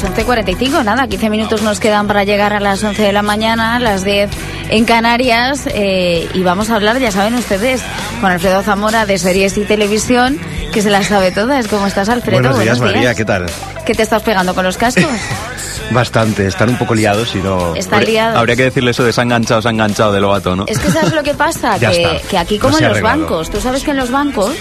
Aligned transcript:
pues 0.00 0.26
11.45, 0.26 0.84
nada, 0.84 1.06
15 1.06 1.30
minutos 1.30 1.62
nos 1.62 1.80
quedan 1.80 2.06
para 2.06 2.24
llegar 2.24 2.52
a 2.52 2.60
las 2.60 2.84
11 2.84 3.02
de 3.02 3.12
la 3.12 3.22
mañana, 3.22 3.78
las 3.78 4.04
10 4.04 4.28
en 4.68 4.84
Canarias, 4.84 5.62
eh, 5.72 6.28
y 6.34 6.42
vamos 6.42 6.68
a 6.68 6.74
hablar, 6.76 6.98
ya 6.98 7.10
saben 7.10 7.34
ustedes, 7.34 7.80
con 8.20 8.30
Alfredo 8.30 8.62
Zamora 8.62 9.06
de 9.06 9.16
Series 9.16 9.56
y 9.56 9.62
Televisión, 9.64 10.38
que 10.72 10.82
se 10.82 10.90
las 10.90 11.06
sabe 11.06 11.30
todas. 11.32 11.66
¿Cómo 11.68 11.86
estás, 11.86 12.08
Alfredo? 12.10 12.40
Buenos 12.42 12.58
días, 12.60 12.78
María, 12.80 13.14
¿qué 13.14 13.24
tal? 13.24 13.46
¿Qué 13.86 13.94
te 13.94 14.02
estás 14.02 14.22
pegando 14.22 14.54
con 14.54 14.64
los 14.64 14.76
cascos? 14.76 15.04
Bastante, 15.92 16.46
están 16.46 16.68
un 16.70 16.76
poco 16.76 16.94
liados 16.94 17.34
y 17.34 17.38
no... 17.38 17.74
Están 17.74 18.04
liados. 18.04 18.36
Habría 18.38 18.56
que 18.56 18.64
decirle 18.64 18.90
eso 18.90 19.04
de 19.04 19.12
se 19.12 19.20
ha 19.20 19.24
enganchado, 19.24 19.62
se 19.62 19.68
ha 19.68 19.70
enganchado 19.70 20.12
de 20.12 20.20
Lobato, 20.20 20.56
¿no? 20.56 20.64
Es 20.66 20.78
que 20.78 20.90
¿sabes 20.90 21.14
lo 21.14 21.22
que 21.22 21.32
pasa? 21.34 21.78
Que, 21.78 22.20
que 22.28 22.36
aquí 22.38 22.56
No 22.56 22.62
como 22.62 22.76
se 22.76 22.82
en 22.84 22.88
los 22.90 22.98
arreglado. 22.98 23.20
bancos, 23.20 23.50
tú 23.50 23.60
sabes 23.60 23.82
que 23.84 23.92
en 23.92 23.96
los 23.98 24.10
bancos, 24.10 24.52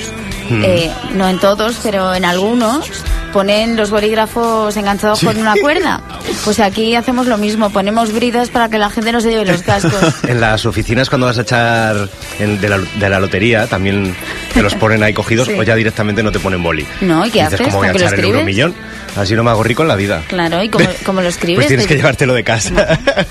Mm. 0.50 0.62
eh, 0.64 0.92
no 1.16 1.28
en 1.28 1.40
todos, 1.40 1.80
pero 1.82 2.14
en 2.14 2.24
algunos, 2.24 2.88
ponen 3.36 3.76
los 3.76 3.90
bolígrafos 3.90 4.78
enganchados 4.78 5.20
con 5.20 5.38
una 5.38 5.56
cuerda. 5.62 6.00
Pues 6.46 6.62
aquí 6.62 6.96
hacemos 6.96 7.28
lo 7.28 7.38
mismo, 7.38 7.70
ponemos 7.70 8.14
bridas 8.14 8.48
para 8.50 8.70
que 8.70 8.78
la 8.78 8.90
gente 8.90 9.12
no 9.12 9.20
se 9.20 9.30
lleve 9.30 9.44
los 9.46 9.62
cascos. 9.72 10.24
En 10.24 10.40
las 10.40 10.66
oficinas 10.66 11.10
cuando 11.10 11.28
vas 11.28 11.38
a 11.38 11.42
echar 11.42 12.08
en- 12.40 12.62
de, 12.62 12.70
la, 12.70 12.78
de 12.80 13.10
la 13.10 13.20
lotería 13.20 13.68
también 13.68 14.16
te 14.56 14.62
los 14.64 14.74
ponen 14.74 15.04
ahí 15.04 15.14
cogidos 15.14 15.48
Sí. 15.52 15.54
o 15.54 15.62
ya 15.62 15.76
directamente 15.76 16.24
no 16.24 16.32
te 16.32 16.40
ponen 16.40 16.64
boli. 16.64 16.88
No, 17.02 17.24
¿y 17.26 17.30
qué 17.30 17.44
Dices, 17.44 17.54
haces? 17.54 17.68
¿cómo 17.68 17.78
voy 17.78 17.88
a 17.88 17.92
¿Con 17.92 17.98
qué 17.98 18.00
lo 18.00 18.06
echar 18.08 18.14
el 18.14 18.20
escribes? 18.20 18.34
euromillón? 18.40 18.76
Así 19.16 19.34
no 19.36 19.44
me 19.46 19.52
hago 19.52 19.64
rico 19.64 19.82
en 19.84 19.88
la 19.88 19.96
vida. 19.96 20.24
Claro, 20.28 20.62
y 20.64 20.68
como, 20.70 20.86
como 21.06 21.22
lo 21.22 21.30
escribes, 21.30 21.58
Pues 21.58 21.68
tienes 21.68 21.88
que 21.88 21.96
llevártelo 21.96 22.34
de 22.34 22.44
casa. 22.44 22.74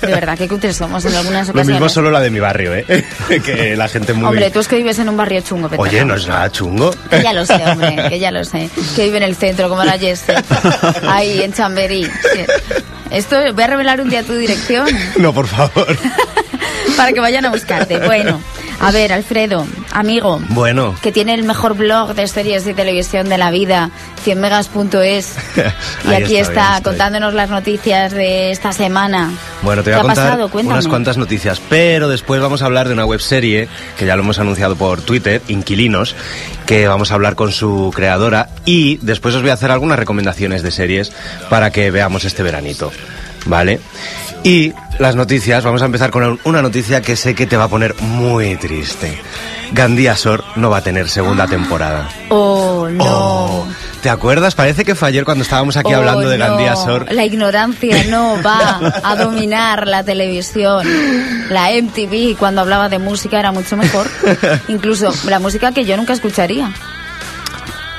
de 0.01 0.07
verdad, 0.07 0.35
qué 0.37 0.47
cutres 0.47 0.75
somos 0.77 1.03
en 1.05 1.13
algunas 1.13 1.47
Lo 1.53 1.63
mismo 1.65 1.89
solo 1.89 2.09
la 2.09 2.21
de 2.21 2.29
mi 2.31 2.39
barrio, 2.39 2.73
¿eh? 2.73 2.85
que 3.45 3.75
la 3.75 3.87
gente 3.87 4.13
muy... 4.13 4.25
Hombre, 4.29 4.49
tú 4.49 4.59
es 4.61 4.67
que 4.67 4.77
vives 4.77 4.97
en 4.99 5.09
un 5.09 5.17
barrio 5.17 5.41
chungo. 5.41 5.67
Petra. 5.69 5.83
Oye, 5.83 6.03
no 6.05 6.15
es 6.15 6.27
nada 6.27 6.51
chungo. 6.51 6.91
Que 7.09 7.21
ya 7.21 7.33
lo 7.33 7.45
sé, 7.45 7.55
hombre, 7.67 7.97
que 8.09 8.19
ya 8.19 8.31
lo 8.31 8.43
sé. 8.43 8.69
Que 8.95 9.03
vive 9.05 9.17
en 9.17 9.23
el 9.23 9.35
centro, 9.35 9.69
como 9.69 9.83
la 9.83 9.97
Jessie. 9.99 10.33
Ahí, 11.07 11.41
en 11.41 11.53
Chamberí. 11.53 12.05
Sí. 12.05 12.39
Esto, 13.11 13.35
voy 13.53 13.63
a 13.63 13.67
revelar 13.67 14.01
un 14.01 14.09
día 14.09 14.23
tu 14.23 14.33
dirección 14.33 14.87
No, 15.17 15.31
por 15.33 15.45
favor. 15.47 15.85
para 16.97 17.13
que 17.13 17.19
vayan 17.19 17.45
a 17.45 17.49
buscarte. 17.49 17.99
Bueno, 17.99 18.41
a 18.79 18.91
ver, 18.91 19.13
Alfredo, 19.13 19.67
amigo, 19.95 20.41
Bueno, 20.49 20.95
que 21.01 21.11
tiene 21.11 21.33
el 21.33 21.43
mejor 21.43 21.75
blog 21.75 22.13
de 22.13 22.27
series 22.27 22.65
de 22.65 22.73
televisión 22.73 23.29
de 23.29 23.37
la 23.37 23.49
vida, 23.49 23.89
100megas.es. 24.25 25.35
Y 26.09 26.13
aquí 26.13 26.37
está 26.37 26.77
estoy. 26.77 26.91
contándonos 26.91 27.33
las 27.33 27.49
noticias 27.49 28.11
de 28.11 28.51
esta 28.51 28.71
semana. 28.71 29.31
Bueno, 29.63 29.81
te 29.83 29.91
¿Qué 29.91 29.97
voy 29.97 30.11
a 30.11 30.13
contar 30.13 30.49
unas 30.53 30.87
cuantas 30.87 31.17
noticias, 31.17 31.61
pero 31.69 32.07
después 32.09 32.41
vamos 32.41 32.61
a 32.61 32.65
hablar 32.65 32.87
de 32.87 32.93
una 32.93 33.05
webserie 33.05 33.67
que 33.97 34.05
ya 34.05 34.15
lo 34.15 34.23
hemos 34.23 34.37
anunciado 34.37 34.75
por 34.75 35.01
Twitter, 35.01 35.41
Inquilinos, 35.47 36.15
que 36.65 36.87
vamos 36.87 37.11
a 37.11 37.15
hablar 37.15 37.35
con 37.35 37.51
su 37.51 37.91
creadora 37.95 38.49
y 38.65 38.97
después 38.97 39.33
os 39.35 39.41
voy 39.41 39.51
a 39.51 39.53
hacer 39.53 39.71
algunas 39.71 39.97
recomendaciones 39.97 40.61
de 40.61 40.71
series 40.71 41.11
para 41.49 41.71
que 41.71 41.89
veamos 41.89 42.25
este 42.25 42.43
veranito, 42.43 42.91
¿vale? 43.45 43.79
Y 44.43 44.73
las 44.99 45.15
noticias, 45.15 45.63
vamos 45.63 45.81
a 45.81 45.85
empezar 45.85 46.11
con 46.11 46.39
una 46.43 46.61
noticia 46.61 47.01
que 47.01 47.15
sé 47.15 47.33
que 47.35 47.47
te 47.47 47.57
va 47.57 47.63
a 47.65 47.67
poner 47.67 47.95
muy 48.01 48.55
triste. 48.57 49.19
Gandía 49.71 50.15
Sor 50.15 50.43
no 50.55 50.69
va 50.69 50.77
a 50.77 50.81
tener 50.81 51.09
segunda 51.09 51.47
temporada. 51.47 52.07
Oh, 52.29 52.87
no. 52.91 53.03
Oh, 53.03 53.65
¿Te 54.03 54.11
acuerdas? 54.11 54.53
Parece 54.53 54.85
que 54.85 54.93
fue 54.93 55.07
ayer 55.07 55.25
cuando 55.25 55.43
estábamos 55.43 55.75
aquí 55.75 55.91
Oh, 55.91 55.97
hablando 55.97 56.29
de 56.29 56.37
no. 56.37 56.45
Gandía 56.47 56.75
Sor. 56.75 57.11
La 57.11 57.25
ignorancia 57.25 58.03
no 58.09 58.37
va 58.43 58.79
a 59.03 59.15
dominar 59.15 59.87
la 59.87 60.03
televisión. 60.03 60.87
La 61.49 61.69
MTV, 61.71 62.37
cuando 62.37 62.61
hablaba 62.61 62.87
de 62.87 62.99
música, 62.99 63.39
era 63.39 63.51
mucho 63.51 63.75
mejor. 63.75 64.07
Incluso 64.67 65.11
la 65.27 65.39
música 65.39 65.71
que 65.71 65.83
yo 65.83 65.97
nunca 65.97 66.13
escucharía. 66.13 66.71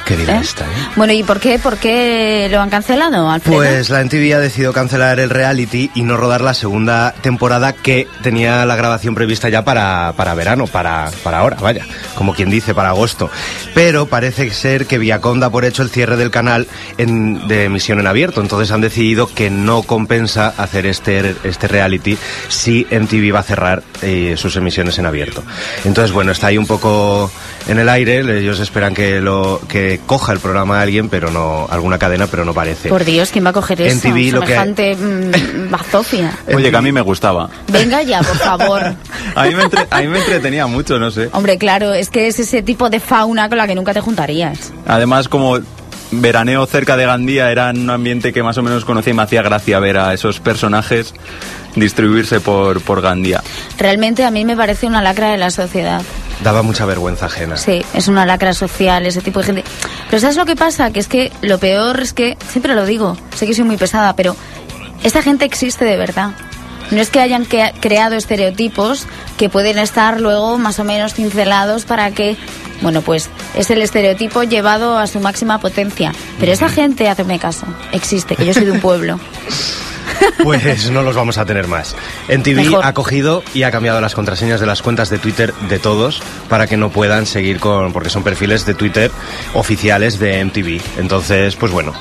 Qué 0.07 0.15
vida 0.15 0.37
¿eh? 0.37 0.41
esta, 0.41 0.65
¿eh? 0.65 0.69
Bueno, 0.95 1.13
¿y 1.13 1.25
por 1.25 1.41
qué, 1.41 1.59
por 1.59 1.79
qué 1.79 2.49
lo 2.51 2.61
han 2.61 2.71
cancelado, 2.71 3.29
Alfredo? 3.29 3.57
Pues 3.59 3.91
la 3.91 4.05
MTV 4.05 4.35
ha 4.37 4.39
decidido 4.39 4.73
cancelar 4.73 5.19
el 5.19 5.31
reality 5.31 5.91
y 5.97 6.03
no 6.03 6.17
rodar 6.17 6.43
la 6.43 6.55
segunda 6.55 7.13
temporada 7.23 7.73
que 7.73 8.07
tenía 8.23 8.65
la 8.67 8.77
grabación 8.77 9.17
prevista 9.17 9.49
ya 9.49 9.65
para, 9.65 10.13
para 10.17 10.35
verano, 10.35 10.69
para, 10.69 11.11
para 11.25 11.39
ahora, 11.41 11.57
vaya, 11.61 11.85
como 12.15 12.35
quien 12.35 12.51
dice, 12.51 12.73
para 12.73 12.91
agosto. 12.91 13.29
Pero 13.75 14.07
parece 14.07 14.49
ser 14.53 14.87
que 14.87 14.99
Viacom 14.99 15.41
da 15.41 15.51
por 15.51 15.65
hecho 15.65 15.83
el 15.83 15.91
cierre 15.91 16.17
del 16.17 16.31
canal 16.31 16.69
en- 16.99 17.49
de 17.49 17.65
emisión 17.65 17.99
en 17.99 18.07
abierto, 18.07 18.41
entonces 18.41 18.71
han 18.71 18.81
decidido 18.83 19.27
que 19.27 19.51
no 19.51 19.83
compensa 19.83 20.55
hacer 20.57 20.87
este, 20.87 21.35
este 21.43 21.67
reality 21.67 22.17
si 22.49 22.87
MTV 22.93 23.35
va 23.35 23.41
a 23.41 23.43
cerrar 23.43 23.83
eh, 24.03 24.35
sus 24.37 24.55
emisiones 24.55 24.99
en 25.01 25.07
abierto. 25.07 25.43
Entonces, 25.85 26.13
bueno, 26.13 26.31
está 26.31 26.47
ahí 26.47 26.59
un 26.59 26.67
poco 26.69 27.29
en 27.67 27.81
el 27.81 27.89
aire, 27.89 28.21
ellos 28.39 28.61
esperan 28.61 28.95
que, 28.95 29.21
lo, 29.21 29.61
que 29.69 29.96
coja 29.99 30.33
el 30.33 30.39
programa 30.41 30.81
alguien, 30.81 31.09
pero 31.09 31.31
no, 31.31 31.67
alguna 31.71 31.99
cadena, 31.99 32.27
pero 32.27 32.45
no 32.45 32.53
parece. 32.55 32.89
Por 32.89 33.05
Dios, 33.05 33.31
¿quién 33.31 33.45
va 33.45 33.51
a 33.51 33.53
coger 33.53 33.81
En 33.83 33.89
eso? 33.89 34.01
TV 34.03 34.31
lo 34.33 34.41
que- 34.41 34.47
Semejante 34.49 34.97
mm, 34.97 35.71
bazofia. 35.71 36.33
Oye, 36.55 36.71
que 36.71 36.77
a 36.77 36.83
mí 36.83 36.93
me 36.93 37.01
gustaba. 37.01 37.49
Venga 37.69 38.03
ya, 38.03 38.21
por 38.21 38.37
favor. 38.37 38.83
A 39.35 39.45
mí 39.45 39.55
me, 39.55 39.65
entre- 39.65 39.87
a 39.91 40.01
mí 40.01 40.09
me 40.09 40.19
entretenía 40.19 40.67
mucho, 40.67 40.99
no 40.99 41.11
sé. 41.11 41.29
Hombre, 41.33 41.59
claro, 41.59 41.93
es 41.93 42.09
que 42.09 42.27
es 42.27 42.39
ese 42.41 42.63
tipo 42.63 42.89
de 42.89 43.01
fauna 43.01 43.49
con 43.51 43.59
la 43.59 43.67
que 43.67 43.75
nunca 43.75 43.93
te 43.93 44.01
juntarías. 44.01 44.73
Además, 44.87 45.29
como 45.29 45.59
veraneo 46.11 46.65
cerca 46.67 46.97
de 46.97 47.05
Gandía 47.05 47.51
era 47.51 47.71
un 47.71 47.91
ambiente 47.91 48.33
que 48.33 48.43
más 48.43 48.57
o 48.57 48.63
menos 48.63 48.85
conocía 48.85 49.11
y 49.13 49.15
me 49.17 49.23
hacía 49.23 49.43
gracia 49.43 49.79
ver 49.81 49.99
a 49.99 50.15
esos 50.15 50.41
personajes 50.41 51.13
distribuirse 51.75 52.41
por, 52.41 52.81
por 52.81 53.03
Gandía. 53.03 53.43
Realmente 53.79 54.25
a 54.25 54.31
mí 54.31 54.45
me 54.45 54.57
parece 54.57 54.87
una 54.87 55.03
lacra 55.03 55.31
de 55.33 55.37
la 55.39 55.51
sociedad. 55.51 56.01
Daba 56.43 56.63
mucha 56.63 56.85
vergüenza 56.85 57.27
ajena. 57.27 57.57
Sí, 57.57 57.83
es 57.95 58.09
una 58.09 58.27
lacra 58.27 58.53
social, 58.53 59.07
ese 59.07 59.21
tipo 59.23 59.41
de 59.41 59.47
gente. 59.47 59.65
Pero 60.11 60.21
¿sabes 60.21 60.37
lo 60.37 60.45
que 60.45 60.57
pasa? 60.57 60.91
Que 60.91 61.01
es 61.01 61.09
que 61.09 61.33
lo 61.43 61.59
peor 61.59 62.01
es 62.01 62.13
que, 62.13 62.37
siempre 62.51 62.75
lo 62.75 62.85
digo, 62.85 63.17
sé 63.35 63.47
que 63.47 63.55
soy 63.55 63.65
muy 63.65 63.77
pesada, 63.77 64.15
pero 64.15 64.37
esta 65.03 65.23
gente 65.23 65.45
existe 65.45 65.85
de 65.85 65.97
verdad. 65.97 66.33
No 66.91 67.01
es 67.01 67.11
que 67.11 67.21
hayan 67.21 67.45
creado 67.45 68.15
estereotipos 68.15 69.07
que 69.37 69.49
pueden 69.49 69.79
estar 69.79 70.21
luego 70.21 70.57
más 70.57 70.79
o 70.79 70.85
menos 70.85 71.15
cincelados 71.15 71.85
para 71.85 72.13
que, 72.13 72.37
bueno, 72.81 73.03
pues 73.03 73.29
es 73.57 73.71
el 73.71 73.83
estereotipo 73.83 74.45
llevado 74.45 74.97
a 74.97 75.07
su 75.09 75.19
máxima 75.19 75.59
potencia. 75.59 76.13
Pero 76.39 76.53
esa 76.53 76.69
gente, 76.69 77.09
hazme 77.09 77.41
caso, 77.41 77.67
existe, 77.93 78.37
que 78.37 78.47
yo 78.47 78.55
soy 78.55 78.67
de 78.67 78.73
un 78.73 78.81
pueblo. 78.81 79.19
Pues 80.43 80.91
no 80.91 81.03
los 81.03 81.17
vamos 81.17 81.39
a 81.39 81.45
tener 81.45 81.67
más. 81.67 81.97
En 82.29 82.43
TV 82.43 82.63
Mejor. 82.63 82.85
ha 82.85 82.93
cogido 82.95 83.43
y 83.55 83.65
ha 83.65 83.71
cambiado 83.71 84.01
las 84.01 84.15
contraseñas 84.15 84.61
de 84.61 84.67
las 84.67 84.83
cuentas 84.83 85.11
de 85.11 85.19
Twitter 85.19 85.53
de 85.69 85.79
todos 85.79 86.23
para 86.49 86.67
que 86.67 86.77
no 86.77 86.91
puedan 86.91 87.27
seguir 87.27 87.59
con. 87.59 87.93
porque 87.93 88.11
son 88.11 88.23
perfiles 88.23 88.65
de 88.67 88.75
Twitter 88.75 89.11
oficiales 89.55 90.19
de 90.19 90.45
MTV. 90.45 90.81
Entonces, 90.99 91.57
pues 91.57 91.73
bueno, 91.73 91.93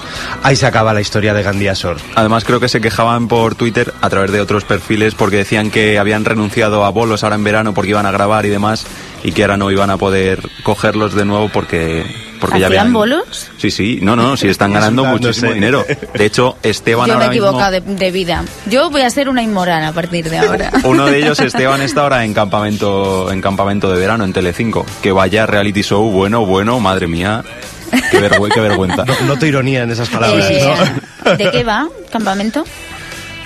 ahí 0.43 0.55
se 0.55 0.65
acaba 0.65 0.93
la 0.93 1.01
historia 1.01 1.33
de 1.33 1.43
Gandía 1.43 1.75
Sor. 1.75 1.97
Además, 2.15 2.43
creo 2.43 2.59
que 2.59 2.69
se 2.69 2.81
quejaban 2.81 3.27
por 3.27 3.55
Twitter 3.55 3.93
a 4.01 4.09
través 4.09 4.31
de 4.31 4.41
otros 4.41 4.63
perfiles 4.63 5.15
porque 5.15 5.37
decían 5.37 5.71
que 5.71 5.97
habían 5.97 6.25
renunciado 6.25 6.85
a 6.85 6.89
bolos 6.89 7.23
ahora 7.23 7.35
en 7.35 7.43
verano 7.43 7.73
porque 7.73 7.91
iban 7.91 8.05
a 8.05 8.11
grabar 8.11 8.45
y 8.45 8.49
demás 8.49 8.85
y 9.25 9.31
que 9.31 9.41
ahora 9.43 9.57
no 9.57 9.71
iban 9.71 9.89
a 9.89 9.97
poder 9.97 10.39
cogerlos 10.63 11.15
de 11.15 11.25
nuevo 11.25 11.49
porque, 11.49 12.05
porque 12.39 12.59
ya 12.59 12.67
¿Hacían 12.67 12.79
habían... 12.81 12.93
bolos? 12.93 13.49
Sí, 13.57 13.71
sí, 13.71 13.97
no, 14.01 14.15
no, 14.15 14.37
sí 14.37 14.47
están 14.47 14.71
ganando 14.71 15.03
muchísimo 15.03 15.51
dinero. 15.51 15.83
De 16.13 16.25
hecho, 16.25 16.57
Esteban 16.61 17.07
Yo 17.07 17.13
me 17.15 17.19
he 17.21 17.23
ahora 17.25 17.29
mismo... 17.33 17.47
equivocado 17.47 17.71
de, 17.71 17.81
de 17.81 18.11
vida. 18.11 18.43
Yo 18.69 18.91
voy 18.91 19.01
a 19.01 19.09
ser 19.09 19.27
una 19.27 19.41
inmoral 19.41 19.83
a 19.83 19.91
partir 19.93 20.29
de 20.29 20.37
ahora. 20.37 20.71
Uno 20.83 21.07
de 21.07 21.17
ellos, 21.17 21.39
Esteban, 21.41 21.81
está 21.81 22.01
ahora 22.01 22.23
en 22.23 22.33
campamento, 22.35 23.31
en 23.31 23.41
campamento 23.41 23.91
de 23.91 23.99
verano 23.99 24.23
en 24.25 24.31
Telecinco. 24.33 24.85
Que 25.01 25.11
vaya 25.11 25.45
reality 25.47 25.81
show, 25.81 26.09
bueno, 26.11 26.45
bueno, 26.45 26.79
madre 26.79 27.07
mía. 27.07 27.43
Qué, 28.11 28.19
vergüe- 28.21 28.53
qué 28.53 28.59
vergüenza. 28.61 29.05
No, 29.21 29.27
noto 29.27 29.45
ironía 29.47 29.83
en 29.83 29.89
esas 29.91 30.09
palabras, 30.09 30.45
Eh, 30.51 30.73
¿no? 31.25 31.35
¿De 31.35 31.49
qué 31.49 31.63
va? 31.63 31.87
¿Campamento? 32.11 32.63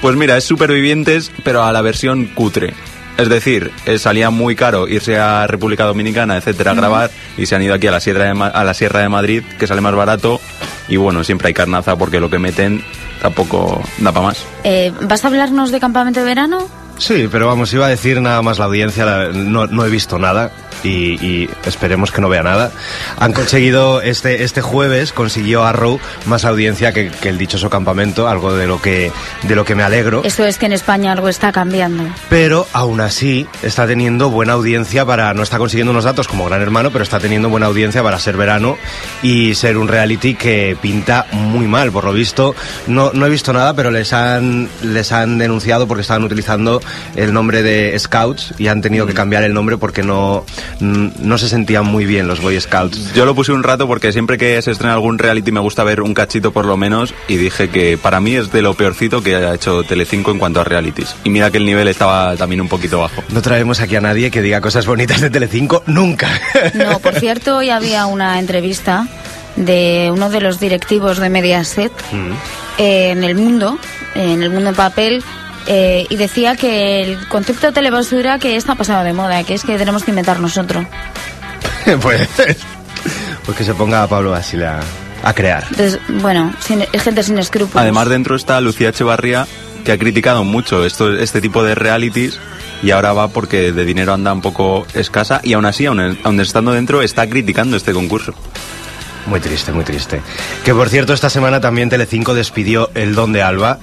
Pues 0.01 0.15
mira, 0.15 0.35
es 0.37 0.43
Supervivientes, 0.43 1.31
pero 1.43 1.63
a 1.63 1.71
la 1.71 1.81
versión 1.81 2.25
cutre. 2.27 2.73
Es 3.19 3.29
decir, 3.29 3.71
eh, 3.85 3.99
salía 3.99 4.29
muy 4.29 4.55
caro 4.55 4.87
irse 4.87 5.17
a 5.17 5.45
República 5.47 5.83
Dominicana, 5.85 6.37
etcétera, 6.37 6.71
a 6.71 6.75
grabar, 6.75 7.11
y 7.37 7.45
se 7.45 7.55
han 7.55 7.61
ido 7.61 7.73
aquí 7.73 7.87
a 7.87 7.91
la, 7.91 7.99
Sierra 7.99 8.25
de, 8.25 8.33
Ma- 8.33 8.47
a 8.47 8.63
la 8.63 8.73
Sierra 8.73 8.99
de 9.01 9.09
Madrid, 9.09 9.43
que 9.57 9.67
sale 9.67 9.81
más 9.81 9.93
barato, 9.95 10.39
y 10.87 10.97
bueno, 10.97 11.23
siempre 11.23 11.49
hay 11.49 11.53
carnaza 11.53 11.95
porque 11.97 12.19
lo 12.19 12.29
que 12.29 12.39
meten 12.39 12.83
tampoco 13.21 13.81
da 13.99 14.11
para 14.11 14.27
más. 14.27 14.45
Eh, 14.63 14.91
¿Vas 15.01 15.23
a 15.25 15.27
hablarnos 15.27 15.71
de 15.71 15.79
campamento 15.79 16.19
de 16.21 16.25
verano? 16.25 16.67
Sí, 16.97 17.27
pero 17.31 17.47
vamos, 17.47 17.73
iba 17.73 17.85
a 17.85 17.89
decir 17.89 18.21
nada 18.21 18.41
más 18.41 18.59
la 18.59 18.65
audiencia, 18.65 19.05
la- 19.05 19.29
no, 19.29 19.67
no 19.67 19.85
he 19.85 19.89
visto 19.89 20.17
nada 20.19 20.51
y, 20.83 21.25
y 21.25 21.49
esperemos 21.65 22.11
que 22.11 22.21
no 22.21 22.29
vea 22.29 22.43
nada. 22.43 22.71
Han 23.17 23.33
conseguido, 23.33 24.01
este, 24.01 24.43
este 24.43 24.61
jueves 24.61 25.13
consiguió 25.13 25.65
Arrow 25.65 25.99
más 26.25 26.45
audiencia 26.45 26.93
que, 26.93 27.09
que 27.09 27.29
el 27.29 27.37
dichoso 27.37 27.69
campamento, 27.69 28.27
algo 28.27 28.53
de 28.53 28.67
lo 28.67 28.81
que, 28.81 29.11
de 29.43 29.55
lo 29.55 29.65
que 29.65 29.75
me 29.75 29.83
alegro. 29.83 30.21
Eso 30.23 30.45
es 30.45 30.57
que 30.57 30.65
en 30.65 30.73
España 30.73 31.11
algo 31.11 31.29
está 31.29 31.51
cambiando. 31.51 32.03
Pero 32.29 32.67
aún 32.73 33.01
así 33.01 33.47
está 33.63 33.87
teniendo 33.87 34.29
buena 34.29 34.53
audiencia 34.53 35.05
para, 35.05 35.33
no 35.33 35.43
está 35.43 35.57
consiguiendo 35.57 35.91
unos 35.91 36.03
datos 36.03 36.27
como 36.27 36.45
Gran 36.45 36.61
Hermano, 36.61 36.91
pero 36.91 37.03
está 37.03 37.19
teniendo 37.19 37.49
buena 37.49 37.67
audiencia 37.67 38.03
para 38.03 38.19
ser 38.19 38.37
verano 38.37 38.77
y 39.21 39.55
ser 39.55 39.77
un 39.77 39.87
reality 39.87 40.35
que 40.35 40.77
pinta 40.81 41.27
muy 41.31 41.67
mal, 41.67 41.91
por 41.91 42.03
lo 42.03 42.13
visto. 42.13 42.55
No, 42.87 43.11
no 43.13 43.25
he 43.25 43.29
visto 43.29 43.53
nada, 43.53 43.73
pero 43.73 43.91
les 43.91 44.13
han, 44.13 44.69
les 44.81 45.11
han 45.11 45.37
denunciado 45.37 45.87
porque 45.87 46.01
estaban 46.01 46.23
utilizando 46.23 46.81
el 47.15 47.33
nombre 47.33 47.63
de 47.63 47.97
Scouts 47.97 48.55
y 48.57 48.67
han 48.67 48.81
tenido 48.81 49.05
que 49.05 49.13
cambiar 49.13 49.43
el 49.43 49.53
nombre 49.53 49.77
porque 49.77 50.03
no, 50.03 50.45
mm, 50.45 50.68
no 50.79 51.37
se 51.37 51.49
sentían 51.49 51.85
muy 51.85 52.05
bien 52.05 52.27
los 52.27 52.41
Boy 52.41 52.59
Scouts. 52.59 53.13
Yo 53.13 53.25
lo 53.25 53.35
puse 53.35 53.51
un 53.51 53.63
rato 53.63 53.87
porque 53.87 54.11
siempre 54.11 54.37
que 54.37 54.61
se 54.61 54.71
estrena 54.71 54.93
algún 54.93 55.17
reality 55.19 55.51
me 55.51 55.59
gusta 55.59 55.83
ver 55.83 56.01
un 56.01 56.13
cachito 56.13 56.51
por 56.51 56.65
lo 56.65 56.77
menos 56.77 57.13
y 57.27 57.37
dije 57.37 57.69
que 57.69 57.97
para 57.97 58.19
mí 58.19 58.35
es 58.35 58.51
de 58.51 58.61
lo 58.61 58.73
peorcito 58.73 59.21
que 59.23 59.35
ha 59.35 59.53
hecho 59.55 59.83
Telecinco 59.83 60.31
en 60.31 60.39
cuanto 60.39 60.61
a 60.61 60.63
realities. 60.63 61.15
Y 61.23 61.29
mira 61.29 61.51
que 61.51 61.57
el 61.57 61.65
nivel 61.65 61.87
estaba 61.87 62.35
también 62.35 62.61
un 62.61 62.67
poquito 62.69 62.99
bajo. 62.99 63.23
No 63.29 63.41
traemos 63.41 63.79
aquí 63.81 63.95
a 63.95 64.01
nadie 64.01 64.31
que 64.31 64.41
diga 64.41 64.61
cosas 64.61 64.85
bonitas 64.85 65.21
de 65.21 65.29
Telecinco 65.29 65.83
nunca. 65.87 66.29
No, 66.73 66.99
por 66.99 67.15
cierto, 67.15 67.57
hoy 67.57 67.69
había 67.69 68.05
una 68.05 68.39
entrevista 68.39 69.07
de 69.55 70.09
uno 70.13 70.29
de 70.29 70.41
los 70.41 70.59
directivos 70.59 71.17
de 71.17 71.29
Mediaset 71.29 71.91
Mm. 72.11 72.31
eh, 72.77 73.09
en 73.11 73.23
el 73.23 73.35
mundo, 73.35 73.77
en 74.15 74.41
el 74.43 74.49
mundo 74.49 74.69
en 74.69 74.75
papel, 74.75 75.23
eh, 75.67 76.05
y 76.09 76.15
decía 76.15 76.55
que 76.55 77.01
el 77.01 77.27
concepto 77.27 77.67
de 77.67 77.73
telebasura 77.73 78.39
que 78.39 78.55
está 78.55 78.75
pasado 78.75 79.03
de 79.03 79.13
moda, 79.13 79.43
que 79.43 79.53
es 79.55 79.63
que 79.63 79.77
tenemos 79.77 80.03
que 80.03 80.11
inventar 80.11 80.39
nosotros. 80.39 80.85
pues, 82.01 82.27
pues 83.45 83.57
que 83.57 83.63
se 83.63 83.73
ponga 83.73 84.03
a 84.03 84.07
Pablo 84.07 84.31
Basile 84.31 84.67
a, 84.67 84.79
a 85.23 85.33
crear. 85.33 85.63
Entonces, 85.69 85.99
bueno, 86.21 86.53
sin- 86.59 86.85
es 86.91 87.01
gente 87.03 87.23
sin 87.23 87.37
escrúpulos. 87.37 87.81
Además 87.81 88.09
dentro 88.09 88.35
está 88.35 88.59
Lucía 88.61 88.89
Echevarría 88.89 89.47
que 89.83 89.91
ha 89.93 89.97
criticado 89.97 90.43
mucho 90.43 90.85
esto, 90.85 91.17
este 91.17 91.39
tipo 91.41 91.63
de 91.63 91.73
realities 91.75 92.37
y 92.83 92.91
ahora 92.91 93.13
va 93.13 93.29
porque 93.29 93.71
de 93.71 93.85
dinero 93.85 94.13
anda 94.13 94.33
un 94.33 94.41
poco 94.41 94.85
escasa 94.93 95.39
y 95.43 95.53
aún 95.53 95.65
así, 95.65 95.85
aún, 95.85 96.17
aún 96.23 96.39
estando 96.41 96.73
dentro, 96.73 97.01
está 97.01 97.27
criticando 97.29 97.77
este 97.77 97.93
concurso. 97.93 98.33
Muy 99.29 99.39
triste, 99.39 99.71
muy 99.71 99.83
triste. 99.83 100.21
Que 100.65 100.73
por 100.73 100.89
cierto, 100.89 101.13
esta 101.13 101.29
semana 101.29 101.61
también 101.61 101.87
Telecinco 101.89 102.33
despidió 102.33 102.89
El 102.95 103.13
Don 103.13 103.31
de 103.31 103.43
Alba. 103.43 103.77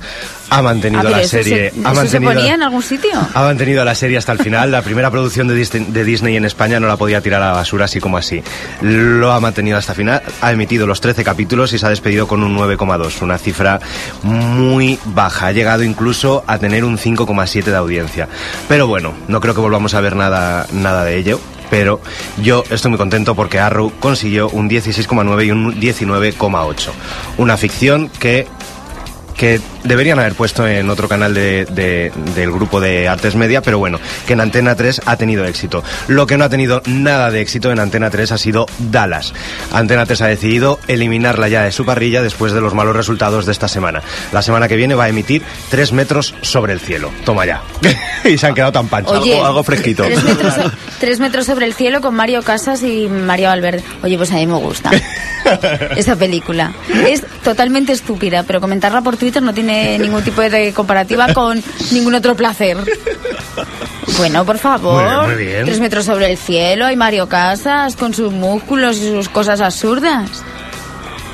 Ha 0.49 0.63
mantenido 0.63 1.03
la 1.05 1.21
eso 1.23 1.31
se- 1.39 1.43
serie. 1.45 1.67
¿eso 1.69 1.77
ha 1.85 1.91
se 1.91 1.95
mantenido, 1.97 2.33
ponía 2.35 2.55
en 2.55 2.63
algún 2.63 2.83
sitio? 2.83 3.11
Ha 3.35 3.43
mantenido 3.43 3.85
la 3.85 3.95
serie 3.97 4.17
hasta 4.19 4.31
el 4.33 4.39
final. 4.39 4.71
La 4.71 4.83
primera 4.83 5.11
producción 5.11 5.49
de 5.49 5.55
Disney, 5.55 5.87
de 5.89 6.05
Disney 6.05 6.37
en 6.37 6.45
España 6.45 6.79
no 6.81 6.87
la 6.87 6.97
podía 6.97 7.21
tirar 7.21 7.43
a 7.43 7.47
la 7.47 7.53
basura 7.53 7.85
así 7.87 7.99
como 8.01 8.17
así. 8.17 8.43
Lo 8.81 9.33
ha 9.33 9.41
mantenido 9.41 9.77
hasta 9.77 9.93
el 9.93 9.97
final. 9.97 10.23
Ha 10.41 10.53
emitido 10.53 10.87
los 10.87 11.01
13 11.01 11.25
capítulos 11.25 11.73
y 11.73 11.79
se 11.79 11.87
ha 11.87 11.91
despedido 11.91 12.27
con 12.29 12.43
un 12.45 12.57
9,2. 12.57 13.23
Una 13.23 13.39
cifra 13.39 13.81
muy 14.23 14.99
baja. 15.07 15.47
Ha 15.49 15.53
llegado 15.53 15.83
incluso 15.83 16.45
a 16.47 16.59
tener 16.59 16.85
un 16.85 16.97
5,7 16.99 17.65
de 17.65 17.77
audiencia. 17.77 18.29
Pero 18.69 18.87
bueno, 18.87 19.15
no 19.29 19.41
creo 19.41 19.55
que 19.55 19.61
volvamos 19.61 19.95
a 19.95 20.01
ver 20.01 20.15
nada, 20.17 20.67
nada 20.73 21.05
de 21.05 21.17
ello. 21.17 21.41
Pero 21.71 22.01
yo 22.43 22.65
estoy 22.71 22.91
muy 22.91 22.99
contento 22.99 23.35
porque 23.35 23.59
Arrow 23.59 23.93
consiguió 23.99 24.49
un 24.49 24.69
16,9 24.71 25.47
y 25.47 25.51
un 25.51 25.81
19,8. 25.81 26.91
Una 27.39 27.57
ficción 27.57 28.09
que 28.09 28.47
que 29.37 29.61
deberían 29.87 30.19
haber 30.19 30.35
puesto 30.35 30.67
en 30.67 30.89
otro 30.91 31.09
canal 31.09 31.35
de- 31.35 31.65
de- 31.67 32.13
del 32.35 32.51
grupo 32.53 32.81
de 32.81 33.09
Artes 33.09 33.35
Media, 33.35 33.63
pero 33.63 33.79
bueno, 33.79 33.99
que 34.27 34.33
en 34.35 34.41
Antena 34.41 34.75
3 34.75 35.03
ha 35.07 35.17
tenido 35.17 35.45
éxito. 35.45 35.83
Lo 36.09 36.27
que 36.27 36.37
no 36.37 36.45
ha 36.45 36.49
tenido 36.49 36.83
nada 36.87 37.31
de 37.31 37.41
éxito 37.41 37.71
en 37.73 37.79
Antena 37.81 38.11
3 38.11 38.33
ha 38.33 38.39
sido 38.39 38.67
Dallas. 38.79 39.33
Antena 39.73 40.07
3 40.07 40.21
ha 40.23 40.27
decidido 40.27 40.79
eliminarla 40.89 41.49
ya 41.49 41.63
de 41.63 41.73
su 41.73 41.85
parrilla 41.85 42.23
después 42.23 42.53
de 42.53 42.61
los 42.61 42.75
malos 42.75 42.97
resultados 42.97 43.47
de 43.47 43.53
esta 43.53 43.69
semana. 43.69 44.03
La 44.33 44.43
semana 44.43 44.69
que 44.69 44.77
viene 44.77 44.95
va 44.95 45.05
a 45.05 45.09
emitir 45.09 45.43
3 45.71 45.93
metros 45.93 46.35
sobre 46.43 46.73
el 46.73 46.81
cielo. 46.81 47.11
Toma 47.25 47.47
ya. 47.47 47.63
y 48.25 48.37
se 48.39 48.47
han 48.47 48.55
quedado 48.55 48.73
tan 48.73 48.89
panchos. 48.89 49.19
Oye, 49.19 49.39
algo 49.41 49.63
fresquito. 49.63 50.05
Tres 50.05 50.25
metros, 50.25 50.55
tres 51.01 51.21
metros 51.21 51.47
sobre 51.47 51.67
el 51.67 51.75
cielo 51.75 52.01
con 52.01 52.15
Mario 52.15 52.43
Casas 52.43 52.83
y 52.83 53.09
Mario 53.09 53.49
Valverde. 53.49 53.83
Oye, 54.03 54.17
pues 54.17 54.31
a 54.33 54.35
mí 54.37 54.47
me 54.47 54.57
gusta 54.57 54.91
esa 55.97 56.17
película. 56.17 56.73
Es 57.09 57.23
totalmente 57.45 57.93
estúpida, 57.93 58.43
pero 58.43 58.61
comentarla 58.61 59.03
por 59.03 59.17
Twitter 59.17 59.43
no 59.43 59.55
tiene 59.55 59.76
ningún 60.01 60.23
tipo 60.23 60.41
de 60.43 60.73
comparativa 60.73 61.33
con 61.33 61.63
ningún 61.91 62.15
otro 62.15 62.35
placer. 62.35 62.77
Bueno, 64.19 64.45
por 64.45 64.59
favor. 64.59 65.03
Muy 65.03 65.35
bien, 65.35 65.37
muy 65.37 65.45
bien. 65.45 65.65
Tres 65.65 65.81
metros 65.81 66.05
sobre 66.05 66.31
el 66.31 66.39
cielo 66.39 66.91
y 66.91 66.97
Mario 66.97 67.29
Casas 67.29 67.97
con 67.97 68.15
sus 68.15 68.33
músculos 68.33 68.97
y 68.99 69.11
sus 69.11 69.29
cosas 69.29 69.61
absurdas. 69.61 70.43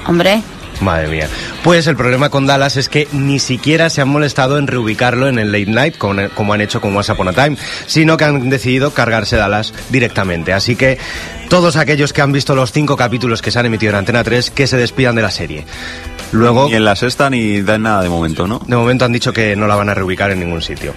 Hombre, 0.07 0.43
Madre 0.83 1.09
mía. 1.09 1.29
Pues 1.63 1.87
el 1.87 1.97
problema 1.97 2.29
con 2.29 2.47
Dallas 2.47 2.77
es 2.77 2.89
que 2.89 3.07
ni 3.13 3.39
siquiera 3.39 3.89
se 3.89 4.01
han 4.01 4.09
molestado 4.09 4.59
en 4.59 4.67
reubicarlo 4.67 5.29
en 5.29 5.39
el 5.39 5.53
late 5.53 5.67
night, 5.67 5.97
como, 5.97 6.29
como 6.31 6.53
han 6.53 6.61
hecho 6.61 6.81
con 6.81 6.97
Once 6.97 7.11
Upon 7.13 7.29
a 7.29 7.33
Time, 7.33 7.57
sino 7.87 8.17
que 8.17 8.25
han 8.25 8.51
decidido 8.51 8.91
cargarse 8.91 9.37
Dallas 9.37 9.73
directamente. 9.91 10.53
Así 10.53 10.77
que 10.77 10.99
todos 11.49 11.77
aquellos 11.77 12.13
que 12.13 12.23
han 12.23 12.33
visto 12.33 12.55
los 12.55 12.73
cinco 12.73 12.97
capítulos 12.97 13.43
que 13.43 13.51
se 13.51 13.59
han 13.59 13.67
emitido 13.67 13.91
en 13.91 13.97
Antena 13.97 14.25
3, 14.25 14.51
que 14.51 14.67
se 14.67 14.77
despidan 14.77 15.15
de 15.15 15.23
la 15.23 15.31
serie. 15.31 15.65
Luego, 16.33 16.69
Ni 16.69 16.75
en 16.75 16.85
la 16.85 16.97
sexta 16.97 17.29
ni 17.29 17.61
dan 17.61 17.83
nada 17.83 18.03
de 18.03 18.09
momento, 18.09 18.47
¿no? 18.47 18.61
de 18.67 18.75
momento 18.75 19.05
han 19.05 19.13
dicho 19.13 19.33
que 19.33 19.55
no 19.55 19.67
la 19.67 19.77
van 19.77 19.91
a 19.91 19.95
reubicar 19.95 20.31
en 20.31 20.41
ningún 20.41 20.63
sitio. 20.63 20.95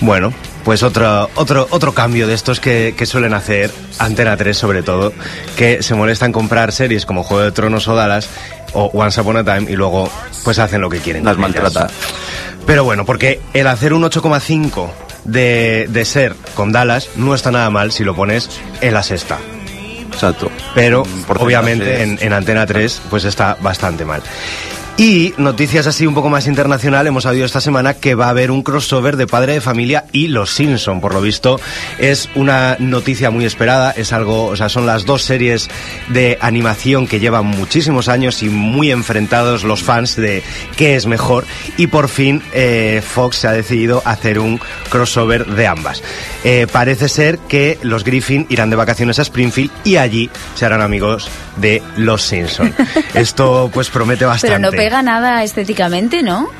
Bueno, 0.00 0.32
pues 0.64 0.82
otro, 0.82 1.30
otro, 1.36 1.66
otro 1.70 1.92
cambio 1.92 2.26
de 2.26 2.34
estos 2.34 2.60
que, 2.60 2.94
que 2.96 3.06
suelen 3.06 3.34
hacer 3.34 3.70
Antena 3.98 4.36
3 4.36 4.56
sobre 4.56 4.82
todo, 4.82 5.12
que 5.56 5.82
se 5.82 5.94
molesta 5.94 6.26
en 6.26 6.32
comprar 6.32 6.72
series 6.72 7.06
como 7.06 7.22
Juego 7.22 7.44
de 7.44 7.52
Tronos 7.52 7.86
o 7.88 7.94
Dallas 7.94 8.28
o 8.74 8.90
Once 8.92 9.20
Upon 9.20 9.36
a 9.38 9.44
Time 9.44 9.70
y 9.70 9.76
luego 9.76 10.08
pues 10.44 10.58
hacen 10.58 10.80
lo 10.80 10.90
que 10.90 10.98
quieren. 10.98 11.24
Las 11.24 11.38
maltrata. 11.38 11.88
Pero 12.66 12.84
bueno, 12.84 13.04
porque 13.04 13.40
el 13.54 13.66
hacer 13.66 13.92
un 13.92 14.02
8,5 14.02 14.88
de, 15.24 15.86
de 15.90 16.04
ser 16.04 16.34
con 16.54 16.72
Dallas 16.72 17.08
no 17.16 17.34
está 17.34 17.50
nada 17.50 17.70
mal 17.70 17.92
si 17.92 18.04
lo 18.04 18.14
pones 18.14 18.48
en 18.80 18.94
la 18.94 19.02
sexta. 19.02 19.38
Exacto. 20.12 20.50
Pero 20.74 21.04
obviamente 21.38 22.02
en, 22.02 22.18
en 22.20 22.32
Antena 22.32 22.66
3 22.66 23.02
pues 23.10 23.24
está 23.24 23.56
bastante 23.60 24.04
mal. 24.04 24.22
Y 25.02 25.34
noticias 25.36 25.88
así 25.88 26.06
un 26.06 26.14
poco 26.14 26.28
más 26.28 26.46
internacional, 26.46 27.08
hemos 27.08 27.24
sabido 27.24 27.44
esta 27.44 27.60
semana 27.60 27.94
que 27.94 28.14
va 28.14 28.26
a 28.26 28.28
haber 28.28 28.52
un 28.52 28.62
crossover 28.62 29.16
de 29.16 29.26
Padre 29.26 29.54
de 29.54 29.60
Familia 29.60 30.04
y 30.12 30.28
Los 30.28 30.54
Simpson, 30.54 31.00
por 31.00 31.12
lo 31.12 31.20
visto. 31.20 31.58
Es 31.98 32.28
una 32.36 32.76
noticia 32.78 33.32
muy 33.32 33.44
esperada, 33.44 33.90
es 33.90 34.12
algo, 34.12 34.44
o 34.44 34.54
sea, 34.54 34.68
son 34.68 34.86
las 34.86 35.04
dos 35.04 35.22
series 35.22 35.68
de 36.10 36.38
animación 36.40 37.08
que 37.08 37.18
llevan 37.18 37.46
muchísimos 37.46 38.06
años 38.06 38.44
y 38.44 38.48
muy 38.48 38.92
enfrentados 38.92 39.64
los 39.64 39.82
fans 39.82 40.14
de 40.14 40.44
qué 40.76 40.94
es 40.94 41.06
mejor. 41.06 41.46
Y 41.76 41.88
por 41.88 42.08
fin 42.08 42.40
eh, 42.52 43.02
Fox 43.04 43.38
se 43.38 43.48
ha 43.48 43.52
decidido 43.52 44.02
hacer 44.04 44.38
un 44.38 44.60
crossover 44.88 45.46
de 45.46 45.66
ambas. 45.66 46.00
Eh, 46.44 46.68
parece 46.70 47.08
ser 47.08 47.40
que 47.40 47.76
los 47.82 48.04
Griffin 48.04 48.46
irán 48.50 48.70
de 48.70 48.76
vacaciones 48.76 49.18
a 49.18 49.22
Springfield 49.22 49.72
y 49.82 49.96
allí 49.96 50.30
se 50.54 50.64
harán 50.64 50.80
amigos 50.80 51.28
de 51.56 51.82
Los 51.96 52.22
Simpson. 52.22 52.72
Esto 53.14 53.68
pues 53.74 53.90
promete 53.90 54.24
bastante. 54.24 54.56
pero 54.56 54.70
no 54.70 54.76
pega 54.92 55.02
nada 55.02 55.42
estéticamente, 55.42 56.22
¿no? 56.22 56.50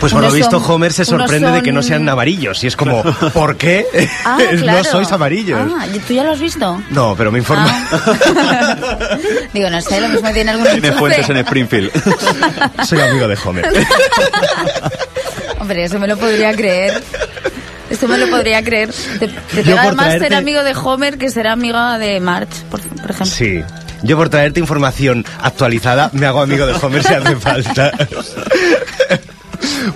Pues 0.00 0.12
por 0.12 0.22
lo 0.22 0.32
visto 0.32 0.60
son- 0.60 0.70
Homer 0.70 0.92
se 0.92 1.04
sorprende 1.04 1.50
de 1.52 1.62
que 1.62 1.70
no 1.72 1.80
son- 1.80 1.88
sean 1.90 2.08
amarillos 2.08 2.62
y 2.64 2.66
es 2.66 2.74
como, 2.76 3.02
¿por 3.32 3.56
qué 3.56 3.86
Ah, 4.24 4.36
no 4.54 4.62
claro. 4.62 4.84
sois 4.84 5.10
amarillos? 5.12 5.60
Ah, 5.78 5.86
¿Tú 6.08 6.12
ya 6.12 6.24
lo 6.24 6.32
has 6.32 6.40
visto? 6.40 6.82
No, 6.90 7.14
pero 7.16 7.30
me 7.30 7.38
informa. 7.38 7.66
Ah. 7.92 9.16
Digo, 9.54 9.70
no 9.70 9.80
sé, 9.80 10.00
lo 10.00 10.08
mismo 10.08 10.28
tiene 10.32 10.50
algún 10.50 10.66
Tiene 10.66 10.92
fuentes 10.92 11.28
en 11.30 11.36
Springfield. 11.38 11.92
Soy 12.84 13.00
amigo 13.00 13.28
de 13.28 13.38
Homer. 13.44 13.68
Hombre, 15.60 15.84
eso 15.84 15.98
me 16.00 16.08
lo 16.08 16.16
podría 16.16 16.52
creer. 16.54 17.00
Esto 17.90 18.06
me 18.08 18.18
lo 18.18 18.28
podría 18.28 18.62
creer. 18.62 18.90
Te, 19.20 19.28
te 19.28 19.62
pega 19.62 19.92
más 19.92 20.12
ser 20.12 20.22
traerte- 20.22 20.36
amigo 20.36 20.62
de 20.64 20.74
Homer 20.76 21.16
que 21.18 21.30
ser 21.30 21.46
amigo 21.46 21.78
de 21.98 22.20
March, 22.20 22.50
por, 22.70 22.80
por 22.80 23.10
ejemplo. 23.12 23.26
Sí. 23.26 23.62
Yo 24.02 24.16
por 24.16 24.28
traerte 24.28 24.60
información 24.60 25.24
actualizada 25.40 26.10
me 26.12 26.26
hago 26.26 26.40
amigo 26.40 26.66
de 26.66 26.74
Homer 26.74 27.02
si 27.02 27.14
hace 27.14 27.36
falta. 27.36 27.92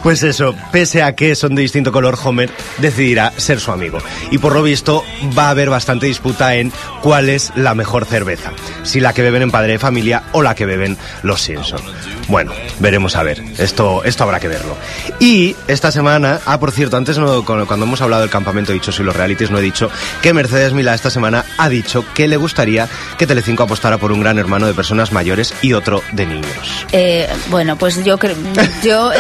Pues 0.03 0.23
eso, 0.23 0.55
pese 0.73 1.03
a 1.03 1.15
que 1.15 1.35
son 1.35 1.55
de 1.55 1.63
distinto 1.63 1.93
color, 1.93 2.19
Homer 2.23 2.51
decidirá 2.79 3.33
ser 3.37 3.61
su 3.61 3.73
amigo. 3.73 3.99
Y 4.31 4.39
por 4.39 4.55
lo 4.55 4.63
visto 4.63 5.05
va 5.37 5.47
a 5.47 5.51
haber 5.51 5.71
bastante 5.71 6.07
disputa 6.07 6.55
en 6.57 6.73
cuál 7.03 7.29
es 7.29 7.53
la 7.57 7.75
mejor 7.75 8.05
cerveza. 8.07 8.53
Si 8.85 9.01
la 9.01 9.13
que 9.13 9.23
beben 9.23 9.43
en 9.43 9.51
Padre 9.51 9.73
de 9.73 9.79
Familia 9.79 10.23
o 10.33 10.43
la 10.43 10.55
que 10.55 10.67
beben 10.67 10.97
los 11.23 11.41
Simpson. 11.43 11.81
Bueno, 12.29 12.53
veremos 12.79 13.17
a 13.17 13.23
ver. 13.23 13.43
Esto, 13.59 14.03
esto 14.05 14.25
habrá 14.25 14.41
que 14.41 14.49
verlo. 14.49 14.77
Y 15.21 15.55
esta 15.69 15.91
semana, 15.93 16.41
ah, 16.47 16.59
por 16.59 16.71
cierto, 16.73 16.97
antes 16.97 17.19
no- 17.19 17.45
cuando 17.45 17.85
hemos 17.85 18.01
hablado 18.01 18.23
del 18.23 18.31
campamento 18.31 18.73
dicho 18.73 18.93
y 18.99 19.03
los 19.03 19.15
realities, 19.17 19.51
no 19.51 19.59
he 19.59 19.63
dicho 19.63 19.91
que 20.23 20.33
Mercedes 20.33 20.73
Milá 20.73 20.95
esta 20.95 21.11
semana 21.11 21.45
ha 21.59 21.69
dicho 21.69 22.05
que 22.15 22.29
le 22.29 22.37
gustaría 22.37 22.89
que 23.19 23.27
Telecinco 23.27 23.65
apostara 23.65 23.99
por 23.99 24.13
un 24.13 24.21
gran 24.21 24.39
hermano 24.39 24.67
de 24.67 24.75
personas 24.75 25.13
mayores 25.13 25.53
y 25.63 25.73
otro 25.73 26.03
de 26.13 26.27
niños. 26.27 26.87
Eh, 26.93 27.29
bueno, 27.51 27.77
pues 27.77 28.03
yo 28.05 28.19
creo, 28.19 28.37
yo 28.85 29.11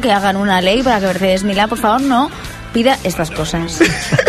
que 0.00 0.12
hagan 0.12 0.36
una 0.36 0.60
ley 0.60 0.82
para 0.82 1.00
que 1.00 1.06
Mercedes 1.06 1.42
Milá, 1.42 1.66
por 1.66 1.78
favor, 1.78 2.00
no 2.00 2.30
pida 2.72 2.98
estas 3.02 3.30
cosas. 3.30 3.80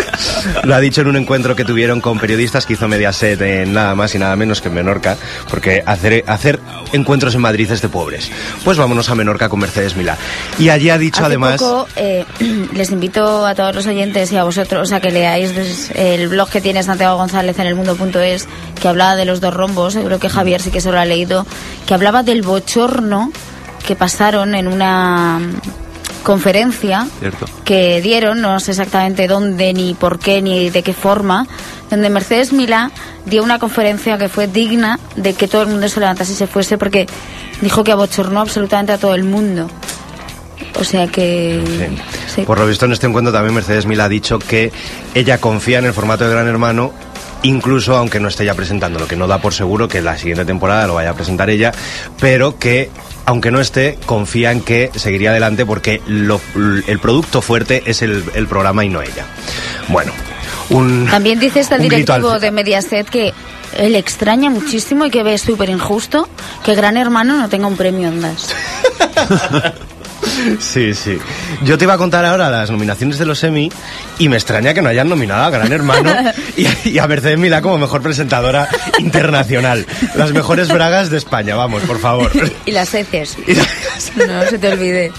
Lo 0.64 0.74
ha 0.74 0.80
dicho 0.80 1.02
en 1.02 1.08
un 1.08 1.16
encuentro 1.16 1.54
que 1.54 1.64
tuvieron 1.64 2.00
con 2.00 2.18
periodistas 2.18 2.66
que 2.66 2.72
hizo 2.72 2.88
Mediaset 2.88 3.40
en 3.40 3.72
nada 3.72 3.94
más 3.94 4.14
y 4.14 4.18
nada 4.18 4.34
menos 4.34 4.60
que 4.60 4.68
en 4.68 4.74
Menorca, 4.74 5.16
porque 5.48 5.82
hacer, 5.84 6.24
hacer 6.26 6.58
encuentros 6.92 7.34
en 7.34 7.42
Madrid 7.42 7.70
es 7.70 7.82
de 7.82 7.88
pobres. 7.88 8.30
Pues 8.64 8.76
vámonos 8.78 9.08
a 9.10 9.14
Menorca 9.14 9.48
con 9.48 9.60
Mercedes 9.60 9.96
Milá. 9.96 10.16
Y 10.58 10.70
allí 10.70 10.90
ha 10.90 10.98
dicho 10.98 11.20
Hace 11.20 11.26
además... 11.26 11.60
poco 11.60 11.86
eh, 11.96 12.24
les 12.74 12.90
invito 12.90 13.46
a 13.46 13.54
todos 13.54 13.74
los 13.74 13.86
oyentes 13.86 14.32
y 14.32 14.36
a 14.36 14.44
vosotros 14.44 14.90
a 14.92 15.00
que 15.00 15.10
leáis 15.10 15.90
el 15.94 16.28
blog 16.28 16.48
que 16.48 16.60
tiene 16.60 16.82
Santiago 16.82 17.16
González 17.16 17.58
en 17.58 17.66
el 17.66 17.74
mundo.es 17.74 18.48
que 18.80 18.88
hablaba 18.88 19.16
de 19.16 19.26
los 19.26 19.40
dos 19.40 19.54
rombos, 19.54 19.94
creo 19.94 20.18
que 20.18 20.28
Javier 20.28 20.60
sí 20.60 20.70
que 20.70 20.80
se 20.80 20.90
lo 20.90 20.98
ha 20.98 21.04
leído, 21.04 21.46
que 21.86 21.94
hablaba 21.94 22.22
del 22.22 22.42
bochorno 22.42 23.30
que 23.86 23.96
pasaron 23.96 24.54
en 24.54 24.68
una 24.68 25.40
conferencia 26.22 27.06
Cierto. 27.18 27.46
que 27.64 28.00
dieron, 28.00 28.40
no 28.40 28.60
sé 28.60 28.72
exactamente 28.72 29.26
dónde, 29.26 29.72
ni 29.72 29.94
por 29.94 30.18
qué, 30.18 30.42
ni 30.42 30.70
de 30.70 30.82
qué 30.82 30.92
forma, 30.92 31.46
donde 31.90 32.10
Mercedes 32.10 32.52
Milá 32.52 32.90
dio 33.26 33.42
una 33.42 33.58
conferencia 33.58 34.18
que 34.18 34.28
fue 34.28 34.46
digna 34.46 34.98
de 35.16 35.34
que 35.34 35.48
todo 35.48 35.62
el 35.62 35.68
mundo 35.68 35.88
se 35.88 36.00
levantase 36.00 36.32
y 36.32 36.36
se 36.36 36.46
fuese 36.46 36.78
porque 36.78 37.06
dijo 37.60 37.84
que 37.84 37.92
abochornó 37.92 38.40
absolutamente 38.40 38.92
a 38.92 38.98
todo 38.98 39.14
el 39.14 39.24
mundo. 39.24 39.68
O 40.78 40.84
sea 40.84 41.08
que... 41.08 41.62
Sí. 41.66 42.36
sí. 42.36 42.42
Por 42.42 42.58
lo 42.58 42.66
visto 42.66 42.84
en 42.84 42.92
este 42.92 43.06
encuentro 43.06 43.32
también 43.32 43.54
Mercedes 43.54 43.86
Mil 43.86 44.00
ha 44.00 44.08
dicho 44.08 44.38
que 44.38 44.72
ella 45.14 45.38
confía 45.38 45.78
en 45.78 45.86
el 45.86 45.92
formato 45.92 46.24
de 46.24 46.30
Gran 46.30 46.46
Hermano 46.46 46.92
incluso 47.42 47.96
aunque 47.96 48.20
no 48.20 48.28
esté 48.28 48.44
ya 48.44 48.54
presentándolo, 48.54 49.06
que 49.06 49.16
no 49.16 49.26
da 49.26 49.40
por 49.40 49.54
seguro 49.54 49.88
que 49.88 50.02
la 50.02 50.16
siguiente 50.18 50.44
temporada 50.44 50.86
lo 50.86 50.94
vaya 50.94 51.10
a 51.10 51.14
presentar 51.14 51.50
ella, 51.50 51.72
pero 52.20 52.58
que 52.58 52.90
aunque 53.30 53.52
no 53.52 53.60
esté, 53.60 53.96
confía 54.06 54.50
en 54.50 54.60
que 54.60 54.90
seguiría 54.96 55.30
adelante 55.30 55.64
porque 55.64 56.02
lo- 56.08 56.40
el 56.56 56.98
producto 56.98 57.40
fuerte 57.40 57.84
es 57.86 58.02
el, 58.02 58.24
el 58.34 58.48
programa 58.48 58.84
y 58.84 58.88
no 58.88 59.00
ella. 59.02 59.24
Bueno, 59.86 60.10
un 60.70 61.06
También 61.08 61.38
dice 61.38 61.60
este 61.60 61.74
al 61.76 61.82
directivo 61.82 62.40
de 62.40 62.50
Mediaset 62.50 63.08
que 63.08 63.32
él 63.78 63.94
extraña 63.94 64.50
muchísimo 64.50 65.06
y 65.06 65.10
que 65.10 65.22
ve 65.22 65.38
súper 65.38 65.70
injusto 65.70 66.28
que 66.64 66.74
Gran 66.74 66.96
Hermano 66.96 67.36
no 67.36 67.48
tenga 67.48 67.68
un 67.68 67.76
premio 67.76 68.08
Ondas. 68.08 68.48
Sí, 70.58 70.94
sí. 70.94 71.18
Yo 71.62 71.76
te 71.78 71.84
iba 71.84 71.94
a 71.94 71.98
contar 71.98 72.24
ahora 72.24 72.50
las 72.50 72.70
nominaciones 72.70 73.18
de 73.18 73.26
los 73.26 73.42
Emmy 73.44 73.70
y 74.18 74.28
me 74.28 74.36
extraña 74.36 74.74
que 74.74 74.82
no 74.82 74.88
hayan 74.88 75.08
nominado 75.08 75.44
a 75.44 75.50
Gran 75.50 75.72
Hermano 75.72 76.12
y, 76.56 76.66
y 76.88 76.98
a 76.98 77.06
Mercedes 77.06 77.38
Milá 77.38 77.62
como 77.62 77.78
mejor 77.78 78.02
presentadora 78.02 78.68
internacional. 78.98 79.86
Las 80.14 80.32
mejores 80.32 80.68
bragas 80.72 81.10
de 81.10 81.18
España, 81.18 81.56
vamos, 81.56 81.82
por 81.84 81.98
favor. 81.98 82.30
Y 82.66 82.72
las 82.72 82.94
heces. 82.94 83.36
Y 83.46 83.54
la- 83.54 83.66
No 84.26 84.42
se 84.48 84.58
te 84.58 84.68
olvide. 84.72 85.12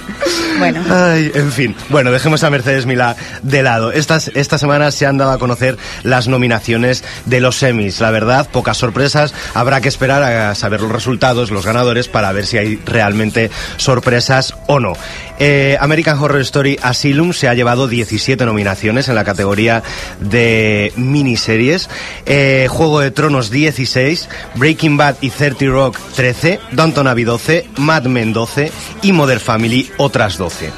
Bueno. 0.57 0.83
Ay, 0.89 1.31
en 1.33 1.51
fin. 1.51 1.75
Bueno, 1.89 2.11
dejemos 2.11 2.43
a 2.43 2.49
Mercedes 2.49 2.85
Milá 2.85 3.15
de 3.41 3.63
lado. 3.63 3.91
Estas, 3.91 4.29
esta 4.35 4.57
semana 4.57 4.91
se 4.91 5.05
han 5.05 5.17
dado 5.17 5.31
a 5.31 5.39
conocer 5.39 5.77
las 6.03 6.27
nominaciones 6.27 7.03
de 7.25 7.39
los 7.41 7.61
Emmys. 7.63 7.99
La 7.99 8.11
verdad, 8.11 8.49
pocas 8.49 8.77
sorpresas. 8.77 9.33
Habrá 9.53 9.81
que 9.81 9.87
esperar 9.89 10.23
a 10.23 10.55
saber 10.55 10.81
los 10.81 10.91
resultados, 10.91 11.51
los 11.51 11.65
ganadores, 11.65 12.07
para 12.07 12.31
ver 12.31 12.45
si 12.45 12.57
hay 12.57 12.79
realmente 12.85 13.49
sorpresas 13.77 14.55
o 14.67 14.79
no. 14.79 14.93
Eh, 15.39 15.77
American 15.79 16.17
Horror 16.17 16.41
Story 16.41 16.77
Asylum 16.81 17.33
se 17.33 17.47
ha 17.47 17.53
llevado 17.53 17.87
17 17.87 18.45
nominaciones 18.45 19.09
en 19.09 19.15
la 19.15 19.23
categoría 19.23 19.83
de 20.19 20.93
miniseries. 20.95 21.89
Eh, 22.25 22.67
Juego 22.69 22.99
de 22.99 23.11
Tronos 23.11 23.49
16, 23.49 24.29
Breaking 24.55 24.97
Bad 24.97 25.15
y 25.21 25.29
30 25.29 25.65
Rock 25.65 25.97
13, 26.15 26.59
Downton 26.71 27.07
Abbey 27.07 27.23
12, 27.23 27.67
Mad 27.77 28.03
Men 28.03 28.33
12 28.33 28.71
y 29.01 29.11
Modern 29.13 29.39
Family 29.39 29.89
otras 29.97 30.37
12. 30.37 30.71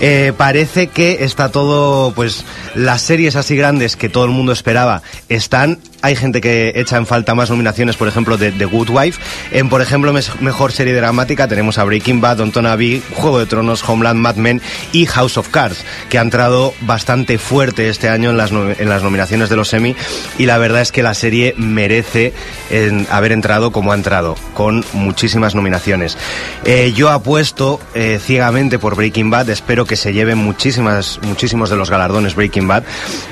Eh, 0.00 0.32
parece 0.36 0.88
que 0.88 1.24
está 1.24 1.50
todo, 1.50 2.12
pues 2.12 2.44
las 2.74 3.02
series 3.02 3.36
así 3.36 3.56
grandes 3.56 3.96
que 3.96 4.08
todo 4.08 4.24
el 4.24 4.30
mundo 4.30 4.52
esperaba 4.52 5.02
están. 5.28 5.78
Hay 6.00 6.14
gente 6.14 6.40
que 6.40 6.74
echa 6.76 6.96
en 6.96 7.06
falta 7.06 7.34
más 7.34 7.50
nominaciones, 7.50 7.96
por 7.96 8.06
ejemplo, 8.06 8.36
de 8.36 8.52
The 8.52 8.66
Good 8.66 8.90
Wife. 8.90 9.20
En, 9.50 9.68
por 9.68 9.82
ejemplo, 9.82 10.14
mejor 10.40 10.70
serie 10.70 10.94
dramática 10.94 11.48
tenemos 11.48 11.76
a 11.78 11.84
Breaking 11.84 12.20
Bad, 12.20 12.40
Abbey, 12.66 13.02
Juego 13.14 13.40
de 13.40 13.46
Tronos, 13.46 13.82
Homeland, 13.88 14.20
Mad 14.20 14.36
Men 14.36 14.62
y 14.92 15.06
House 15.06 15.36
of 15.38 15.48
Cards, 15.48 15.84
que 16.08 16.18
ha 16.18 16.22
entrado 16.22 16.72
bastante 16.82 17.38
fuerte 17.38 17.88
este 17.88 18.08
año 18.08 18.30
en 18.30 18.36
las, 18.36 18.52
en 18.52 18.88
las 18.88 19.02
nominaciones 19.02 19.48
de 19.48 19.56
los 19.56 19.72
Emmy. 19.74 19.96
Y 20.38 20.46
la 20.46 20.58
verdad 20.58 20.82
es 20.82 20.92
que 20.92 21.02
la 21.02 21.14
serie 21.14 21.54
merece 21.56 22.32
haber 23.10 23.32
entrado 23.32 23.72
como 23.72 23.90
ha 23.90 23.96
entrado, 23.96 24.36
con 24.54 24.84
muchísimas 24.92 25.56
nominaciones. 25.56 26.16
Eh, 26.64 26.92
yo 26.94 27.10
apuesto 27.10 27.80
eh, 27.94 28.20
ciegamente 28.24 28.78
por 28.78 28.94
Breaking 28.94 29.30
Bad, 29.30 29.50
espero 29.50 29.84
que 29.88 29.96
se 29.96 30.12
lleven 30.12 30.38
muchísimas, 30.38 31.18
muchísimos 31.22 31.68
de 31.70 31.74
los 31.76 31.90
galardones 31.90 32.36
Breaking 32.36 32.68
Bad. 32.68 32.84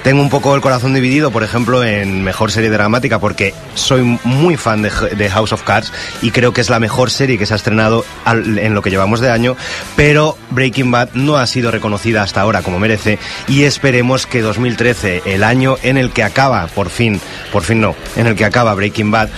Tengo 0.03 0.21
un 0.21 0.31
poco 0.31 0.55
el 0.57 0.61
corazón 0.61 0.93
dividido, 0.95 1.31
por 1.31 1.45
ejemplo, 1.45 1.85
en 1.85 2.25
mejor 2.25 2.51
serie 2.51 2.71
dramática, 2.71 3.21
porque 3.21 3.55
soy 3.77 4.19
muy 4.25 4.57
fan 4.57 4.83
de, 4.83 4.91
de 5.17 5.31
House 5.31 5.53
of 5.53 5.63
Cards 5.63 5.93
y 6.23 6.33
creo 6.33 6.53
que 6.53 6.61
es 6.63 6.71
la 6.71 6.81
mejor 6.81 7.11
serie 7.11 7.39
que 7.39 7.47
se 7.47 7.53
ha 7.53 7.57
estrenado 7.57 8.05
al- 8.25 8.59
en 8.59 8.75
lo 8.75 8.83
que 8.83 8.91
llevamos 8.91 9.21
de 9.21 9.31
año, 9.31 9.57
pero 9.95 10.37
Breaking 10.51 10.91
Bad 10.91 11.11
no 11.15 11.37
ha 11.37 11.47
sido 11.47 11.71
reconocida 11.71 12.23
hasta 12.23 12.41
ahora 12.41 12.63
como 12.63 12.79
merece 12.81 13.19
y 13.47 13.63
esperemos 13.65 14.27
que 14.27 14.41
2013, 14.41 15.23
el 15.27 15.45
año 15.45 15.77
en 15.83 15.99
el 15.99 16.11
que 16.11 16.25
acaba, 16.25 16.67
por 16.69 16.89
fin, 16.91 17.21
por 17.53 17.63
fin 17.63 17.81
no, 17.81 17.95
en 18.17 18.27
el 18.27 18.35
que 18.35 18.45
acaba 18.47 18.75
Breaking 18.75 19.11
Bad, 19.11 19.29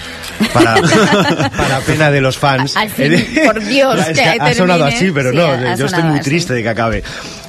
para, 0.54 0.76
para 1.56 1.80
pena 1.80 2.10
de 2.10 2.20
los 2.20 2.38
fans. 2.38 2.76
Al 2.76 2.88
fin, 2.90 3.12
por 3.44 3.60
Dios, 3.60 3.98
Es 4.08 4.18
que 4.18 4.24
ha 4.40 4.54
sonado 4.54 4.84
así, 4.84 5.10
pero 5.10 5.30
Sí, 5.32 5.36
no, 5.36 5.76
yo 5.76 5.86
estoy 5.86 6.02
muy 6.04 6.20
así. 6.20 6.28
triste 6.30 6.54
de 6.54 6.62
que 6.62 6.68
acabe. 6.68 7.02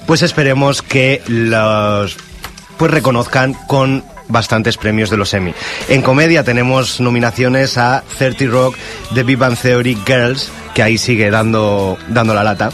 Pues 0.06 0.22
esperemos 0.22 0.82
que 0.82 1.22
los 1.28 2.18
pues 2.78 2.92
reconozcan 2.92 3.54
con 3.68 4.04
bastantes 4.30 4.78
premios 4.78 5.10
de 5.10 5.18
los 5.18 5.34
Emmy. 5.34 5.54
En 5.90 6.02
comedia 6.02 6.44
tenemos 6.44 7.00
nominaciones 7.02 7.78
a 7.78 8.04
30 8.18 8.46
Rock, 8.46 8.76
The 9.14 9.24
Big 9.24 9.38
Bang 9.38 9.58
Theory, 9.58 9.98
Girls, 10.06 10.50
que 10.74 10.84
ahí 10.84 10.98
sigue 10.98 11.30
dando, 11.30 11.98
dando 12.08 12.34
la 12.34 12.44
lata. 12.44 12.72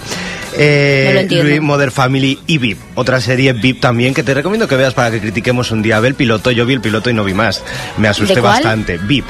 Eh, 0.58 1.28
No. 1.30 1.44
Louis, 1.44 1.62
Mother 1.62 1.92
Family 1.92 2.40
y 2.48 2.58
VIP. 2.60 2.80
Otra 2.96 3.20
serie 3.20 3.52
VIP 3.54 3.82
también 3.82 4.14
que 4.14 4.24
te 4.24 4.34
recomiendo 4.34 4.68
que 4.68 4.76
veas 4.76 4.94
para 4.94 5.12
que 5.12 5.20
critiquemos 5.20 5.72
un 5.72 5.82
día. 5.82 6.00
Ve 6.00 6.10
el 6.10 6.16
piloto, 6.16 6.52
yo 6.52 6.66
vi 6.66 6.74
el 6.76 6.82
piloto 6.82 7.10
y 7.10 7.14
no 7.14 7.24
vi 7.24 7.34
más. 7.34 7.64
Me 7.98 8.08
asusté 8.08 8.40
bastante. 8.40 8.98
VIP. 8.98 9.26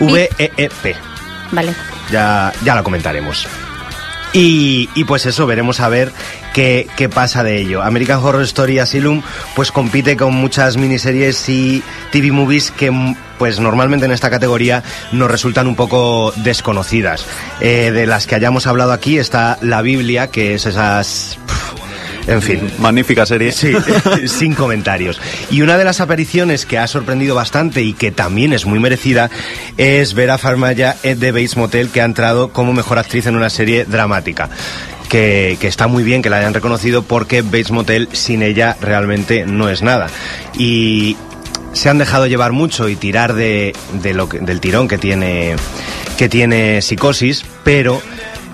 VIP. 0.00 0.10
V-E-E-P 0.10 0.94
Vale. 1.52 1.72
ya, 2.10 2.52
ya 2.64 2.74
la 2.74 2.82
comentaremos. 2.82 3.46
Y, 4.32 4.90
y 4.94 5.04
pues 5.04 5.24
eso, 5.24 5.46
veremos 5.46 5.80
a 5.80 5.88
ver 5.88 6.12
qué, 6.56 6.88
qué 6.96 7.10
pasa 7.10 7.44
de 7.44 7.58
ello. 7.58 7.82
American 7.82 8.18
Horror 8.18 8.42
Story 8.44 8.78
Asylum 8.78 9.20
pues 9.54 9.70
compite 9.70 10.16
con 10.16 10.32
muchas 10.32 10.78
miniseries 10.78 11.46
y 11.50 11.82
TV 12.10 12.32
movies 12.32 12.70
que 12.70 12.90
pues 13.38 13.60
normalmente 13.60 14.06
en 14.06 14.12
esta 14.12 14.30
categoría 14.30 14.82
nos 15.12 15.30
resultan 15.30 15.66
un 15.66 15.76
poco 15.76 16.32
desconocidas. 16.36 17.26
Eh, 17.60 17.90
de 17.92 18.06
las 18.06 18.26
que 18.26 18.36
hayamos 18.36 18.66
hablado 18.66 18.92
aquí 18.92 19.18
está 19.18 19.58
La 19.60 19.82
Biblia, 19.82 20.28
que 20.28 20.54
es 20.54 20.64
esas... 20.64 21.38
En 22.26 22.42
fin, 22.42 22.72
Magnífica 22.80 23.24
serie. 23.24 23.52
Sí, 23.52 23.72
sin 24.26 24.54
comentarios. 24.54 25.20
Y 25.48 25.60
una 25.62 25.78
de 25.78 25.84
las 25.84 26.00
apariciones 26.00 26.66
que 26.66 26.76
ha 26.76 26.88
sorprendido 26.88 27.36
bastante 27.36 27.82
y 27.82 27.92
que 27.92 28.10
también 28.10 28.52
es 28.52 28.66
muy 28.66 28.80
merecida 28.80 29.30
es 29.76 30.12
Vera 30.14 30.36
Farmaya 30.36 30.96
de 31.04 31.30
Bates 31.30 31.56
Motel, 31.56 31.90
que 31.90 32.00
ha 32.00 32.04
entrado 32.04 32.48
como 32.48 32.72
mejor 32.72 32.98
actriz 32.98 33.26
en 33.26 33.36
una 33.36 33.48
serie 33.48 33.84
dramática. 33.84 34.48
Que, 35.08 35.56
que 35.60 35.68
está 35.68 35.86
muy 35.86 36.02
bien 36.02 36.20
que 36.22 36.30
la 36.30 36.38
hayan 36.38 36.52
reconocido 36.54 37.02
porque 37.02 37.42
Bates 37.42 37.70
Motel 37.70 38.08
sin 38.12 38.42
ella 38.42 38.76
realmente 38.80 39.46
no 39.46 39.68
es 39.68 39.82
nada. 39.82 40.08
Y 40.58 41.16
se 41.72 41.88
han 41.88 41.98
dejado 41.98 42.26
llevar 42.26 42.52
mucho 42.52 42.88
y 42.88 42.96
tirar 42.96 43.34
de, 43.34 43.72
de 44.02 44.14
lo 44.14 44.28
que- 44.28 44.40
del 44.40 44.60
tirón 44.60 44.88
que 44.88 44.98
tiene, 44.98 45.54
que 46.18 46.28
tiene 46.28 46.82
psicosis, 46.82 47.44
pero 47.62 48.00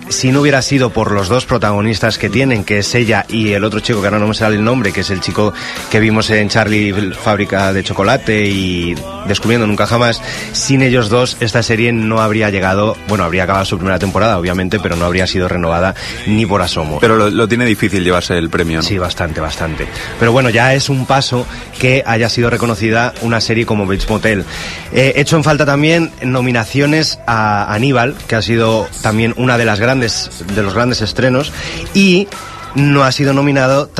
si 0.08 0.32
no 0.32 0.40
hubiera 0.40 0.62
sido 0.62 0.90
por 0.90 1.12
los 1.12 1.28
dos 1.28 1.46
protagonistas 1.46 2.18
que 2.18 2.28
tienen, 2.28 2.64
que 2.64 2.78
es 2.78 2.94
ella 2.94 3.24
y 3.28 3.52
el 3.52 3.64
otro 3.64 3.80
chico 3.80 4.00
que 4.00 4.06
ahora 4.06 4.18
no 4.18 4.28
me 4.28 4.34
sale 4.34 4.56
el 4.56 4.64
nombre, 4.64 4.92
que 4.92 5.00
es 5.00 5.10
el 5.10 5.20
chico 5.20 5.52
que 5.90 6.00
vimos 6.00 6.30
en 6.30 6.48
Charlie 6.48 7.12
Fábrica 7.12 7.72
de 7.72 7.82
Chocolate 7.82 8.46
y 8.46 8.94
Descubriendo 9.26 9.66
Nunca 9.66 9.86
Jamás, 9.86 10.20
sin 10.52 10.82
ellos 10.82 11.08
dos 11.08 11.36
esta 11.40 11.62
serie 11.62 11.92
no 11.92 12.20
habría 12.20 12.50
llegado, 12.50 12.96
bueno, 13.08 13.24
habría 13.24 13.44
acabado 13.44 13.64
su 13.64 13.76
primera 13.76 13.98
temporada, 13.98 14.38
obviamente, 14.38 14.80
pero 14.80 14.96
no 14.96 15.04
habría 15.04 15.26
sido 15.26 15.48
renovada 15.48 15.94
ni 16.26 16.46
por 16.46 16.62
asomo. 16.62 16.98
Pero 17.00 17.16
lo, 17.16 17.30
lo 17.30 17.48
tiene 17.48 17.64
difícil 17.64 18.04
llevarse 18.04 18.36
el 18.36 18.50
premio, 18.50 18.78
¿no? 18.78 18.82
Sí, 18.82 18.98
bastante, 18.98 19.40
bastante. 19.40 19.86
Pero 20.18 20.32
bueno, 20.32 20.50
ya 20.50 20.74
es 20.74 20.88
un 20.88 21.06
paso 21.06 21.46
que 21.78 22.02
haya 22.04 22.28
sido 22.28 22.50
reconocida 22.50 23.14
una 23.22 23.40
serie 23.40 23.66
como 23.66 23.86
Bates 23.86 24.08
Motel. 24.08 24.44
Eh, 24.92 25.14
hecho 25.16 25.36
en 25.36 25.44
falta 25.44 25.64
también 25.64 26.10
nominaciones 26.22 27.18
a 27.26 27.72
Aníbal, 27.72 28.14
que 28.26 28.36
ha 28.36 28.42
sido 28.42 28.86
también 29.02 29.34
una 29.36 29.58
de 29.58 29.64
las 29.64 29.80
grandes, 29.80 29.91
de 30.00 30.62
los 30.62 30.74
grandes 30.74 31.00
estrenos, 31.00 31.52
y 31.94 32.28
no 32.74 33.04
ha 33.04 33.12
sido 33.12 33.32
nominado, 33.32 33.90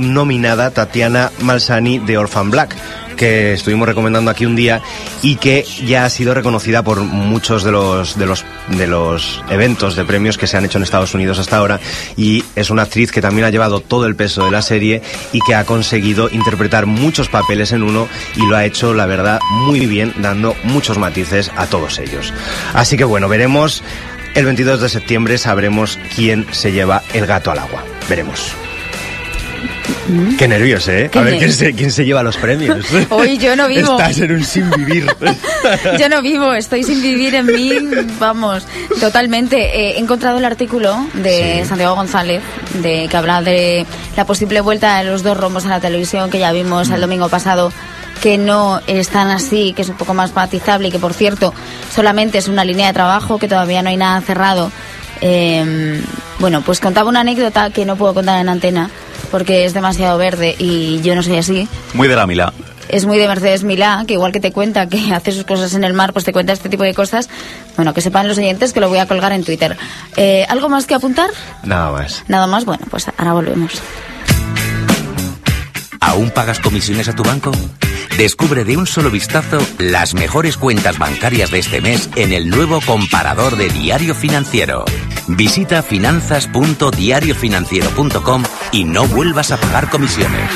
nominada 0.00 0.70
Tatiana 0.70 1.30
Malsani 1.40 1.98
de 1.98 2.18
Orphan 2.18 2.50
Black 2.50 2.76
que 3.14 3.52
estuvimos 3.52 3.88
recomendando 3.88 4.30
aquí 4.30 4.44
un 4.44 4.56
día 4.56 4.82
y 5.22 5.36
que 5.36 5.64
ya 5.86 6.04
ha 6.04 6.10
sido 6.10 6.34
reconocida 6.34 6.82
por 6.82 7.00
muchos 7.00 7.62
de 7.62 7.70
los 7.70 8.18
de 8.18 8.26
los 8.26 8.44
de 8.76 8.86
los 8.86 9.42
eventos 9.50 9.96
de 9.96 10.04
premios 10.04 10.36
que 10.36 10.46
se 10.46 10.56
han 10.56 10.64
hecho 10.64 10.78
en 10.78 10.84
Estados 10.84 11.14
Unidos 11.14 11.38
hasta 11.38 11.56
ahora 11.56 11.80
y 12.16 12.44
es 12.56 12.70
una 12.70 12.82
actriz 12.82 13.12
que 13.12 13.22
también 13.22 13.46
ha 13.46 13.50
llevado 13.50 13.80
todo 13.80 14.06
el 14.06 14.16
peso 14.16 14.44
de 14.44 14.50
la 14.50 14.62
serie 14.62 15.02
y 15.32 15.40
que 15.40 15.54
ha 15.54 15.64
conseguido 15.64 16.28
interpretar 16.30 16.86
muchos 16.86 17.28
papeles 17.28 17.72
en 17.72 17.82
uno 17.82 18.08
y 18.36 18.46
lo 18.46 18.56
ha 18.56 18.64
hecho 18.64 18.94
la 18.94 19.06
verdad 19.06 19.38
muy 19.50 19.86
bien 19.86 20.12
dando 20.18 20.56
muchos 20.64 20.98
matices 20.98 21.50
a 21.56 21.66
todos 21.66 21.98
ellos. 21.98 22.32
Así 22.74 22.96
que 22.96 23.04
bueno, 23.04 23.28
veremos 23.28 23.82
el 24.34 24.44
22 24.44 24.80
de 24.80 24.88
septiembre 24.88 25.38
sabremos 25.38 25.98
quién 26.14 26.46
se 26.52 26.72
lleva 26.72 27.02
el 27.12 27.26
gato 27.26 27.50
al 27.50 27.58
agua. 27.58 27.84
Veremos. 28.08 28.52
Qué 30.38 30.48
nervios, 30.48 30.86
¿eh? 30.88 31.08
Qué 31.10 31.18
a 31.18 31.22
ver 31.22 31.38
quién 31.38 31.52
se, 31.52 31.72
quién 31.72 31.90
se 31.90 32.04
lleva 32.04 32.22
los 32.22 32.36
premios. 32.36 32.84
Hoy 33.10 33.38
yo 33.38 33.56
no 33.56 33.68
vivo. 33.68 33.92
Estás 33.98 34.18
en 34.18 34.32
un 34.32 34.44
sin 34.44 34.70
vivir. 34.70 35.06
Yo 35.98 36.08
no 36.10 36.20
vivo, 36.20 36.52
estoy 36.52 36.82
sin 36.84 37.00
vivir 37.00 37.34
en 37.34 37.46
mí, 37.46 37.72
vamos, 38.20 38.66
totalmente. 39.00 39.56
Eh, 39.56 39.94
he 39.96 39.98
encontrado 39.98 40.36
el 40.38 40.44
artículo 40.44 40.94
de 41.14 41.60
Sí. 41.62 41.68
Santiago 41.68 41.94
González, 41.94 42.42
de 42.82 43.08
que 43.08 43.16
habla 43.16 43.40
de 43.40 43.86
la 44.16 44.26
posible 44.26 44.60
vuelta 44.60 44.98
de 44.98 45.04
los 45.10 45.22
dos 45.22 45.36
rombos 45.38 45.64
a 45.64 45.68
la 45.70 45.80
televisión 45.80 46.28
que 46.30 46.38
ya 46.38 46.52
vimos 46.52 46.90
Mm. 46.90 46.94
el 46.94 47.00
domingo 47.00 47.28
pasado 47.30 47.72
que 48.24 48.38
no 48.38 48.80
están 48.86 49.28
así, 49.28 49.74
que 49.74 49.82
es 49.82 49.90
un 49.90 49.96
poco 49.96 50.14
más 50.14 50.34
matizable 50.34 50.88
y 50.88 50.90
que, 50.90 50.98
por 50.98 51.12
cierto, 51.12 51.52
solamente 51.94 52.38
es 52.38 52.48
una 52.48 52.64
línea 52.64 52.86
de 52.86 52.94
trabajo, 52.94 53.38
que 53.38 53.48
todavía 53.48 53.82
no 53.82 53.90
hay 53.90 53.98
nada 53.98 54.18
cerrado. 54.22 54.72
Eh, 55.20 56.02
bueno, 56.38 56.62
pues 56.62 56.80
contaba 56.80 57.10
una 57.10 57.20
anécdota 57.20 57.68
que 57.68 57.84
no 57.84 57.96
puedo 57.96 58.14
contar 58.14 58.40
en 58.40 58.48
antena 58.48 58.88
porque 59.30 59.66
es 59.66 59.74
demasiado 59.74 60.16
verde 60.16 60.56
y 60.58 61.02
yo 61.02 61.14
no 61.14 61.22
soy 61.22 61.36
así 61.36 61.68
Muy 61.92 62.08
de 62.08 62.16
la 62.16 62.26
Milá. 62.26 62.54
es 62.88 63.04
muy 63.04 63.18
de 63.18 63.28
Mercedes 63.28 63.62
Milá, 63.62 64.04
que 64.06 64.14
igual 64.14 64.32
que 64.32 64.40
te 64.40 64.52
cuenta 64.52 64.86
que 64.88 65.12
hace 65.14 65.30
sus 65.30 65.44
cosas 65.44 65.74
en 65.74 65.84
el 65.84 65.92
mar, 65.92 66.14
pues 66.14 66.24
te 66.24 66.32
cuenta 66.32 66.54
este 66.54 66.70
tipo 66.70 66.82
de 66.82 66.94
cosas. 66.94 67.28
Bueno, 67.76 67.92
que 67.92 68.00
sepan 68.00 68.26
los 68.26 68.38
oyentes 68.38 68.72
que 68.72 68.80
lo 68.80 68.88
voy 68.88 69.00
a 69.00 69.06
colgar 69.06 69.32
en 69.32 69.44
Twitter. 69.44 69.76
Eh, 70.16 70.46
¿Algo 70.48 70.70
más 70.70 70.86
que 70.86 70.94
apuntar? 70.94 71.28
Nada 71.62 71.92
más. 71.92 72.24
Nada 72.26 72.46
más, 72.46 72.64
bueno, 72.64 72.86
pues 72.88 73.06
ahora 73.18 73.34
volvemos. 73.34 73.82
¿Aún 76.00 76.30
pagas 76.30 76.58
comisiones 76.58 77.06
a 77.08 77.12
tu 77.14 77.22
banco? 77.22 77.52
Descubre 78.16 78.64
de 78.64 78.76
un 78.76 78.86
solo 78.86 79.10
vistazo 79.10 79.58
las 79.78 80.14
mejores 80.14 80.56
cuentas 80.56 80.98
bancarias 80.98 81.50
de 81.50 81.58
este 81.58 81.80
mes 81.80 82.08
en 82.14 82.32
el 82.32 82.48
nuevo 82.48 82.78
comparador 82.86 83.56
de 83.56 83.68
Diario 83.68 84.14
Financiero. 84.14 84.84
Visita 85.26 85.82
finanzas.diariofinanciero.com 85.82 88.44
y 88.70 88.84
no 88.84 89.08
vuelvas 89.08 89.50
a 89.50 89.56
pagar 89.56 89.90
comisiones. 89.90 90.48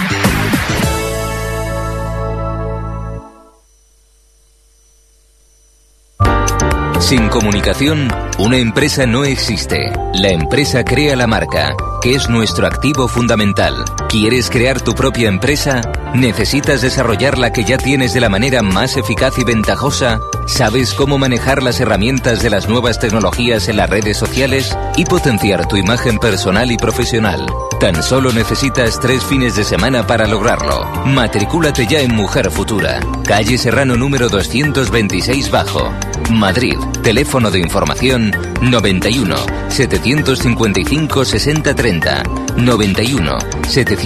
Sin 7.01 7.29
comunicación, 7.29 8.07
una 8.39 8.59
empresa 8.59 9.05
no 9.07 9.25
existe. 9.25 9.91
La 10.15 10.29
empresa 10.29 10.85
crea 10.85 11.17
la 11.17 11.27
marca, 11.27 11.75
que 12.03 12.15
es 12.15 12.29
nuestro 12.29 12.69
activo 12.69 13.09
fundamental. 13.09 13.85
¿Quieres 14.09 14.49
crear 14.49 14.81
tu 14.81 14.95
propia 14.95 15.29
empresa? 15.29 15.83
¿Necesitas 16.15 16.81
desarrollar 16.81 17.37
la 17.37 17.53
que 17.53 17.65
ya 17.65 17.77
tienes 17.77 18.15
de 18.15 18.21
la 18.21 18.31
manera 18.31 18.63
más 18.63 18.97
eficaz 18.97 19.39
y 19.39 19.45
ventajosa? 19.45 20.19
¿Sabes 20.47 20.95
cómo 20.95 21.19
manejar 21.19 21.63
las 21.63 21.79
herramientas 21.79 22.43
de 22.43 22.49
las 22.49 22.71
nuevas 22.71 22.99
tecnologías 22.99 23.69
en 23.69 23.77
las 23.77 23.91
redes 23.91 24.17
sociales? 24.17 24.75
Y 24.97 25.05
potenciar 25.05 25.69
tu 25.69 25.77
imagen 25.77 26.19
personal 26.19 26.71
y 26.71 26.79
profesional. 26.79 27.45
Tan 27.81 28.03
solo 28.03 28.33
necesitas 28.33 28.99
tres 28.99 29.23
fines 29.23 29.57
de 29.57 29.65
semana 29.65 30.07
para 30.07 30.27
lograrlo. 30.27 30.87
Matricúlate 31.05 31.87
ya 31.87 32.01
en 32.01 32.15
Mujer 32.15 32.51
Futura. 32.51 33.01
Calle 33.25 33.59
Serrano 33.59 33.95
número 33.95 34.31
226 34.31 35.51
Bajo. 35.51 35.93
Madrid. 36.31 36.79
Teléfono 37.03 37.51
de 37.51 37.61
información 37.61 38.33
91 38.63 39.37
755 39.69 41.25
6030. 41.27 42.23
91 42.57 43.39
755 43.69 43.98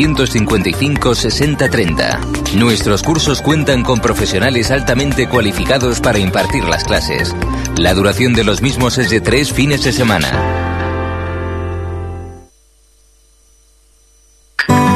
6030. 1.15 2.21
Nuestros 2.57 3.03
cursos 3.03 3.43
cuentan 3.43 3.83
con 3.83 4.01
profesionales 4.01 4.71
altamente 4.71 5.29
cualificados 5.29 6.01
para 6.01 6.19
impartir 6.19 6.65
las 6.65 6.85
clases. 6.85 7.35
La 7.77 7.95
duración 7.95 8.33
de 8.33 8.45
los 8.45 8.63
mismos 8.63 8.99
es 8.99 9.11
de 9.11 9.21
tres 9.21 9.53
fines 9.53 9.85
de 9.85 9.93
semana. 9.93 10.31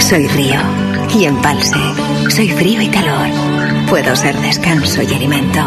Soy 0.00 0.26
río 0.28 0.85
y 1.16 1.24
embalse. 1.24 1.78
Soy 2.28 2.50
frío 2.50 2.80
y 2.82 2.88
calor. 2.88 3.28
Puedo 3.88 4.14
ser 4.14 4.36
descanso 4.40 5.02
y 5.02 5.14
alimento. 5.14 5.60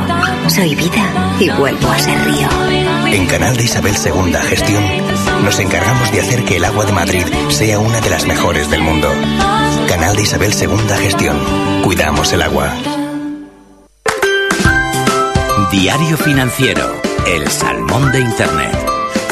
Soy 0.47 0.75
vida 0.75 1.35
y 1.39 1.49
vuelvo 1.49 1.89
a 1.89 1.97
ser 1.97 2.19
río. 2.25 2.47
En 3.07 3.25
Canal 3.25 3.57
de 3.57 3.63
Isabel 3.63 3.95
II 3.95 4.33
Gestión 4.47 4.83
nos 5.43 5.59
encargamos 5.59 6.11
de 6.11 6.21
hacer 6.21 6.43
que 6.43 6.57
el 6.57 6.65
agua 6.65 6.85
de 6.85 6.91
Madrid 6.91 7.25
sea 7.49 7.79
una 7.79 7.99
de 7.99 8.09
las 8.09 8.27
mejores 8.27 8.69
del 8.69 8.81
mundo. 8.81 9.09
Canal 9.87 10.15
de 10.15 10.21
Isabel 10.21 10.53
II 10.53 10.95
Gestión. 11.01 11.37
Cuidamos 11.83 12.31
el 12.33 12.43
agua. 12.43 12.71
Diario 15.71 16.17
Financiero, 16.17 17.01
el 17.25 17.47
salmón 17.47 18.11
de 18.11 18.19
Internet. 18.19 18.77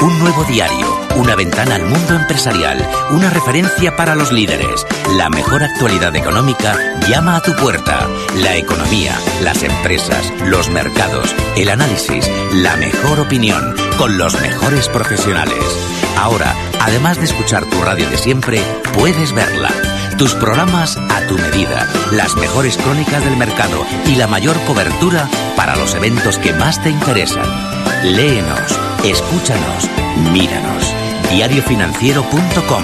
Un 0.02 0.20
nuevo 0.20 0.44
diario, 0.46 0.97
una 1.18 1.36
ventana 1.36 1.76
al 1.76 1.86
mundo 1.86 2.14
empresarial, 2.14 2.78
una 3.10 3.32
referencia 3.32 3.96
para 3.96 4.16
los 4.16 4.32
líderes. 4.32 4.86
La 5.18 5.30
mejor 5.30 5.64
actualidad 5.64 6.16
económica 6.16 6.78
llama 7.10 7.38
a 7.38 7.42
tu 7.42 7.56
puerta. 7.56 8.08
La 8.38 8.56
economía, 8.56 9.18
las 9.42 9.64
empresas, 9.64 10.32
los 10.46 10.70
mercados, 10.70 11.36
el 11.56 11.70
análisis, 11.70 12.30
la 12.54 12.78
mejor 12.78 13.20
opinión, 13.20 13.76
con 13.98 14.18
los 14.18 14.40
mejores 14.42 14.90
profesionales. 14.90 15.58
Ahora, 16.18 16.54
además 16.82 17.18
de 17.18 17.26
escuchar 17.26 17.66
tu 17.66 17.82
radio 17.82 18.08
de 18.10 18.18
siempre, 18.18 18.62
puedes 18.94 19.34
verla. 19.34 19.70
Tus 20.20 20.36
programas 20.36 20.98
a 20.98 21.22
tu 21.28 21.36
medida, 21.36 21.88
las 22.12 22.36
mejores 22.36 22.78
crónicas 22.78 23.24
del 23.24 23.38
mercado 23.38 23.86
y 24.06 24.16
la 24.16 24.28
mayor 24.28 24.60
cobertura 24.66 25.28
para 25.56 25.76
los 25.76 25.96
eventos 25.96 26.38
que 26.38 26.54
más 26.54 26.82
te 26.82 26.90
interesan. 26.90 27.46
Léenos, 28.04 28.80
escúchanos, 29.04 29.90
míranos. 30.32 31.07
Diariofinanciero.com. 31.32 32.84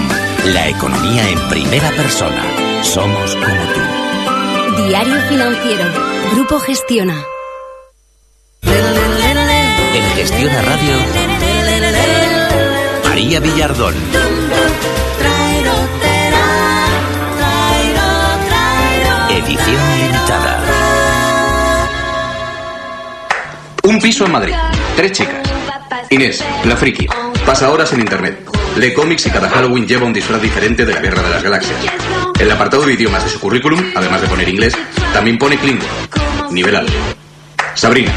La 0.52 0.68
economía 0.68 1.28
en 1.30 1.48
primera 1.48 1.90
persona. 1.90 2.44
Somos 2.82 3.34
como 3.36 3.62
tú. 3.72 4.82
Diario 4.86 5.20
Financiero. 5.28 5.84
Grupo 6.34 6.58
Gestiona. 6.60 7.16
En 8.62 10.16
Gestiona 10.16 10.62
Radio, 10.62 10.94
María 13.08 13.40
Villardón. 13.40 13.94
Edición 19.30 19.98
limitada. 19.98 20.60
Un 23.84 24.00
piso 24.00 24.26
en 24.26 24.32
Madrid. 24.32 24.54
Tres 24.96 25.12
chicas. 25.12 25.48
Inés, 26.10 26.44
la 26.64 26.76
friki. 26.76 27.06
Pasa 27.46 27.70
horas 27.70 27.92
en 27.92 28.00
internet. 28.00 28.38
Lee 28.76 28.94
cómics 28.94 29.26
y 29.26 29.30
cada 29.30 29.50
Halloween 29.50 29.86
lleva 29.86 30.06
un 30.06 30.14
disfraz 30.14 30.40
diferente 30.40 30.86
de 30.86 30.94
la 30.94 31.00
Guerra 31.00 31.22
de 31.22 31.28
las 31.28 31.42
Galaxias. 31.42 31.78
El 32.40 32.50
apartado 32.50 32.84
de 32.84 32.94
idiomas 32.94 33.22
de 33.22 33.30
su 33.30 33.38
currículum, 33.38 33.92
además 33.94 34.22
de 34.22 34.28
poner 34.28 34.48
inglés, 34.48 34.74
también 35.12 35.36
pone 35.36 35.58
Klingon. 35.58 35.86
Nivel 36.50 36.74
alto. 36.74 36.92
Sabrina. 37.74 38.12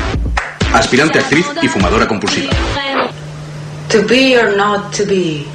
Aspirante 0.73 1.19
actriz 1.19 1.45
y 1.61 1.67
fumadora 1.67 2.07
compulsiva. 2.07 2.51
To 3.89 4.01
be 4.07 4.37
or 4.37 4.55
not 4.55 4.95
to 4.95 5.05
be. 5.05 5.45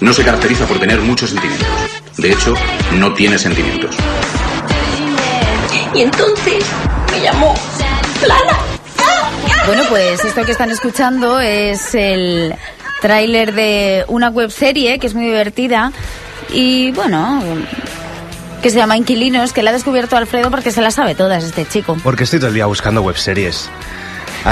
No 0.00 0.14
se 0.14 0.24
caracteriza 0.24 0.64
por 0.64 0.78
tener 0.78 0.98
muchos 1.00 1.30
sentimientos. 1.30 1.68
De 2.16 2.32
hecho, 2.32 2.54
no 2.92 3.12
tiene 3.12 3.38
sentimientos. 3.38 3.94
Y 5.94 6.00
entonces 6.00 6.64
me 7.12 7.20
llamó 7.20 7.54
Plana. 8.20 8.69
Bueno, 9.70 9.84
pues 9.88 10.24
esto 10.24 10.44
que 10.44 10.50
están 10.50 10.70
escuchando 10.70 11.38
es 11.38 11.94
el 11.94 12.56
tráiler 13.00 13.54
de 13.54 14.04
una 14.08 14.28
webserie 14.28 14.98
que 14.98 15.06
es 15.06 15.14
muy 15.14 15.26
divertida 15.26 15.92
y 16.52 16.90
bueno, 16.90 17.40
que 18.62 18.70
se 18.70 18.78
llama 18.78 18.96
Inquilinos, 18.96 19.52
que 19.52 19.62
la 19.62 19.70
ha 19.70 19.72
descubierto 19.72 20.16
Alfredo 20.16 20.50
porque 20.50 20.72
se 20.72 20.82
la 20.82 20.90
sabe 20.90 21.14
todas 21.14 21.44
este 21.44 21.68
chico. 21.68 21.96
Porque 22.02 22.24
estoy 22.24 22.40
todo 22.40 22.48
el 22.48 22.54
día 22.54 22.66
buscando 22.66 23.00
webseries. 23.02 23.70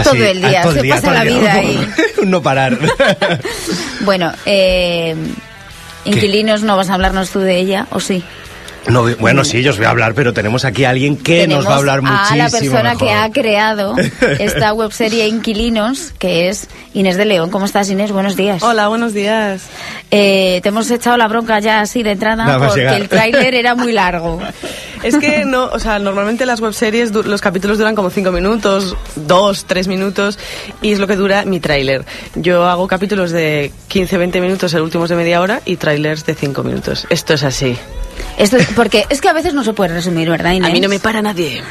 Todo 0.05 0.15
el 0.15 0.41
día, 0.41 0.63
todo 0.63 0.75
se 0.75 0.89
pasa 0.89 1.11
la 1.11 1.25
vida 1.25 1.53
ahí. 1.53 1.89
No 2.25 2.41
parar. 2.41 2.79
Bueno, 4.03 4.33
eh, 4.47 5.17
Inquilinos, 6.05 6.63
¿no 6.63 6.77
vas 6.77 6.91
a 6.91 6.95
hablarnos 6.95 7.31
tú 7.31 7.41
de 7.41 7.59
ella 7.59 7.89
o 7.91 7.99
sí? 7.99 8.23
No, 8.89 9.05
bueno, 9.19 9.45
sí, 9.45 9.63
yo 9.63 9.71
os 9.71 9.77
voy 9.77 9.87
a 9.87 9.91
hablar, 9.91 10.15
pero 10.15 10.33
tenemos 10.33 10.65
aquí 10.65 10.85
a 10.85 10.91
alguien 10.91 11.17
que 11.17 11.43
Tenemos 11.43 11.65
nos 11.65 11.71
va 11.71 11.77
a 11.77 11.79
hablar 11.79 12.03
muchísimo 12.03 12.33
a 12.33 12.37
la 12.37 12.51
persona 12.51 12.83
mejor. 12.95 12.99
que 13.07 13.13
ha 13.13 13.31
creado 13.31 13.95
esta 14.39 14.73
webserie 14.75 15.27
Inquilinos, 15.29 16.13
que 16.19 16.49
es 16.49 16.69
Inés 16.95 17.17
de 17.17 17.25
León. 17.25 17.51
¿Cómo 17.51 17.67
estás, 17.67 17.91
Inés? 17.91 18.13
Buenos 18.13 18.37
días. 18.37 18.63
Hola, 18.63 18.89
buenos 18.89 19.15
días. 19.15 19.63
Eh, 20.11 20.61
te 20.63 20.71
hemos 20.71 20.91
echado 20.91 21.17
la 21.17 21.29
bronca 21.29 21.59
ya 21.61 21.81
así 21.81 22.03
de 22.03 22.13
entrada 22.13 22.45
Nada 22.45 22.67
porque 22.67 22.87
el 22.87 23.09
tráiler 23.09 23.55
era 23.55 23.75
muy 23.75 23.93
largo. 23.93 24.41
Es 25.03 25.17
que 25.17 25.45
no, 25.45 25.67
o 25.67 25.79
sea, 25.79 25.99
normalmente 25.99 26.47
las 26.47 26.61
webseries, 26.61 27.13
los 27.13 27.41
capítulos 27.41 27.79
duran 27.79 27.95
como 27.95 28.11
5 28.11 28.31
minutos, 28.33 28.97
2, 29.17 29.65
3 29.67 29.89
minutos, 29.89 30.39
y 30.83 30.93
es 30.93 30.99
lo 30.99 31.07
que 31.07 31.17
dura 31.17 31.45
mi 31.45 31.61
tráiler. 31.61 32.05
Yo 32.35 32.65
hago 32.67 32.87
capítulos 32.89 33.31
de 33.31 33.73
15, 33.89 34.19
20 34.19 34.41
minutos, 34.41 34.75
el 34.75 34.83
último 34.83 35.05
es 35.05 35.11
de 35.11 35.17
media 35.17 35.41
hora, 35.41 35.61
y 35.65 35.77
trailers 35.77 36.25
de 36.27 36.35
5 36.35 36.63
minutos. 36.63 37.07
Esto 37.11 37.35
es 37.35 37.43
así. 37.45 37.77
Esto 38.37 38.57
es- 38.57 38.67
porque 38.75 39.05
es 39.11 39.21
que 39.21 39.29
a 39.29 39.33
veces 39.33 39.55
no 39.55 39.63
se 39.65 39.73
puede 39.73 39.95
resumir, 39.95 40.29
¿verdad, 40.29 40.53
Inés? 40.53 40.71
A 40.71 40.73
mí 40.73 40.81
no 40.81 40.89
me 40.89 40.99
para 40.99 41.23
nadie. 41.23 41.63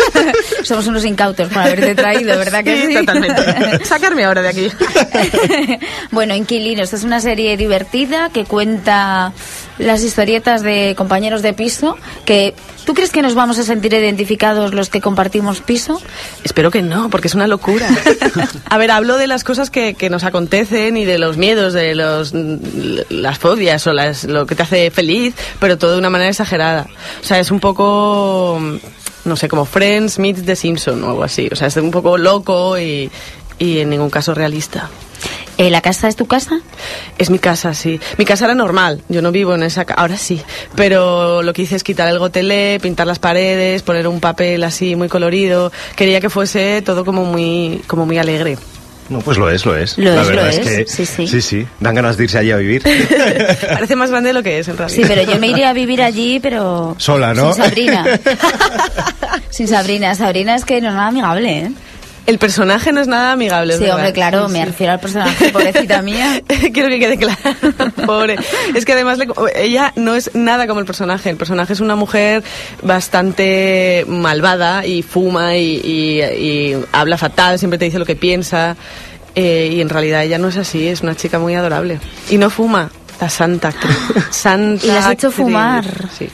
Somos 0.62 0.86
unos 0.86 1.04
incautos 1.04 1.48
por 1.48 1.58
haberte 1.58 1.94
traído, 1.94 2.36
¿verdad 2.38 2.62
que 2.64 2.76
sí? 2.82 2.86
Sí, 2.88 2.94
totalmente. 2.94 3.84
Sacarme 3.84 4.24
ahora 4.24 4.42
de 4.42 4.48
aquí. 4.48 4.68
bueno, 6.12 6.34
Inquilinos 6.34 6.92
es 6.92 7.04
una 7.04 7.20
serie 7.20 7.56
divertida 7.56 8.30
que 8.30 8.44
cuenta 8.44 9.32
las 9.78 10.02
historietas 10.02 10.62
de 10.62 10.94
compañeros 10.96 11.42
de 11.42 11.52
piso 11.52 11.96
que 12.24 12.54
¿Tú 12.86 12.94
crees 12.94 13.10
que 13.10 13.20
nos 13.20 13.34
vamos 13.34 13.58
a 13.58 13.64
sentir 13.64 13.92
identificados 13.92 14.72
los 14.72 14.90
que 14.90 15.00
compartimos 15.00 15.60
piso? 15.60 16.00
Espero 16.44 16.70
que 16.70 16.82
no, 16.82 17.10
porque 17.10 17.26
es 17.26 17.34
una 17.34 17.48
locura. 17.48 17.88
a 18.70 18.78
ver, 18.78 18.92
hablo 18.92 19.18
de 19.18 19.26
las 19.26 19.42
cosas 19.42 19.70
que, 19.70 19.94
que 19.94 20.08
nos 20.08 20.22
acontecen 20.22 20.96
y 20.96 21.04
de 21.04 21.18
los 21.18 21.36
miedos, 21.36 21.72
de 21.72 21.96
los, 21.96 22.32
las 23.08 23.38
fobias 23.40 23.84
o 23.88 23.92
las, 23.92 24.22
lo 24.22 24.46
que 24.46 24.54
te 24.54 24.62
hace 24.62 24.92
feliz, 24.92 25.34
pero 25.58 25.78
todo 25.78 25.94
de 25.94 25.98
una 25.98 26.10
manera 26.10 26.30
exagerada. 26.30 26.86
O 27.20 27.24
sea, 27.24 27.40
es 27.40 27.50
un 27.50 27.58
poco, 27.58 28.60
no 29.24 29.36
sé, 29.36 29.48
como 29.48 29.64
Friends 29.64 30.20
meets 30.20 30.44
The 30.44 30.54
Simpson 30.54 31.02
o 31.02 31.08
algo 31.10 31.24
así. 31.24 31.48
O 31.50 31.56
sea, 31.56 31.66
es 31.66 31.76
un 31.78 31.90
poco 31.90 32.16
loco 32.16 32.78
y, 32.78 33.10
y 33.58 33.78
en 33.78 33.90
ningún 33.90 34.10
caso 34.10 34.34
realista. 34.34 34.90
¿Eh, 35.58 35.70
¿La 35.70 35.80
casa 35.80 36.06
es 36.08 36.16
tu 36.16 36.26
casa? 36.26 36.60
Es 37.16 37.30
mi 37.30 37.38
casa, 37.38 37.72
sí. 37.72 37.98
Mi 38.18 38.26
casa 38.26 38.44
era 38.44 38.54
normal, 38.54 39.02
yo 39.08 39.22
no 39.22 39.32
vivo 39.32 39.54
en 39.54 39.62
esa 39.62 39.86
casa, 39.86 40.00
ahora 40.00 40.18
sí. 40.18 40.42
Pero 40.74 41.42
lo 41.42 41.52
que 41.54 41.62
hice 41.62 41.76
es 41.76 41.82
quitar 41.82 42.08
el 42.08 42.18
gotelé, 42.18 42.78
pintar 42.80 43.06
las 43.06 43.18
paredes, 43.18 43.82
poner 43.82 44.06
un 44.06 44.20
papel 44.20 44.62
así 44.64 44.96
muy 44.96 45.08
colorido. 45.08 45.72
Quería 45.96 46.20
que 46.20 46.28
fuese 46.28 46.82
todo 46.82 47.06
como 47.06 47.24
muy, 47.24 47.80
como 47.86 48.04
muy 48.04 48.18
alegre. 48.18 48.58
No, 49.08 49.20
pues 49.20 49.38
lo 49.38 49.48
es, 49.48 49.64
lo 49.64 49.76
es. 49.76 49.96
Lo 49.96 50.14
la 50.14 50.22
es, 50.22 50.28
verdad 50.28 50.42
lo 50.42 50.48
es, 50.50 50.58
es. 50.58 50.68
que 50.68 50.86
Sí, 50.92 51.06
sí. 51.06 51.26
sí, 51.28 51.40
sí, 51.40 51.66
dan 51.80 51.94
ganas 51.94 52.16
de 52.16 52.24
irse 52.24 52.38
allí 52.38 52.50
a 52.50 52.56
vivir. 52.56 52.82
Parece 53.72 53.96
más 53.96 54.10
grande 54.10 54.30
de 54.30 54.34
lo 54.34 54.42
que 54.42 54.58
es, 54.58 54.68
en 54.68 54.76
realidad. 54.76 55.00
Sí, 55.00 55.04
pero 55.08 55.22
yo 55.22 55.38
me 55.38 55.46
iría 55.46 55.70
a 55.70 55.72
vivir 55.72 56.02
allí, 56.02 56.40
pero... 56.40 56.96
Sola, 56.98 57.32
¿no? 57.32 57.52
Sin 57.54 57.62
Sabrina. 57.62 58.04
Sin 59.50 59.68
Sabrina. 59.68 60.14
Sabrina 60.16 60.56
es 60.56 60.64
que 60.64 60.80
no 60.80 60.88
es 60.88 60.94
nada 60.94 61.06
amigable, 61.06 61.58
¿eh? 61.58 61.70
El 62.26 62.38
personaje 62.38 62.92
no 62.92 63.00
es 63.00 63.06
nada 63.06 63.32
amigable. 63.32 63.74
Sí, 63.74 63.80
verdad. 63.80 63.96
hombre, 63.96 64.12
claro, 64.12 64.46
Sí, 64.48 64.52
me 64.54 64.58
sí. 64.60 64.64
refiero 64.64 64.92
al 64.94 65.00
personaje, 65.00 65.50
pobrecita 65.50 66.02
mía. 66.02 66.42
Quiero 66.72 66.88
que 66.88 66.98
quede 66.98 67.16
claro, 67.18 67.38
pobre. 68.06 68.36
Es 68.74 68.84
que 68.84 68.94
además 68.94 69.18
le- 69.18 69.28
ella 69.54 69.92
no 69.94 70.14
es 70.16 70.34
nada 70.34 70.66
como 70.66 70.80
el 70.80 70.86
personaje. 70.86 71.30
El 71.30 71.36
personaje 71.36 71.72
es 71.72 71.80
una 71.80 71.94
mujer 71.94 72.42
bastante 72.82 74.04
malvada 74.08 74.84
y 74.86 75.02
fuma 75.02 75.56
y, 75.56 75.80
y- 75.84 76.22
y 76.22 76.76
habla 76.92 77.16
fatal, 77.18 77.58
siempre 77.58 77.78
te 77.78 77.84
dice 77.84 77.98
lo 77.98 78.04
que 78.06 78.16
piensa. 78.16 78.76
Eh, 79.34 79.70
y 79.74 79.80
en 79.80 79.88
realidad 79.90 80.24
ella 80.24 80.38
no 80.38 80.48
es 80.48 80.56
así, 80.56 80.88
es 80.88 81.02
una 81.02 81.14
chica 81.14 81.38
muy 81.38 81.54
adorable. 81.54 82.00
Y 82.30 82.38
no 82.38 82.48
fuma, 82.50 82.90
la 83.20 83.28
santa. 83.28 83.72
Santa 84.30 84.84
Y 84.84 84.88
la 84.88 84.98
has 84.98 85.12
hecho 85.12 85.28
actriz. 85.28 85.44
fumar. 85.44 85.84
Sí. 86.18 86.28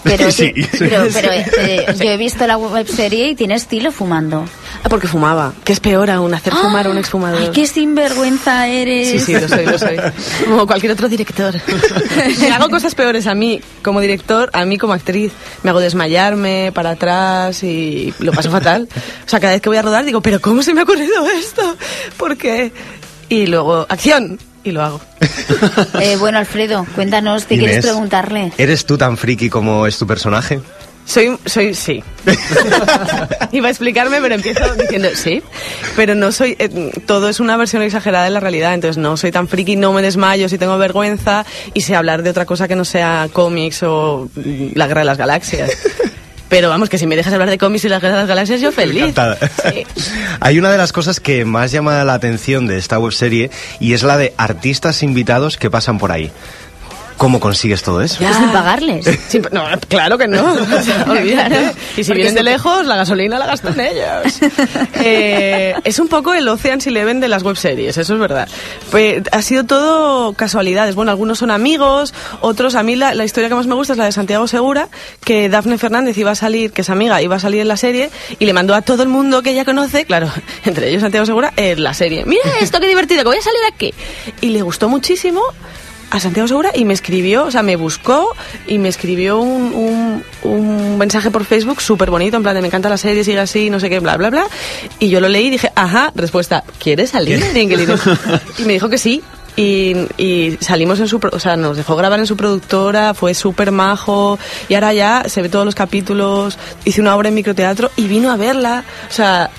Pero, 0.04 0.30
Sí. 0.30 0.52
pero, 0.78 1.04
pero, 1.12 1.30
eh, 1.32 1.86
yo 1.98 2.04
he 2.10 2.16
visto 2.16 2.46
la 2.46 2.56
web 2.56 2.86
serie 2.88 3.28
y 3.30 3.34
tiene 3.34 3.54
estilo 3.54 3.92
fumando. 3.92 4.44
Ah, 4.82 4.88
porque 4.88 5.06
fumaba. 5.06 5.52
Que 5.62 5.72
es 5.74 5.80
peor 5.80 6.10
aún, 6.10 6.32
hacer 6.32 6.54
fumar 6.54 6.86
a 6.86 6.90
un 6.90 6.96
exfumador. 6.96 7.38
¡Ay, 7.40 7.50
qué 7.52 7.66
sinvergüenza 7.66 8.66
eres! 8.66 9.10
Sí, 9.10 9.18
sí, 9.20 9.32
lo 9.34 9.46
soy, 9.48 9.66
lo 9.66 9.78
soy. 9.78 9.96
Como 10.46 10.66
cualquier 10.66 10.92
otro 10.92 11.08
director. 11.08 11.54
Me 12.40 12.50
hago 12.50 12.70
cosas 12.70 12.94
peores 12.94 13.26
a 13.26 13.34
mí 13.34 13.60
como 13.82 14.00
director, 14.00 14.48
a 14.54 14.64
mí 14.64 14.78
como 14.78 14.94
actriz. 14.94 15.32
Me 15.62 15.70
hago 15.70 15.80
desmayarme 15.80 16.72
para 16.74 16.90
atrás 16.90 17.62
y 17.62 18.14
lo 18.20 18.32
paso 18.32 18.50
fatal. 18.50 18.88
O 19.26 19.28
sea, 19.28 19.38
cada 19.40 19.52
vez 19.52 19.60
que 19.62 19.68
voy 19.68 19.78
a 19.78 19.82
rodar 19.82 20.04
digo, 20.04 20.20
pero 20.22 20.40
¿cómo 20.40 20.62
se 20.62 20.72
me 20.72 20.80
ha 20.80 20.84
ocurrido 20.84 21.28
esto? 21.30 21.76
¿Por 22.16 22.36
qué? 22.38 22.72
Y 23.28 23.46
luego, 23.46 23.86
acción. 23.88 24.38
Y 24.64 24.72
lo 24.72 24.82
hago. 24.82 25.00
Eh, 26.00 26.16
bueno, 26.16 26.38
Alfredo, 26.38 26.86
cuéntanos, 26.94 27.44
¿qué 27.44 27.58
quieres 27.58 27.76
Inés, 27.76 27.86
preguntarle? 27.86 28.52
¿Eres 28.56 28.86
tú 28.86 28.96
tan 28.96 29.16
friki 29.16 29.50
como 29.50 29.86
es 29.86 29.98
tu 29.98 30.06
personaje? 30.06 30.60
Soy, 31.04 31.36
soy, 31.44 31.74
sí. 31.74 32.02
Iba 33.52 33.68
a 33.68 33.70
explicarme, 33.70 34.20
pero 34.20 34.34
empiezo 34.34 34.74
diciendo 34.76 35.08
sí. 35.14 35.42
Pero 35.96 36.14
no 36.14 36.32
soy, 36.32 36.56
eh, 36.58 36.92
todo 37.06 37.28
es 37.28 37.40
una 37.40 37.56
versión 37.56 37.82
exagerada 37.82 38.24
de 38.24 38.30
la 38.30 38.40
realidad, 38.40 38.74
entonces 38.74 38.96
no 38.96 39.16
soy 39.16 39.32
tan 39.32 39.48
friki, 39.48 39.76
no 39.76 39.92
me 39.92 40.02
desmayo 40.02 40.48
si 40.48 40.56
tengo 40.56 40.78
vergüenza 40.78 41.44
y 41.74 41.80
sé 41.80 41.96
hablar 41.96 42.22
de 42.22 42.30
otra 42.30 42.46
cosa 42.46 42.68
que 42.68 42.76
no 42.76 42.84
sea 42.84 43.28
cómics 43.32 43.82
o 43.82 44.30
mm, 44.34 44.68
la 44.74 44.86
guerra 44.86 45.00
de 45.00 45.06
las 45.06 45.18
galaxias. 45.18 45.70
Pero 46.50 46.68
vamos, 46.68 46.90
que 46.90 46.98
si 46.98 47.06
me 47.06 47.14
dejas 47.16 47.32
hablar 47.32 47.48
de 47.48 47.56
cómics 47.56 47.84
y 47.84 47.88
de 47.88 47.98
las 47.98 48.02
galaxias, 48.02 48.60
yo 48.60 48.72
feliz. 48.72 49.14
Sí. 49.72 49.86
Hay 50.40 50.58
una 50.58 50.70
de 50.70 50.78
las 50.78 50.92
cosas 50.92 51.20
que 51.20 51.44
más 51.44 51.70
llama 51.70 52.04
la 52.04 52.14
atención 52.14 52.66
de 52.66 52.76
esta 52.76 52.98
webserie 52.98 53.50
y 53.78 53.94
es 53.94 54.02
la 54.02 54.18
de 54.18 54.34
artistas 54.36 55.04
invitados 55.04 55.56
que 55.56 55.70
pasan 55.70 55.98
por 55.98 56.10
ahí. 56.10 56.32
¿Cómo 57.20 57.38
consigues 57.38 57.82
todo 57.82 58.00
eso? 58.00 58.16
Pues 58.18 58.34
sin 58.34 58.48
pagarles. 58.48 59.04
Sí, 59.28 59.42
no, 59.52 59.62
claro 59.88 60.16
que 60.16 60.26
no. 60.26 60.54
O 60.54 60.82
sea. 60.82 61.04
Y 61.96 62.02
si 62.02 62.10
Porque 62.10 62.14
vienen 62.14 62.34
de 62.34 62.42
lejos, 62.42 62.86
la 62.86 62.96
gasolina 62.96 63.38
la 63.38 63.44
gastan 63.44 63.78
ellos. 63.78 64.40
Eh, 64.94 65.74
es 65.84 65.98
un 65.98 66.08
poco 66.08 66.32
el 66.32 66.48
Ocean's 66.48 66.86
Eleven 66.86 67.20
de 67.20 67.28
las 67.28 67.42
webseries, 67.42 67.98
eso 67.98 68.14
es 68.14 68.20
verdad. 68.20 68.48
Pues, 68.90 69.22
ha 69.32 69.42
sido 69.42 69.64
todo 69.64 70.32
casualidades. 70.32 70.94
Bueno, 70.94 71.10
algunos 71.10 71.38
son 71.38 71.50
amigos, 71.50 72.14
otros, 72.40 72.74
a 72.74 72.82
mí 72.82 72.96
la, 72.96 73.14
la 73.14 73.24
historia 73.24 73.50
que 73.50 73.54
más 73.54 73.66
me 73.66 73.74
gusta 73.74 73.92
es 73.92 73.98
la 73.98 74.06
de 74.06 74.12
Santiago 74.12 74.48
Segura, 74.48 74.88
que 75.22 75.50
Dafne 75.50 75.76
Fernández 75.76 76.16
iba 76.16 76.30
a 76.30 76.34
salir, 76.34 76.72
que 76.72 76.80
es 76.80 76.88
amiga, 76.88 77.20
iba 77.20 77.36
a 77.36 77.40
salir 77.40 77.60
en 77.60 77.68
la 77.68 77.76
serie, 77.76 78.08
y 78.38 78.46
le 78.46 78.54
mandó 78.54 78.74
a 78.74 78.80
todo 78.80 79.02
el 79.02 79.10
mundo 79.10 79.42
que 79.42 79.50
ella 79.50 79.66
conoce, 79.66 80.06
claro, 80.06 80.32
entre 80.64 80.88
ellos 80.88 81.02
Santiago 81.02 81.26
Segura, 81.26 81.52
en 81.56 81.82
la 81.82 81.92
serie. 81.92 82.24
Mira 82.24 82.44
esto, 82.62 82.80
qué 82.80 82.88
divertido, 82.88 83.22
que 83.22 83.28
voy 83.28 83.38
a 83.38 83.42
salir 83.42 83.60
aquí. 83.70 83.92
Y 84.40 84.48
le 84.50 84.62
gustó 84.62 84.88
muchísimo 84.88 85.42
a 86.10 86.20
Santiago 86.20 86.48
Segura 86.48 86.70
y 86.74 86.84
me 86.84 86.94
escribió, 86.94 87.44
o 87.44 87.50
sea, 87.50 87.62
me 87.62 87.76
buscó 87.76 88.34
y 88.66 88.78
me 88.78 88.88
escribió 88.88 89.40
un, 89.40 89.72
un, 89.74 90.24
un 90.42 90.98
mensaje 90.98 91.30
por 91.30 91.44
Facebook 91.44 91.80
súper 91.80 92.10
bonito, 92.10 92.36
en 92.36 92.42
plan 92.42 92.54
de 92.54 92.60
me 92.60 92.66
encanta 92.68 92.88
la 92.88 92.98
serie, 92.98 93.24
sigue 93.24 93.38
así, 93.38 93.70
no 93.70 93.80
sé 93.80 93.88
qué, 93.88 94.00
bla, 94.00 94.16
bla, 94.16 94.30
bla. 94.30 94.46
Y 94.98 95.08
yo 95.08 95.20
lo 95.20 95.28
leí 95.28 95.46
y 95.46 95.50
dije, 95.50 95.70
ajá, 95.74 96.12
respuesta, 96.14 96.64
¿quieres 96.78 97.10
salir? 97.10 97.38
Y 98.58 98.64
me 98.64 98.72
dijo 98.74 98.88
que 98.88 98.98
sí. 98.98 99.22
Y, 99.56 99.94
y 100.16 100.56
salimos 100.60 101.00
en 101.00 101.08
su, 101.08 101.20
o 101.32 101.38
sea, 101.40 101.56
nos 101.56 101.76
dejó 101.76 101.96
grabar 101.96 102.18
en 102.18 102.26
su 102.26 102.36
productora, 102.36 103.14
fue 103.14 103.34
súper 103.34 103.72
majo 103.72 104.38
y 104.68 104.74
ahora 104.74 104.92
ya 104.94 105.24
se 105.26 105.42
ve 105.42 105.48
todos 105.48 105.64
los 105.64 105.74
capítulos, 105.74 106.56
hice 106.84 107.00
una 107.00 107.16
obra 107.16 107.28
en 107.28 107.34
microteatro 107.34 107.90
y 107.96 108.06
vino 108.06 108.30
a 108.30 108.36
verla, 108.36 108.84
o 109.08 109.12
sea, 109.12 109.50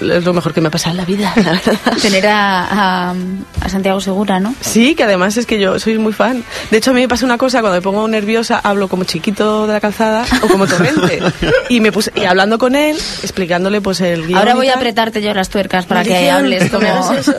es 0.00 0.24
lo 0.24 0.32
mejor 0.32 0.52
que 0.52 0.60
me 0.60 0.68
ha 0.68 0.70
pasado 0.70 0.92
en 0.92 0.96
la 0.98 1.04
vida, 1.04 1.32
la 1.36 1.52
verdad. 1.52 1.78
Tener 2.02 2.26
a, 2.26 3.10
a, 3.10 3.14
a 3.60 3.68
Santiago 3.68 4.00
Segura, 4.00 4.38
¿no? 4.40 4.54
Sí, 4.60 4.94
que 4.94 5.04
además 5.04 5.36
es 5.36 5.46
que 5.46 5.58
yo 5.58 5.78
soy 5.78 5.98
muy 5.98 6.12
fan. 6.12 6.44
De 6.70 6.78
hecho, 6.78 6.90
a 6.90 6.94
mí 6.94 7.00
me 7.00 7.08
pasa 7.08 7.24
una 7.24 7.38
cosa, 7.38 7.60
cuando 7.60 7.76
me 7.76 7.82
pongo 7.82 8.06
nerviosa, 8.08 8.60
hablo 8.62 8.88
como 8.88 9.04
chiquito 9.04 9.66
de 9.66 9.72
la 9.72 9.80
calzada 9.80 10.24
o 10.42 10.48
como 10.48 10.66
torrente. 10.66 11.20
y 11.68 11.80
me 11.80 11.92
puse, 11.92 12.12
y 12.14 12.24
hablando 12.24 12.58
con 12.58 12.76
él, 12.76 12.96
explicándole 13.22 13.80
pues 13.80 14.00
el 14.00 14.26
guion. 14.26 14.38
Ahora 14.38 14.54
voy 14.54 14.68
a 14.68 14.74
apretarte 14.74 15.22
yo 15.22 15.32
las 15.34 15.48
tuercas 15.48 15.86
para 15.86 16.02
que 16.02 16.10
Maldición, 16.10 16.36
hables 16.36 16.70
como... 16.70 17.12
eso. 17.14 17.34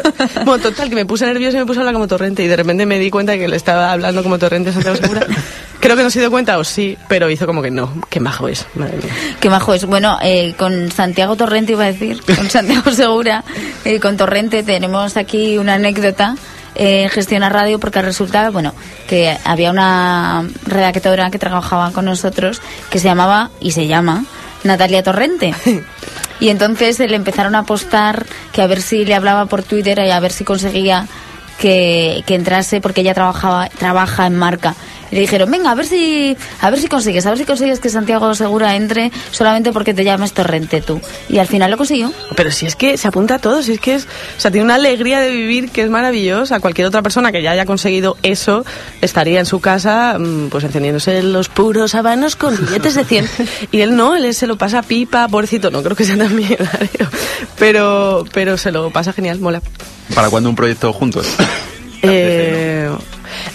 Bueno, 0.45 0.63
total, 0.63 0.89
que 0.89 0.95
me 0.95 1.06
puse 1.06 1.25
nerviosa 1.25 1.58
y 1.58 1.60
me 1.62 1.65
puse 1.65 1.80
a 1.80 1.82
hablar 1.82 1.93
como 1.93 2.08
torrente 2.08 2.43
y 2.43 2.47
de 2.47 2.56
repente 2.56 2.86
me 2.86 2.99
di 2.99 3.10
cuenta 3.10 3.38
que 3.38 3.47
le 3.47 3.56
estaba 3.56 3.91
hablando 3.91 4.23
como 4.23 4.38
torrente 4.39 4.71
a 4.71 4.73
Santiago 4.73 4.97
Segura. 4.97 5.25
Creo 5.80 5.96
que 5.96 6.04
no 6.04 6.10
se 6.10 6.20
dio 6.20 6.32
cuenta, 6.32 6.58
o 6.58 6.63
sí, 6.63 6.98
pero 7.08 7.30
hizo 7.30 7.46
como 7.46 7.62
que 7.62 7.72
no. 7.72 8.02
Qué 8.10 8.20
majo 8.20 8.48
es, 8.48 8.66
madre 8.76 8.98
mía. 8.98 9.13
Qué 9.40 9.50
majo 9.50 9.74
es. 9.74 9.86
Bueno, 9.86 10.18
eh, 10.22 10.56
con 10.58 10.92
Santiago 10.92 11.36
Torrente 11.36 11.74
iba 11.74 11.84
a 11.84 11.92
decir, 11.92 12.22
con 12.36 12.50
Santiago 12.50 12.92
Segura, 12.92 13.44
eh, 13.86 14.00
con 14.00 14.18
Torrente 14.18 14.63
tenemos 14.63 15.18
aquí 15.18 15.58
una 15.58 15.76
anécdota 15.76 16.36
eh, 16.80 17.10
Gestiona 17.10 17.50
Radio 17.50 17.80
porque 17.80 18.02
resulta, 18.02 18.50
bueno, 18.52 18.74
que 19.08 19.36
había 19.44 19.72
una 19.72 20.48
redactora 20.66 21.32
que 21.32 21.40
trabajaba 21.40 21.92
con 21.92 22.06
nosotros 22.06 22.62
que 22.92 23.00
se 23.00 23.08
llamaba 23.08 23.50
y 23.60 23.72
se 23.72 23.88
llama 23.88 24.26
Natalia 24.63 25.04
Torrente. 25.04 25.54
Y 26.40 26.50
entonces 26.50 27.00
eh, 27.00 27.08
le 27.08 27.16
empezaron 27.16 27.56
a 27.56 27.60
apostar 27.60 28.28
que 28.52 28.62
a 28.62 28.68
ver 28.68 28.82
si 28.84 29.06
le 29.06 29.16
hablaba 29.16 29.48
por 29.48 29.63
Twitter 29.63 29.98
y 30.06 30.12
a 30.12 30.20
ver 30.20 30.32
si 30.32 30.44
conseguía 30.44 31.08
que, 31.58 32.24
que 32.28 32.36
entrase 32.36 32.80
porque 32.80 33.02
ella 33.02 33.16
trabajaba 33.16 33.70
trabaja 33.70 34.28
en 34.28 34.36
marca 34.36 34.76
le 35.12 35.20
dijeron 35.20 35.50
venga 35.50 35.72
a 35.72 35.76
ver 35.76 35.86
si 35.86 36.36
a 36.62 36.70
ver 36.70 36.80
si 36.80 36.88
consigues 36.88 37.26
a 37.26 37.30
ver 37.30 37.38
si 37.38 37.46
consigues 37.46 37.80
que 37.80 37.89
Santiago 37.89 38.34
Segura 38.36 38.76
entre 38.76 39.12
solamente 39.32 39.72
porque 39.72 39.93
te 39.93 40.04
llames 40.04 40.34
Torrente 40.34 40.82
tú 40.82 41.02
y 41.30 41.38
al 41.38 41.48
final 41.48 41.72
lo 41.72 41.78
consiguió 41.78 42.12
Pero 42.36 42.52
si 42.52 42.65
es 42.65 42.76
que 42.76 42.98
se 42.98 43.08
apunta 43.08 43.36
a 43.36 43.39
todo, 43.39 43.62
si 43.63 43.74
es 43.74 43.80
que 43.80 43.96
es, 43.96 44.06
o 44.06 44.39
sea, 44.39 44.52
tiene 44.52 44.65
una 44.65 44.76
alegría 44.76 45.20
de 45.20 45.30
vivir 45.30 45.70
que 45.72 45.82
es 45.82 45.89
maravillosa. 45.89 46.60
Cualquier 46.60 46.88
otra 46.88 47.02
persona 47.02 47.32
que 47.32 47.41
ya 47.41 47.52
haya 47.52 47.65
conseguido 47.65 48.17
eso 48.24 48.65
estaría 49.02 49.39
en 49.39 49.46
su 49.46 49.60
casa, 49.60 50.17
mm, 50.20 50.50
pues 50.50 50.63
encendiéndose 50.63 51.24
los 51.24 51.50
puros 51.50 51.96
habanos 51.96 52.36
con 52.36 52.58
billetes 52.58 52.96
de 52.96 53.04
100. 53.04 53.30
Y 53.72 53.82
él 53.82 53.96
no, 53.96 54.15
él 54.15 54.34
se 54.34 54.48
lo 54.48 54.58
pasa 54.58 54.82
pipa, 54.82 55.28
pobrecito, 55.28 55.72
no 55.72 55.84
creo 55.84 55.96
que 55.96 56.06
sea 56.06 56.17
tan 56.17 56.36
millonario, 56.36 57.10
pero, 57.58 58.24
pero 58.34 58.58
se 58.58 58.72
lo 58.72 58.91
pasa 58.91 59.13
genial, 59.13 59.39
mola. 59.39 59.62
¿Para 60.13 60.30
cuándo 60.30 60.50
un 60.50 60.56
proyecto 60.56 60.93
juntos? 60.93 61.28
Eh, 62.02 62.89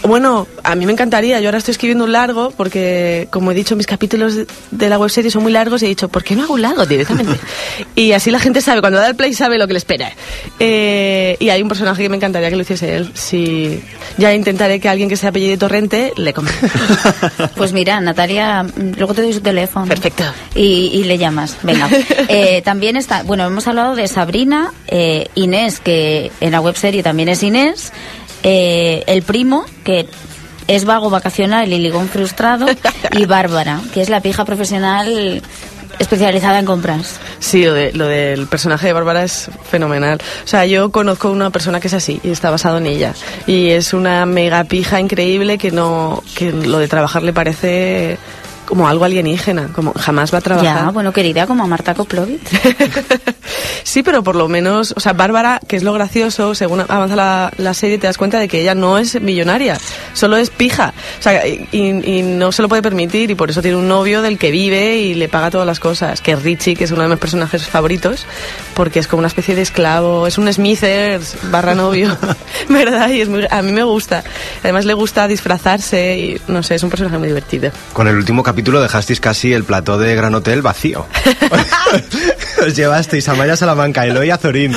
Bueno, 0.03 0.47
a 0.65 0.75
mí 0.75 0.87
me 0.87 0.93
encantaría. 0.93 1.41
Yo 1.41 1.49
ahora 1.49 1.59
estoy 1.59 1.73
escribiendo 1.73 2.05
un 2.05 2.13
largo 2.13 2.51
porque, 2.57 3.29
como 3.31 3.53
he 3.53 3.55
dicho, 3.55 3.77
mis 3.77 3.87
capítulos 3.87 4.35
de- 4.71 4.89
la 4.89 4.99
webserie 4.99 5.31
son 5.31 5.43
muy 5.43 5.53
largos 5.53 5.83
y 5.83 5.87
he 5.87 5.89
dicho, 5.89 6.09
¿por 6.09 6.25
qué 6.25 6.35
no 6.37 6.45
hago 6.45 6.55
un 6.55 6.63
largo 6.63 6.85
directamente? 6.87 7.39
y 7.95 8.13
así 8.13 8.31
la 8.31 8.39
gente 8.41 8.61
sabe, 8.61 8.81
cuando 8.81 8.99
da 8.99 9.09
el 9.09 9.17
play 9.17 9.33
sabe 9.35 9.59
lo 9.59 9.67
que 9.67 9.73
le 9.75 9.79
espera. 9.79 10.13
Eh, 10.59 11.37
y 11.41 11.49
hay 11.51 11.63
un 11.63 11.69
personaje 11.69 12.03
que 12.03 12.09
me 12.09 12.17
encantaría 12.17 12.51
que 12.51 12.57
lo 12.57 12.63
hiciese 12.63 12.97
él. 12.97 13.11
Si 13.15 13.83
ya 14.19 14.35
intentaré 14.35 14.81
que 14.81 14.89
alguien 14.89 15.09
que 15.09 15.17
sea 15.17 15.31
apellido 15.31 15.57
Torrente 15.59 16.13
le 16.17 16.33
compre. 16.33 16.55
Pues 17.57 17.73
mira, 17.73 18.01
Natalia, 18.01 18.65
luego 18.97 19.15
te 19.15 19.23
doy 19.23 19.33
su 19.33 19.41
teléfono. 19.41 19.87
Perfecto. 19.87 20.25
Y, 20.55 20.91
y 20.95 21.05
le 21.05 21.19
llamas. 21.19 21.57
Venga. 21.63 21.89
Eh, 22.29 22.63
también 22.63 22.97
está, 22.97 23.23
bueno, 23.25 23.45
hemos 23.47 23.67
hablado 23.67 23.95
de 23.95 24.07
Sabrina, 24.09 24.73
eh, 24.87 25.29
Inés, 25.35 25.81
que 25.81 26.31
en 26.41 26.53
la 26.53 26.61
webserie 26.61 27.03
también 27.03 27.29
es 27.29 27.43
Inés, 27.43 27.93
eh, 28.43 29.03
el 29.07 29.23
primo, 29.23 29.65
que 29.85 30.07
es 30.69 30.85
vago 30.85 31.11
vacacional 31.11 31.73
y 31.73 31.79
ligón 31.79 32.09
frustrado, 32.09 32.67
y 33.19 33.25
Bárbara, 33.27 33.81
que 33.93 34.01
es 34.01 34.09
la 34.09 34.21
pija 34.21 34.45
profesional 34.45 35.43
especializada 35.99 36.59
en 36.59 36.65
compras. 36.65 37.21
Sí, 37.39 37.65
lo, 37.65 37.75
de- 37.75 37.93
lo 37.93 38.07
del 38.07 38.47
personaje 38.47 38.87
de 38.87 38.93
Bárbara 38.93 39.25
es 39.25 39.51
fenomenal. 39.71 40.19
O 40.45 40.47
sea, 40.49 40.65
yo 40.67 40.91
conozco 40.91 41.31
una 41.31 41.51
persona 41.51 41.81
que 41.81 41.89
es 41.89 41.95
así 41.95 42.19
y 42.25 42.31
está 42.31 42.51
basado 42.51 42.79
en 42.79 42.87
ella. 42.87 43.15
Y 43.47 43.69
es 43.71 43.93
una 43.93 44.25
mega 44.25 44.65
pija 44.65 45.01
increíble 45.01 45.59
que 45.59 45.71
no 45.71 46.23
que 46.35 46.51
lo 46.51 46.79
de 46.79 46.89
trabajar 46.89 47.23
le 47.23 47.33
parece 47.33 48.19
como 48.67 48.89
algo 48.89 49.05
alienígena, 49.05 49.69
como 49.73 49.93
jamás 49.93 50.33
va 50.33 50.39
a 50.39 50.41
trabajar. 50.41 50.85
Ya, 50.87 50.91
bueno, 50.91 51.13
querida, 51.13 51.47
como 51.47 51.65
a 51.65 51.67
Marta 51.67 51.95
Koplovitz. 51.95 52.51
Sí, 53.85 54.03
pero 54.03 54.23
por 54.23 54.37
lo 54.37 54.49
menos, 54.49 54.95
o 54.97 55.01
sea, 55.01 55.13
Bárbara, 55.13 55.61
que 55.67 55.77
es 55.77 55.83
lo 55.83 55.93
gracioso, 55.93 56.55
según 56.55 56.81
avanza 56.81 57.17
la, 57.17 57.53
la 57.59 57.75
serie, 57.75 57.99
te 57.99 58.07
das 58.07 58.17
cuenta 58.17 58.39
de 58.39 58.49
que 58.49 58.61
ella 58.61 58.75
no 58.75 58.97
es 58.97 59.21
millonaria, 59.21 59.79
solo 60.15 60.37
es 60.37 60.51
pija. 60.51 60.92
O 61.19 61.23
sea, 61.23 61.47
y, 61.47 61.67
y 61.73 62.23
no 62.23 62.53
se 62.53 62.63
lo 62.63 62.69
puede 62.69 62.83
permitir 62.83 63.31
y 63.31 63.35
por 63.35 63.51
eso 63.51 63.63
tiene 63.63 63.77
un 63.77 63.89
novio 63.89 64.23
del 64.23 64.39
que 64.39 64.51
vive 64.51 64.97
y 64.99 65.15
le 65.15 65.29
paga 65.29 65.51
todas 65.51 65.67
las 65.67 65.81
cosas, 65.81 66.21
que 66.21 66.33
es 66.33 66.43
Richie, 66.43 66.75
que 66.75 66.85
es 66.85 66.91
uno 66.91 67.03
de 67.03 67.09
mis 67.09 67.19
personajes 67.19 67.67
favoritos, 67.67 68.27
porque 68.75 68.99
es 68.99 69.07
como 69.07 69.19
una 69.21 69.29
especie 69.29 69.55
de 69.55 69.63
esclavo, 69.63 70.27
es 70.27 70.39
un 70.39 70.53
Smithers 70.53 71.37
barra 71.51 71.75
novio, 71.75 72.17
¿verdad? 72.69 73.09
Y 73.11 73.21
es 73.21 73.29
muy- 73.29 73.47
a 73.51 73.63
mí 73.63 73.73
me 73.73 73.83
gusta. 73.85 74.23
Además 74.63 74.85
le 74.85 74.95
gusta 74.95 75.29
disfrazarse 75.29 76.17
y, 76.19 76.41
no 76.49 76.63
sé, 76.63 76.75
es 76.77 76.83
un 76.83 76.91
personaje 76.91 77.19
muy 77.19 77.29
divertido. 77.29 77.71
Con 77.93 78.09
el 78.09 78.17
último 78.17 78.43
capítulo 78.43 78.81
dejasteis 78.83 79.21
casi 79.21 79.53
el 79.53 79.65
plató 79.65 79.99
de 79.99 80.15
Gran 80.15 80.35
Hotel 80.35 80.63
vacío. 80.63 81.07
Os 82.67 82.75
llevasteis 82.77 83.29
a 83.29 83.35
Maya 83.35 83.57
Salamanca, 83.57 84.07
Eloy 84.07 84.31
Azorín. 84.31 84.75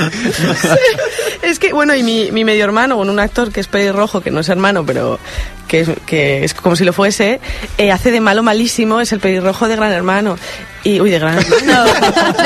Es 1.42 1.60
que, 1.60 1.74
bueno, 1.74 1.96
y 1.96 2.04
mi, 2.04 2.32
mi 2.32 2.44
medio 2.44 2.64
hermano, 2.64 2.96
bueno, 2.98 3.12
un 3.12 3.20
actor 3.20 3.52
que 3.52 3.60
es 3.60 3.68
pelirrojo, 3.68 4.22
que 4.22 4.32
no 4.32 4.40
es 4.40 4.50
hermano, 4.50 4.86
pero 4.86 5.20
que 5.68 5.82
es, 5.82 5.90
que 6.06 6.44
es 6.44 6.54
como 6.54 6.76
si 6.76 6.84
lo 6.84 6.94
fuese, 6.94 7.40
eh, 7.78 7.92
hace 7.92 8.12
de 8.12 8.20
malo 8.20 8.44
malísimo, 8.44 9.02
es 9.02 9.12
el 9.12 9.20
pelirrojo 9.20 9.68
de 9.68 9.76
Gran 9.76 9.92
Hermano. 9.92 10.38
Y, 10.84 11.02
uy, 11.02 11.10
de 11.10 11.18
Gran 11.18 11.40
Hermano. 11.40 11.86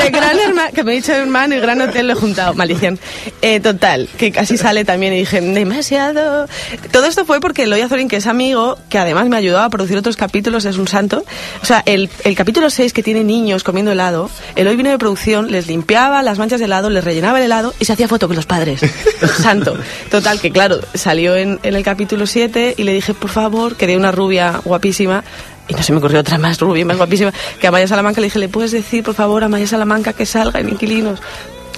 de 0.02 0.10
Gran 0.10 0.38
Hermano, 0.38 0.70
que 0.74 0.82
me 0.82 0.92
he 0.92 0.94
dicho 0.94 1.12
hermano 1.12 1.54
y 1.54 1.60
Gran 1.60 1.78
Hotel 1.82 2.06
lo 2.06 2.14
he 2.14 2.16
juntado, 2.16 2.54
maldición. 2.54 2.98
Eh, 3.42 3.60
total, 3.60 4.08
que 4.16 4.32
casi 4.32 4.56
sale 4.56 4.86
también 4.86 5.12
y 5.12 5.18
dije, 5.18 5.42
demasiado. 5.42 6.48
Todo 6.90 7.04
esto 7.04 7.26
fue 7.26 7.40
porque 7.40 7.64
Eloy 7.64 7.82
Azorín, 7.82 8.08
que 8.08 8.16
es 8.16 8.26
amigo, 8.26 8.78
que 8.88 8.98
además 8.98 9.28
me 9.28 9.36
ayudó 9.36 9.60
a 9.60 9.68
producir 9.68 9.98
otros 9.98 10.16
capítulos, 10.16 10.64
es 10.64 10.78
un 10.78 10.88
santo. 10.88 11.22
O 11.62 11.66
sea, 11.66 11.82
el, 11.84 12.08
el 12.24 12.34
capítulo 12.34 12.70
6 12.70 12.94
que 12.94 13.02
tiene 13.02 13.24
niños 13.24 13.62
comiendo 13.62 13.92
helado, 13.92 14.30
Eloy 14.56 14.74
vino 14.74 14.88
de 14.88 14.96
producción, 14.96 15.50
les 15.50 15.66
limpiaba 15.66 16.22
las 16.22 16.38
manchas 16.38 16.60
de 16.60 16.64
helado, 16.64 16.88
les 16.88 17.04
rellenaba 17.04 17.38
el 17.38 17.44
helado 17.44 17.74
y 17.78 17.84
se 17.84 17.92
hacía 17.92 18.08
foto 18.08 18.26
con 18.26 18.36
los 18.36 18.46
padres. 18.46 18.80
Santo. 19.42 19.76
Total, 20.10 20.40
que 20.40 20.50
claro, 20.50 20.80
salió 20.94 21.36
en, 21.36 21.60
en 21.62 21.74
el 21.74 21.82
capítulo 21.82 22.26
7 22.26 22.74
y 22.78 22.84
le 22.84 22.94
dije, 22.94 23.09
por 23.14 23.30
favor, 23.30 23.76
quería 23.76 23.96
una 23.96 24.12
rubia 24.12 24.60
guapísima. 24.64 25.24
Y 25.68 25.74
no 25.74 25.82
se 25.82 25.92
me 25.92 25.98
ocurrió 25.98 26.20
otra 26.20 26.36
más 26.36 26.58
rubia, 26.58 26.84
más 26.84 26.96
guapísima, 26.96 27.32
que 27.60 27.66
a 27.66 27.70
Maya 27.70 27.86
Salamanca 27.86 28.20
le 28.20 28.26
dije, 28.26 28.40
¿le 28.40 28.48
puedes 28.48 28.72
decir, 28.72 29.04
por 29.04 29.14
favor, 29.14 29.44
a 29.44 29.48
Maya 29.48 29.68
Salamanca 29.68 30.12
que 30.12 30.26
salga 30.26 30.58
en 30.58 30.68
Inquilinos? 30.68 31.20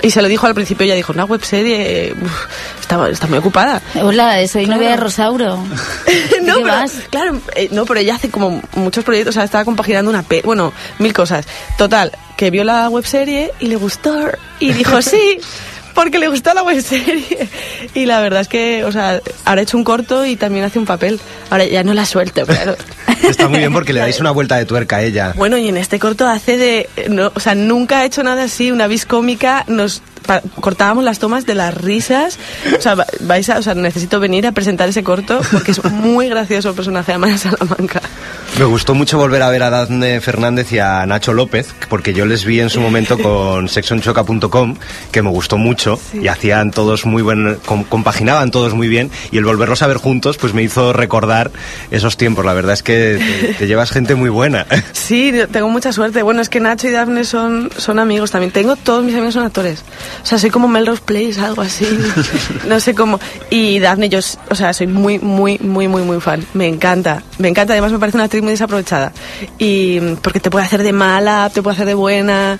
Y 0.02 0.10
se 0.10 0.22
lo 0.22 0.28
dijo 0.28 0.46
al 0.46 0.54
principio, 0.54 0.84
ella 0.84 0.94
dijo, 0.94 1.12
una 1.12 1.26
webserie, 1.26 2.14
uf, 2.20 2.46
está, 2.80 3.08
está 3.08 3.26
muy 3.26 3.38
ocupada. 3.38 3.82
Hola, 4.02 4.46
soy 4.48 4.66
novia 4.66 4.90
de 4.92 4.96
Rosauro. 4.96 5.56
no, 6.42 6.54
pero, 6.54 6.66
vas? 6.66 6.94
claro, 7.10 7.40
eh, 7.54 7.68
no, 7.70 7.84
pero 7.84 8.00
ella 8.00 8.14
hace 8.14 8.30
como 8.30 8.62
muchos 8.74 9.04
proyectos, 9.04 9.32
o 9.32 9.34
sea, 9.34 9.44
estaba 9.44 9.64
compaginando 9.64 10.10
una 10.10 10.22
pe 10.22 10.40
bueno, 10.42 10.72
mil 10.98 11.12
cosas. 11.12 11.46
Total, 11.76 12.10
que 12.36 12.50
vio 12.50 12.64
la 12.64 12.88
webserie 12.88 13.52
y 13.60 13.66
le 13.66 13.76
gustó 13.76 14.30
y 14.58 14.72
dijo 14.72 15.02
sí. 15.02 15.38
Porque 15.94 16.18
le 16.18 16.28
gustó 16.28 16.52
la 16.54 16.62
webserie. 16.62 17.48
Y 17.94 18.06
la 18.06 18.20
verdad 18.20 18.40
es 18.40 18.48
que, 18.48 18.84
o 18.84 18.92
sea, 18.92 19.20
ahora 19.44 19.60
he 19.60 19.64
hecho 19.64 19.76
un 19.76 19.84
corto 19.84 20.24
y 20.24 20.36
también 20.36 20.64
hace 20.64 20.78
un 20.78 20.86
papel. 20.86 21.20
Ahora 21.50 21.66
ya 21.66 21.82
no 21.84 21.92
la 21.94 22.06
suelto, 22.06 22.46
claro. 22.46 22.74
Está 23.28 23.48
muy 23.48 23.58
bien 23.58 23.72
porque 23.72 23.92
le 23.92 24.00
dais 24.00 24.18
una 24.20 24.30
vuelta 24.30 24.56
de 24.56 24.64
tuerca 24.64 24.96
a 24.96 25.02
ella. 25.02 25.34
Bueno, 25.36 25.58
y 25.58 25.68
en 25.68 25.76
este 25.76 25.98
corto 25.98 26.26
hace 26.26 26.56
de... 26.56 26.88
no, 27.10 27.30
o 27.34 27.40
sea, 27.40 27.54
nunca 27.54 27.98
ha 28.00 28.04
hecho 28.04 28.22
nada 28.22 28.44
así, 28.44 28.70
una 28.70 28.86
vis 28.86 29.04
cómica, 29.04 29.64
nos 29.68 30.00
pa- 30.26 30.40
cortábamos 30.60 31.04
las 31.04 31.18
tomas 31.18 31.44
de 31.44 31.54
las 31.54 31.74
risas. 31.74 32.38
O 32.78 32.80
sea, 32.80 32.94
va- 32.94 33.06
vais 33.20 33.50
a, 33.50 33.58
o 33.58 33.62
sea, 33.62 33.74
necesito 33.74 34.18
venir 34.20 34.46
a 34.46 34.52
presentar 34.52 34.88
ese 34.88 35.02
corto 35.04 35.40
porque 35.52 35.72
es 35.72 35.84
muy 35.84 36.28
gracioso 36.28 36.70
el 36.70 36.74
personaje 36.76 37.12
de 37.12 37.16
Amaya 37.16 37.36
Salamanca. 37.36 38.00
Me 38.58 38.66
gustó 38.66 38.94
mucho 38.94 39.16
volver 39.18 39.42
a 39.42 39.48
ver 39.48 39.62
a 39.62 39.70
Dafne 39.70 40.20
Fernández 40.20 40.70
y 40.72 40.78
a 40.78 41.04
Nacho 41.06 41.32
López, 41.32 41.74
porque 41.88 42.12
yo 42.12 42.26
les 42.26 42.44
vi 42.44 42.60
en 42.60 42.68
su 42.70 42.80
momento 42.80 43.18
con 43.22 43.66
sexonchoca.com, 43.68 44.76
que 45.10 45.22
me 45.22 45.30
gustó 45.30 45.56
mucho, 45.56 45.98
y 46.12 46.28
hacían 46.28 46.70
todos 46.70 47.06
muy 47.06 47.22
buen, 47.22 47.56
com- 47.64 47.82
compaginaban 47.84 48.50
todos 48.50 48.74
muy 48.74 48.88
bien, 48.88 49.10
y 49.32 49.38
el 49.38 49.44
volverlos 49.46 49.82
a 49.82 49.86
ver 49.86 49.96
juntos, 49.96 50.36
pues 50.36 50.52
me 50.52 50.62
hizo 50.62 50.92
recordar 50.92 51.50
esos 51.90 52.16
tiempos. 52.18 52.44
La 52.44 52.52
verdad 52.52 52.74
es 52.74 52.82
que 52.82 53.18
te, 53.40 53.54
te 53.54 53.66
llevas 53.66 53.90
gente 53.90 54.14
muy 54.14 54.28
buena. 54.30 54.66
Sí, 54.92 55.32
tengo 55.50 55.68
mucha 55.68 55.92
suerte. 55.92 56.22
Bueno, 56.22 56.40
es 56.40 56.48
que 56.48 56.60
Nacho 56.60 56.86
y 56.88 56.90
Dafne 56.92 57.24
son, 57.24 57.70
son 57.76 57.98
amigos 57.98 58.30
también. 58.30 58.50
Tengo, 58.52 58.76
todos 58.76 59.04
mis 59.04 59.14
amigos 59.14 59.34
son 59.34 59.44
actores. 59.44 59.82
O 60.22 60.26
sea, 60.26 60.38
soy 60.38 60.48
como 60.50 60.68
Melrose 60.68 61.02
Place, 61.04 61.40
algo 61.40 61.62
así. 61.62 61.84
No 62.68 62.78
sé 62.80 62.94
cómo. 62.94 63.18
Y 63.50 63.78
Dafne, 63.80 64.08
yo, 64.08 64.20
o 64.48 64.54
sea, 64.54 64.72
soy 64.72 64.86
muy, 64.86 65.18
muy, 65.18 65.58
muy, 65.58 65.88
muy, 65.88 66.02
muy 66.02 66.20
fan. 66.20 66.46
Me 66.54 66.66
encanta. 66.68 67.22
Me 67.38 67.48
encanta. 67.48 67.72
Además, 67.74 67.92
me 67.92 67.98
parece 67.98 68.16
una 68.16 68.24
actriz 68.24 68.42
muy 68.42 68.51
desaprovechada. 68.52 69.12
Y 69.58 69.98
mm, 70.00 70.16
porque 70.16 70.40
te 70.40 70.50
puede 70.50 70.64
hacer 70.64 70.82
de 70.82 70.92
mala, 70.92 71.50
te 71.52 71.62
puede 71.62 71.74
hacer 71.74 71.86
de 71.86 71.94
buena. 71.94 72.58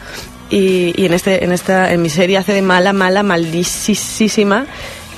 Y, 0.50 0.92
y 1.00 1.06
en, 1.06 1.14
este, 1.14 1.44
en, 1.44 1.52
esta, 1.52 1.92
en 1.92 2.02
mi 2.02 2.10
serie 2.10 2.36
hace 2.36 2.52
de 2.52 2.60
mala, 2.62 2.92
mala, 2.92 3.22
maldísima. 3.22 4.66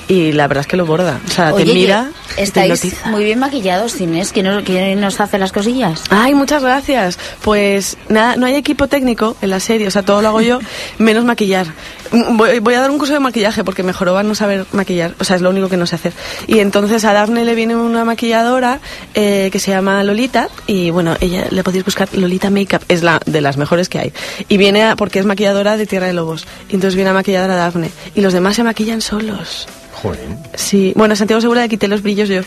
Y 0.07 0.33
la 0.33 0.47
verdad 0.47 0.61
es 0.61 0.67
que 0.67 0.77
lo 0.77 0.85
borda. 0.85 1.19
O 1.27 1.31
sea, 1.31 1.51
Oye, 1.51 1.65
te 1.65 1.73
mira. 1.73 2.11
que 2.27 2.33
y 2.33 2.35
te 2.35 2.43
estáis 2.43 2.85
hipnotiza. 2.85 3.09
muy 3.09 3.23
bien 3.23 3.39
maquillados, 3.39 3.99
Inés. 3.99 4.31
¿Quién, 4.31 4.45
nos- 4.45 4.63
quién 4.63 5.01
nos 5.01 5.19
hace 5.19 5.39
las 5.39 5.51
cosillas? 5.51 6.03
Ay, 6.11 6.35
muchas 6.35 6.61
gracias. 6.61 7.17
Pues 7.41 7.97
nada, 8.07 8.35
no 8.35 8.45
hay 8.45 8.53
equipo 8.53 8.87
técnico 8.87 9.35
en 9.41 9.49
la 9.49 9.59
serie, 9.59 9.87
o 9.87 9.91
sea, 9.91 10.03
todo 10.03 10.21
lo 10.21 10.27
hago 10.27 10.41
yo, 10.41 10.59
menos 10.99 11.25
maquillar. 11.25 11.65
Voy, 12.11 12.59
voy 12.59 12.73
a 12.75 12.81
dar 12.81 12.91
un 12.91 12.97
curso 12.97 13.13
de 13.13 13.19
maquillaje 13.19 13.63
porque 13.63 13.83
me 13.83 13.91
joroba 13.93 14.23
no 14.23 14.35
saber 14.35 14.65
maquillar, 14.71 15.15
o 15.19 15.23
sea, 15.23 15.35
es 15.35 15.41
lo 15.41 15.49
único 15.49 15.69
que 15.69 15.77
no 15.77 15.85
sé 15.85 15.95
hacer. 15.95 16.13
Y 16.47 16.59
entonces 16.59 17.03
a 17.05 17.13
Daphne 17.13 17.43
le 17.45 17.55
viene 17.55 17.75
una 17.75 18.05
maquilladora 18.05 18.79
eh, 19.13 19.49
que 19.51 19.59
se 19.59 19.71
llama 19.71 20.03
Lolita 20.03 20.49
y 20.67 20.91
bueno, 20.91 21.15
ella 21.19 21.47
le 21.49 21.63
podéis 21.63 21.83
buscar 21.83 22.07
Lolita 22.13 22.49
Makeup, 22.49 22.83
es 22.87 23.01
la 23.03 23.19
de 23.25 23.41
las 23.41 23.57
mejores 23.57 23.89
que 23.89 23.99
hay. 23.99 24.13
Y 24.49 24.57
viene 24.57 24.83
a- 24.83 24.95
porque 24.95 25.19
es 25.19 25.25
maquilladora 25.25 25.77
de 25.77 25.85
Tierra 25.85 26.07
de 26.07 26.13
Lobos. 26.13 26.45
Y 26.69 26.75
entonces 26.75 26.95
viene 26.95 27.09
a 27.09 27.13
maquillar 27.13 27.49
a 27.49 27.55
Daphne 27.55 27.89
y 28.13 28.21
los 28.21 28.33
demás 28.33 28.55
se 28.55 28.63
maquillan 28.63 29.01
solos. 29.01 29.67
Joder. 29.93 30.19
Sí, 30.55 30.93
bueno, 30.95 31.13
a 31.13 31.15
Santiago 31.15 31.41
Segura 31.41 31.61
le 31.61 31.69
quité 31.69 31.87
los 31.87 32.01
brillos 32.03 32.29
yo, 32.29 32.41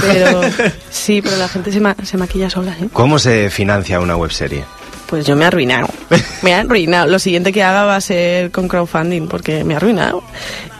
pero 0.00 0.40
sí, 0.90 1.20
pero 1.22 1.36
la 1.36 1.46
gente 1.48 1.70
se, 1.70 1.78
ma- 1.80 1.94
se 2.02 2.16
maquilla 2.16 2.50
sola, 2.50 2.72
¿eh? 2.80 2.88
¿Cómo 2.92 3.18
se 3.18 3.50
financia 3.50 4.00
una 4.00 4.16
webserie? 4.16 4.64
Pues 5.06 5.24
yo 5.24 5.36
me 5.36 5.44
he 5.44 5.46
arruinado. 5.48 5.88
Me 6.42 6.50
he 6.50 6.54
arruinado. 6.54 7.06
Lo 7.06 7.18
siguiente 7.18 7.52
que 7.52 7.62
haga 7.62 7.84
va 7.84 7.96
a 7.96 8.00
ser 8.00 8.50
con 8.50 8.68
crowdfunding, 8.68 9.28
porque 9.28 9.64
me 9.64 9.74
he 9.74 9.76
arruinado. 9.76 10.22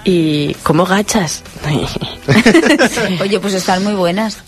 ¿Y 0.05 0.55
cómo 0.63 0.85
gachas? 0.85 1.43
Oye, 3.21 3.41
pues 3.41 3.55
están 3.55 3.83
muy 3.83 3.95
buenas. 3.95 4.39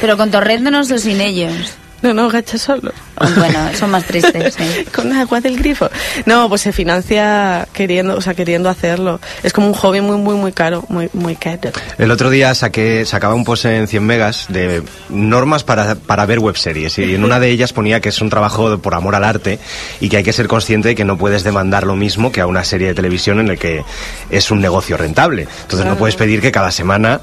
Pero 0.00 0.16
con 0.16 0.30
torréndonos 0.30 0.90
o 0.90 0.98
sin 0.98 1.20
ellos. 1.20 1.74
No, 2.02 2.12
no, 2.12 2.28
gachas 2.28 2.62
solo. 2.62 2.92
Bueno, 3.36 3.70
son 3.74 3.90
más 3.90 4.04
tristes, 4.04 4.54
sí. 4.58 4.84
Con 4.94 5.12
agua 5.12 5.40
del 5.40 5.56
grifo. 5.56 5.88
No, 6.26 6.48
pues 6.48 6.62
se 6.62 6.72
financia 6.72 7.66
queriendo, 7.72 8.16
o 8.16 8.20
sea, 8.20 8.34
queriendo 8.34 8.68
hacerlo. 8.68 9.20
Es 9.42 9.52
como 9.52 9.68
un 9.68 9.74
hobby 9.74 10.00
muy, 10.00 10.16
muy, 10.18 10.34
muy 10.34 10.52
caro, 10.52 10.84
muy, 10.88 11.08
muy 11.14 11.36
caro. 11.36 11.70
El 11.98 12.10
otro 12.10 12.30
día 12.30 12.54
saqué, 12.54 13.04
sacaba 13.06 13.34
un 13.34 13.44
post 13.44 13.64
en 13.66 13.88
100 13.88 14.04
megas 14.04 14.46
de 14.48 14.82
normas 15.08 15.64
para, 15.64 15.94
para 15.94 16.26
ver 16.26 16.38
webseries 16.38 16.98
y 16.98 17.14
en 17.14 17.24
una 17.24 17.40
de 17.40 17.50
ellas 17.50 17.72
ponía 17.72 18.00
que 18.00 18.10
es 18.10 18.20
un 18.20 18.30
trabajo 18.30 18.78
por 18.78 18.94
amor 18.94 19.14
al 19.14 19.24
arte 19.24 19.58
y 20.00 20.08
que 20.08 20.18
hay 20.18 20.22
que 20.22 20.32
ser 20.32 20.48
consciente 20.48 20.88
de 20.88 20.94
que 20.94 21.04
no 21.04 21.16
puedes 21.16 21.44
demandar 21.44 21.86
lo 21.86 21.96
mismo 21.96 22.32
que 22.32 22.40
a 22.40 22.46
una 22.46 22.64
serie 22.64 22.88
de 22.88 22.94
televisión 22.94 23.40
en 23.40 23.48
el 23.48 23.58
que 23.58 23.84
es 24.30 24.50
un 24.50 24.60
negocio 24.60 24.96
rentable. 24.96 25.48
Entonces 25.62 25.86
no 25.86 25.96
puedes 25.96 26.16
pedir 26.16 26.40
que 26.40 26.52
cada 26.52 26.70
semana 26.70 27.20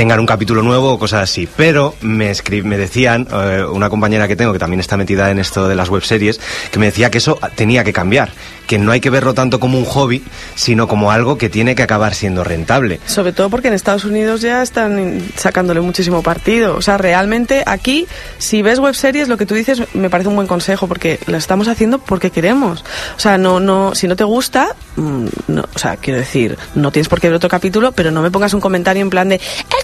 tengan 0.00 0.18
un 0.18 0.24
capítulo 0.24 0.62
nuevo 0.62 0.94
o 0.94 0.98
cosas 0.98 1.24
así. 1.24 1.46
Pero 1.58 1.94
me, 2.00 2.32
me 2.64 2.78
decían, 2.78 3.28
eh, 3.30 3.66
una 3.70 3.90
compañera 3.90 4.26
que 4.26 4.34
tengo 4.34 4.50
que 4.50 4.58
también 4.58 4.80
está 4.80 4.96
metida 4.96 5.30
en 5.30 5.38
esto 5.38 5.68
de 5.68 5.74
las 5.74 5.90
webseries, 5.90 6.40
que 6.70 6.78
me 6.78 6.86
decía 6.86 7.10
que 7.10 7.18
eso 7.18 7.38
tenía 7.54 7.84
que 7.84 7.92
cambiar, 7.92 8.32
que 8.66 8.78
no 8.78 8.92
hay 8.92 9.00
que 9.00 9.10
verlo 9.10 9.34
tanto 9.34 9.60
como 9.60 9.76
un 9.76 9.84
hobby, 9.84 10.24
sino 10.54 10.88
como 10.88 11.12
algo 11.12 11.36
que 11.36 11.50
tiene 11.50 11.74
que 11.74 11.82
acabar 11.82 12.14
siendo 12.14 12.44
rentable. 12.44 12.98
Sobre 13.04 13.34
todo 13.34 13.50
porque 13.50 13.68
en 13.68 13.74
Estados 13.74 14.06
Unidos 14.06 14.40
ya 14.40 14.62
están 14.62 15.20
sacándole 15.36 15.82
muchísimo 15.82 16.22
partido. 16.22 16.76
O 16.76 16.80
sea, 16.80 16.96
realmente 16.96 17.62
aquí, 17.66 18.06
si 18.38 18.62
ves 18.62 18.78
webseries, 18.78 19.28
lo 19.28 19.36
que 19.36 19.44
tú 19.44 19.54
dices 19.54 19.82
me 19.92 20.08
parece 20.08 20.30
un 20.30 20.36
buen 20.36 20.48
consejo 20.48 20.88
porque 20.88 21.18
lo 21.26 21.36
estamos 21.36 21.68
haciendo 21.68 21.98
porque 21.98 22.30
queremos. 22.30 22.86
O 23.18 23.20
sea, 23.20 23.36
no, 23.36 23.60
no, 23.60 23.94
si 23.94 24.08
no 24.08 24.16
te 24.16 24.24
gusta, 24.24 24.74
mm, 24.96 25.26
no, 25.48 25.68
o 25.74 25.78
sea, 25.78 25.98
quiero 25.98 26.18
decir, 26.18 26.56
no 26.74 26.90
tienes 26.90 27.10
por 27.10 27.20
qué 27.20 27.26
ver 27.26 27.36
otro 27.36 27.50
capítulo, 27.50 27.92
pero 27.92 28.10
no 28.10 28.22
me 28.22 28.30
pongas 28.30 28.54
un 28.54 28.62
comentario 28.62 29.02
en 29.02 29.10
plan 29.10 29.28
de 29.28 29.38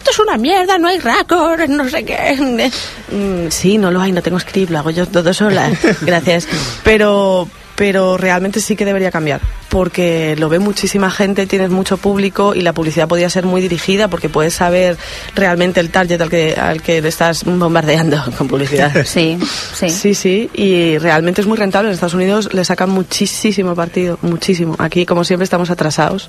esto 0.09 0.23
es 0.23 0.29
una 0.29 0.39
mierda, 0.39 0.79
no 0.79 0.87
hay 0.87 1.01
récord, 1.01 1.69
no 1.69 1.89
sé 1.89 2.05
qué. 2.05 2.71
Mm, 3.11 3.51
sí, 3.51 3.77
no 3.77 3.91
lo 3.91 4.01
hay, 4.01 4.13
no 4.13 4.23
tengo 4.23 4.39
script, 4.39 4.71
lo 4.71 4.79
hago 4.79 4.91
yo 4.91 5.07
todo 5.07 5.35
sola. 5.35 5.69
Gracias. 6.03 6.47
Pero 6.85 7.49
pero 7.75 8.17
realmente 8.17 8.61
sí 8.61 8.75
que 8.75 8.87
debería 8.87 9.11
cambiar 9.11 9.41
porque 9.69 10.35
lo 10.39 10.49
ve 10.49 10.59
muchísima 10.61 11.11
gente, 11.11 11.47
tienes 11.47 11.69
mucho 11.69 11.99
público 11.99 12.55
y 12.55 12.63
la 12.63 12.73
publicidad 12.73 13.07
podría 13.07 13.29
ser 13.29 13.45
muy 13.45 13.61
dirigida 13.61 14.09
porque 14.09 14.31
puedes 14.31 14.55
saber 14.55 14.97
realmente 15.35 15.81
el 15.81 15.91
target 15.91 16.21
al 16.23 16.31
que, 16.31 16.55
al 16.55 16.81
que 16.81 17.03
le 17.03 17.09
estás 17.09 17.45
bombardeando 17.45 18.25
con 18.39 18.49
publicidad. 18.49 18.93
Sí, 19.05 19.39
sí. 19.75 19.91
Sí, 19.91 20.15
sí, 20.15 20.51
y 20.55 20.99
realmente 20.99 21.41
es 21.41 21.47
muy 21.47 21.59
rentable. 21.59 21.89
En 21.89 21.95
Estados 21.95 22.15
Unidos 22.15 22.55
le 22.55 22.65
sacan 22.65 22.91
muchísimo 22.91 23.75
partido, 23.75 24.19
muchísimo. 24.23 24.77
Aquí, 24.79 25.05
como 25.05 25.25
siempre, 25.25 25.45
estamos 25.45 25.69
atrasados 25.69 26.29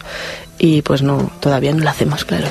y 0.58 0.82
pues 0.82 1.02
no, 1.02 1.32
todavía 1.40 1.74
no 1.74 1.84
lo 1.84 1.90
hacemos, 1.90 2.26
claro. 2.26 2.48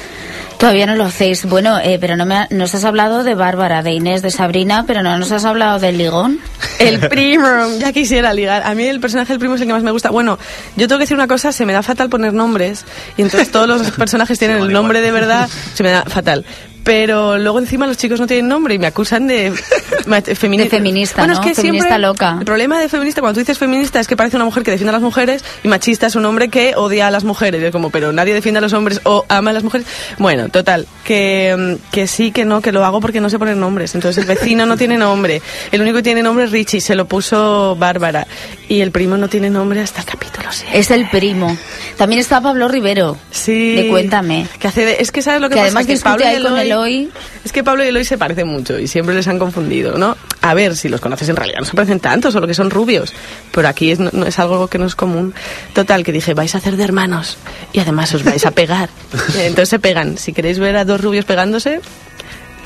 Todavía 0.59 0.87
no 0.87 0.95
lo 0.97 1.05
hacéis. 1.05 1.45
Bueno, 1.45 1.79
eh, 1.79 1.99
pero 2.01 2.17
no 2.17 2.25
me 2.25 2.35
ha- 2.35 2.49
nos 2.51 2.75
has 2.75 2.85
hablado 2.85 3.25
de 3.25 3.35
Bárbara, 3.35 3.83
de 3.83 3.93
Inés, 3.93 4.23
de 4.23 4.31
Sabrina, 4.31 4.85
pero 4.87 5.03
no 5.03 5.19
nos 5.19 5.31
has 5.31 5.45
hablado 5.45 5.79
del 5.79 5.99
ligón. 5.99 6.39
El 6.79 6.99
primo, 7.09 7.47
ya 7.79 7.93
quisiera 7.93 8.33
ligar. 8.33 8.63
A 8.65 8.75
mí 8.75 8.85
el 8.87 8.99
personaje 8.99 9.33
del 9.35 9.39
primo 9.39 9.57
es 9.57 9.61
el 9.61 9.67
que 9.67 9.75
más 9.75 9.83
me 9.83 9.91
gusta. 9.91 10.11
Bueno, 10.11 10.39
yo 10.77 10.89
tengo 10.89 10.99
que 10.99 11.05
decir 11.05 11.17
una 11.17 11.29
cosa, 11.29 11.53
se 11.53 11.67
me 11.67 11.73
da 11.75 11.83
fatal 11.83 12.09
poner 12.09 12.33
nombres 12.33 12.85
y 13.19 13.23
entonces 13.23 13.51
todos 13.51 13.69
los 13.69 13.91
personajes 13.99 14.39
tienen 14.39 14.59
el 14.59 14.73
nombre 14.73 15.01
de 15.03 15.11
verdad, 15.11 15.49
se 15.75 15.83
me 15.83 15.91
da 15.91 16.05
fatal. 16.05 16.45
Pero 16.87 17.37
luego 17.37 17.59
encima 17.59 17.85
los 17.89 17.97
chicos 17.97 18.21
no 18.21 18.29
tienen 18.29 18.47
nombre 18.47 18.73
y 18.75 18.79
me 18.79 18.87
acusan 18.87 19.27
de, 19.27 19.51
ma- 20.07 20.23
femini- 20.23 20.59
De 20.63 20.71
feminista, 20.71 21.23
Bueno, 21.23 21.35
¿no? 21.35 21.41
es 21.41 21.47
que 21.49 21.55
Feminista 21.57 21.89
siempre- 21.89 21.99
loca. 22.07 22.37
El 22.39 22.45
problema 22.45 22.79
de 22.79 22.89
feminista, 22.89 23.21
cuando 23.21 23.35
tú 23.35 23.41
dices 23.41 23.59
feminista, 23.59 23.99
es 23.99 24.07
que 24.07 24.17
parece 24.17 24.37
una 24.37 24.45
mujer 24.45 24.63
que 24.63 24.71
defiende 24.71 24.91
a 24.91 24.93
las 24.93 25.03
mujeres 25.03 25.45
y 25.65 25.69
machista 25.69 26.07
es 26.07 26.15
un 26.15 26.25
hombre 26.27 26.49
que 26.49 26.75
odia 26.77 27.09
a 27.09 27.11
las 27.11 27.25
mujeres. 27.25 27.61
Es 27.61 27.73
como, 27.73 27.91
pero 27.91 28.13
nadie 28.13 28.35
defiende 28.35 28.59
a 28.59 28.61
los 28.61 28.73
hombres 28.73 29.01
o 29.03 29.25
ama 29.29 29.51
a 29.51 29.55
las 29.55 29.65
mujeres. 29.65 29.85
Bueno, 30.19 30.49
total, 30.49 30.87
que, 31.05 31.77
que 31.91 32.07
sí, 32.07 32.31
que 32.31 32.45
no, 32.45 32.61
que 32.61 32.71
lo 32.71 32.85
hago 32.85 33.01
porque 33.01 33.21
no 33.21 33.31
sé 33.31 33.39
poner 33.41 33.57
nombres. 33.57 33.97
Entonces 33.97 34.23
el 34.23 34.29
vecino 34.29 34.65
no 34.65 34.77
tiene 34.77 34.97
nombre. 34.97 35.43
El 35.73 35.83
único 35.83 35.97
que 35.97 36.03
tiene 36.05 36.23
nombre 36.23 36.45
es 36.45 36.53
Richie, 36.53 36.81
se 36.81 36.95
lo 36.95 37.07
puso 37.09 37.75
Bárbara. 37.77 38.29
Y 38.69 38.81
el 38.81 38.93
primo 38.93 39.17
no 39.17 39.29
tiene 39.29 39.51
nombre 39.51 39.81
hasta 39.81 40.03
el 40.03 40.07
capítulo 40.07 40.47
6. 40.53 40.71
Es 40.73 40.91
el 40.93 41.09
primo. 41.11 41.57
También 41.97 42.21
está 42.21 42.41
Pablo 42.41 42.69
Rivero. 42.69 43.17
Sí. 43.33 43.75
De 43.75 43.89
Cuéntame. 43.89 44.47
Que 44.61 44.69
hace 44.69 44.85
de- 44.85 44.97
es 45.01 45.11
que 45.11 45.23
sabes 45.23 45.41
lo 45.41 45.49
que, 45.49 45.55
Que 45.55 45.61
pasa 45.63 45.67
además 45.79 45.87
que 45.87 45.97
Pablo 45.99 46.25
y 46.25 46.29
Eloy- 46.29 46.61
Eloy. 46.77 47.11
Es 47.45 47.53
que 47.53 47.65
Pablo 47.65 47.85
y 47.85 47.89
Eloy 47.89 48.05
se 48.05 48.19
parecen 48.19 48.49
mucho 48.49 48.79
y 48.79 48.87
siempre 48.87 49.15
les 49.15 49.27
han 49.29 49.39
confundido, 49.39 49.97
¿no? 49.97 50.17
A 50.43 50.55
ver, 50.55 50.77
si 50.77 50.89
los 50.89 51.01
conoces 51.01 51.29
en 51.29 51.37
realidad 51.37 51.61
no 51.61 51.65
se 51.65 51.75
parecen 51.75 52.01
tanto, 52.01 52.31
solo 52.31 52.47
que 52.47 52.55
son 52.55 52.71
rubios. 52.71 53.13
Pero 53.53 53.69
aquí 53.69 53.91
es, 53.91 53.99
no, 53.99 54.11
no 54.13 54.27
es 54.27 54.39
algo 54.39 54.69
que 54.69 54.79
no 54.79 54.87
es 54.87 54.95
común. 54.95 55.35
Total, 55.73 56.05
que 56.05 56.13
dije, 56.13 56.35
vais 56.35 56.55
a 56.55 56.59
hacer 56.59 56.77
de 56.77 56.85
hermanos 56.85 57.39
y 57.73 57.81
además 57.81 58.15
os 58.15 58.25
vais 58.25 58.45
a 58.45 58.51
pegar. 58.51 58.91
Entonces 59.39 59.69
se 59.69 59.79
pegan. 59.79 60.19
Si 60.19 60.33
queréis 60.33 60.59
ver 60.59 60.77
a 60.77 60.85
dos 60.85 61.01
rubios 61.01 61.25
pegándose, 61.25 61.81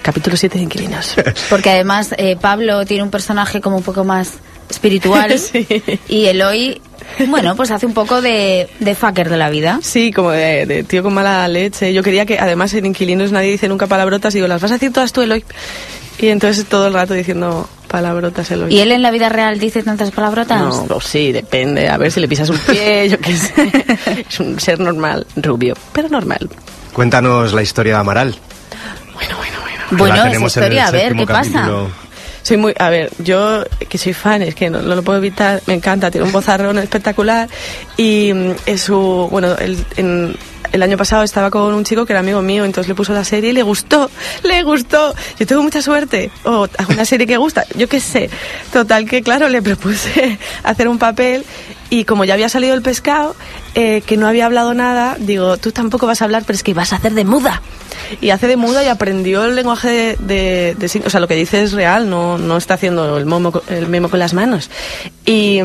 capítulo 0.02 0.36
7 0.36 0.58
de 0.58 0.64
Inquilinos. 0.64 1.14
Porque 1.48 1.70
además 1.70 2.14
eh, 2.18 2.36
Pablo 2.40 2.84
tiene 2.84 3.02
un 3.02 3.10
personaje 3.10 3.60
como 3.60 3.76
un 3.76 3.82
poco 3.82 4.04
más 4.04 4.38
espiritual 4.70 5.38
Sí. 5.38 5.66
y 6.08 6.26
Eloy, 6.26 6.80
bueno, 7.28 7.56
pues 7.56 7.70
hace 7.70 7.86
un 7.86 7.94
poco 7.94 8.22
de, 8.22 8.68
de 8.78 8.94
fucker 8.94 9.28
de 9.28 9.36
la 9.36 9.50
vida. 9.50 9.80
Sí, 9.82 10.12
como 10.12 10.30
de, 10.30 10.66
de 10.66 10.82
tío 10.84 11.02
con 11.02 11.12
mala 11.14 11.46
leche. 11.48 11.92
Yo 11.92 12.02
quería 12.02 12.24
que, 12.26 12.38
además, 12.38 12.72
en 12.74 12.86
Inquilinos 12.86 13.32
nadie 13.32 13.50
dice 13.50 13.68
nunca 13.68 13.86
palabrotas 13.86 14.34
y 14.34 14.38
digo, 14.38 14.48
las 14.48 14.60
vas 14.60 14.70
a 14.70 14.74
decir 14.74 14.92
todas 14.92 15.12
tú, 15.12 15.22
Eloy. 15.22 15.44
Y 16.18 16.28
entonces 16.28 16.66
todo 16.66 16.86
el 16.88 16.92
rato 16.92 17.14
diciendo 17.14 17.68
palabrotas, 17.88 18.50
Eloy. 18.50 18.72
¿Y 18.74 18.80
él 18.80 18.92
en 18.92 19.02
la 19.02 19.10
vida 19.10 19.28
real 19.28 19.58
dice 19.58 19.82
tantas 19.82 20.10
palabrotas? 20.10 20.60
No, 20.60 20.86
pues 20.86 21.04
sí, 21.04 21.32
depende. 21.32 21.88
A 21.88 21.96
ver 21.96 22.12
si 22.12 22.20
le 22.20 22.28
pisas 22.28 22.48
un 22.50 22.58
pie, 22.58 23.08
yo 23.08 23.18
qué 23.18 23.36
sé. 23.36 23.72
Es 24.28 24.38
un 24.38 24.60
ser 24.60 24.78
normal, 24.80 25.26
rubio, 25.36 25.74
pero 25.92 26.08
normal. 26.08 26.48
Cuéntanos 26.92 27.52
la 27.52 27.62
historia 27.62 27.94
de 27.94 28.00
Amaral. 28.00 28.36
Bueno, 29.92 30.14
La 30.14 30.20
esa 30.20 30.28
tenemos 30.28 30.56
en 30.56 30.62
el 30.62 30.72
historia, 30.72 30.86
a 30.86 30.90
ver, 30.92 31.16
¿qué 31.16 31.26
pasa? 31.26 31.68
Soy 32.42 32.56
muy, 32.56 32.74
a 32.78 32.90
ver, 32.90 33.10
yo 33.18 33.64
que 33.88 33.98
soy 33.98 34.12
fan, 34.14 34.42
es 34.42 34.54
que 34.54 34.70
no, 34.70 34.80
lo 34.80 35.02
puedo 35.02 35.18
evitar, 35.18 35.60
me 35.66 35.74
encanta, 35.74 36.10
tiene 36.10 36.26
un 36.26 36.32
vozarrón 36.32 36.78
espectacular 36.78 37.48
y 37.96 38.32
mm, 38.34 38.50
es 38.66 38.80
su, 38.82 39.28
bueno, 39.30 39.56
el, 39.58 39.76
en- 39.96 40.36
el 40.72 40.82
año 40.84 40.96
pasado 40.96 41.24
estaba 41.24 41.50
con 41.50 41.74
un 41.74 41.82
chico 41.84 42.06
que 42.06 42.12
era 42.12 42.20
amigo 42.20 42.40
mío, 42.42 42.64
entonces 42.64 42.88
le 42.88 42.94
puso 42.94 43.12
la 43.12 43.24
serie 43.24 43.50
y 43.50 43.52
le 43.52 43.62
gustó, 43.64 44.08
le 44.44 44.62
gustó. 44.62 45.12
Yo 45.38 45.44
tengo 45.44 45.64
mucha 45.64 45.82
suerte, 45.82 46.30
o 46.44 46.68
una 46.88 47.04
serie 47.04 47.26
que 47.26 47.36
gusta, 47.38 47.64
yo 47.76 47.88
qué 47.88 47.98
sé. 47.98 48.30
Total 48.72 49.04
que, 49.04 49.20
claro, 49.20 49.48
le 49.48 49.62
propuse 49.62 50.38
hacer 50.62 50.86
un 50.86 50.98
papel 50.98 51.44
y 51.90 52.04
como 52.04 52.24
ya 52.24 52.34
había 52.34 52.48
salido 52.48 52.74
el 52.74 52.82
pescado, 52.82 53.34
eh, 53.74 54.02
que 54.06 54.16
no 54.16 54.28
había 54.28 54.46
hablado 54.46 54.74
nada, 54.74 55.16
digo, 55.18 55.56
tú 55.56 55.72
tampoco 55.72 56.06
vas 56.06 56.22
a 56.22 56.24
hablar, 56.24 56.44
pero 56.46 56.56
es 56.56 56.62
que 56.62 56.72
vas 56.72 56.92
a 56.92 56.96
hacer 56.96 57.14
de 57.14 57.24
muda. 57.24 57.60
Y 58.20 58.30
hace 58.30 58.46
de 58.46 58.56
muda 58.56 58.84
y 58.84 58.88
aprendió 58.88 59.44
el 59.44 59.54
lenguaje 59.54 60.16
de, 60.18 60.76
de. 60.78 61.02
O 61.04 61.10
sea, 61.10 61.20
lo 61.20 61.28
que 61.28 61.34
dice 61.34 61.62
es 61.62 61.72
real, 61.72 62.08
no, 62.08 62.38
no 62.38 62.56
está 62.56 62.74
haciendo 62.74 63.16
el, 63.18 63.26
momo, 63.26 63.52
el 63.68 63.88
memo 63.88 64.08
con 64.08 64.18
las 64.18 64.34
manos. 64.34 64.70
Y, 65.24 65.60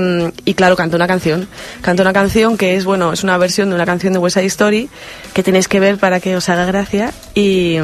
claro, 0.55 0.75
canta 0.75 0.95
una 0.95 1.07
canción. 1.07 1.47
Canta 1.81 2.03
una 2.03 2.13
canción 2.13 2.57
que 2.57 2.75
es, 2.75 2.85
bueno, 2.85 3.13
es 3.13 3.23
una 3.23 3.37
versión 3.37 3.69
de 3.69 3.75
una 3.75 3.85
canción 3.85 4.13
de 4.13 4.19
West 4.19 4.35
Side 4.35 4.47
Story 4.47 4.89
que 5.33 5.43
tenéis 5.43 5.67
que 5.67 5.79
ver 5.79 5.97
para 5.97 6.19
que 6.19 6.35
os 6.35 6.49
haga 6.49 6.65
gracia. 6.65 7.13
Y, 7.33 7.77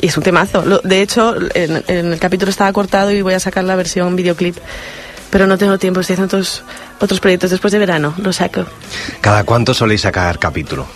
es 0.00 0.16
un 0.16 0.22
temazo. 0.22 0.62
De 0.82 1.00
hecho, 1.00 1.34
en 1.54 2.12
el 2.12 2.18
capítulo 2.18 2.50
estaba 2.50 2.72
cortado 2.72 3.10
y 3.10 3.22
voy 3.22 3.34
a 3.34 3.40
sacar 3.40 3.64
la 3.64 3.74
versión 3.74 4.16
videoclip. 4.16 4.56
Pero 5.34 5.48
no 5.48 5.58
tengo 5.58 5.78
tiempo, 5.78 5.98
estoy 5.98 6.14
haciendo 6.14 6.36
otros, 6.36 6.62
otros 7.00 7.18
proyectos 7.18 7.50
después 7.50 7.72
de 7.72 7.80
verano, 7.80 8.14
lo 8.18 8.32
saco. 8.32 8.64
¿Cada 9.20 9.42
cuánto 9.42 9.74
soléis 9.74 10.02
sacar 10.02 10.38
capítulo? 10.38 10.86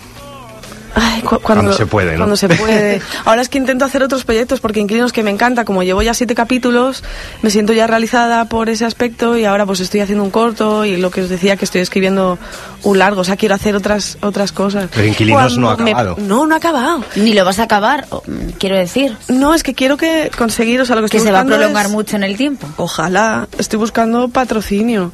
Ay, 1.01 1.21
cu- 1.21 1.39
cuando, 1.39 1.41
Cuando 1.63 1.73
se 1.73 1.85
puede, 1.85 2.11
¿no? 2.13 2.17
Cuando 2.17 2.35
se 2.35 2.49
puede. 2.49 3.01
Ahora 3.25 3.41
es 3.41 3.49
que 3.49 3.57
intento 3.57 3.85
hacer 3.85 4.03
otros 4.03 4.23
proyectos 4.25 4.59
porque 4.59 4.79
Inquilinos 4.79 5.13
que 5.13 5.23
me 5.23 5.31
encanta, 5.31 5.65
como 5.65 5.83
llevo 5.83 6.01
ya 6.01 6.13
siete 6.13 6.35
capítulos, 6.35 7.03
me 7.41 7.49
siento 7.49 7.73
ya 7.73 7.87
realizada 7.87 8.45
por 8.45 8.69
ese 8.69 8.85
aspecto 8.85 9.37
y 9.37 9.45
ahora 9.45 9.65
pues 9.65 9.79
estoy 9.79 10.01
haciendo 10.01 10.23
un 10.23 10.31
corto 10.31 10.83
y 10.85 10.97
lo 10.97 11.11
que 11.11 11.21
os 11.21 11.29
decía 11.29 11.55
que 11.57 11.65
estoy 11.65 11.81
escribiendo 11.81 12.37
un 12.83 12.97
largo, 12.99 13.21
o 13.21 13.23
sea, 13.23 13.35
quiero 13.37 13.55
hacer 13.55 13.75
otras 13.75 14.17
otras 14.21 14.51
cosas. 14.51 14.89
Pero 14.93 15.07
Inquilinos 15.07 15.57
no 15.57 15.69
ha 15.69 15.77
me- 15.77 15.91
acabado. 15.91 16.15
No, 16.19 16.45
no 16.45 16.53
ha 16.55 16.57
acabado. 16.57 17.03
Ni 17.15 17.33
lo 17.33 17.45
vas 17.45 17.59
a 17.59 17.63
acabar, 17.63 18.05
o, 18.09 18.23
quiero 18.59 18.75
decir. 18.75 19.15
No, 19.27 19.53
es 19.53 19.63
que 19.63 19.73
quiero 19.73 19.97
que 19.97 20.29
conseguir, 20.37 20.81
o 20.81 20.85
sea, 20.85 20.95
lo 20.95 21.01
que 21.03 21.09
Que 21.09 21.17
estoy 21.17 21.27
se 21.29 21.33
va 21.33 21.41
a 21.41 21.45
prolongar 21.45 21.85
es- 21.85 21.91
mucho 21.91 22.15
en 22.15 22.23
el 22.23 22.35
tiempo. 22.37 22.67
Ojalá, 22.77 23.47
estoy 23.57 23.79
buscando 23.79 24.27
patrocinio 24.29 25.11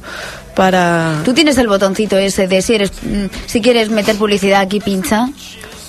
para... 0.54 1.20
Tú 1.24 1.34
tienes 1.34 1.58
el 1.58 1.68
botoncito 1.68 2.16
ese 2.16 2.48
de 2.48 2.62
si 2.62 2.74
eres, 2.74 2.90
mm, 3.02 3.26
si 3.46 3.60
quieres 3.60 3.90
meter 3.90 4.16
publicidad 4.16 4.60
aquí 4.62 4.80
pincha. 4.80 5.28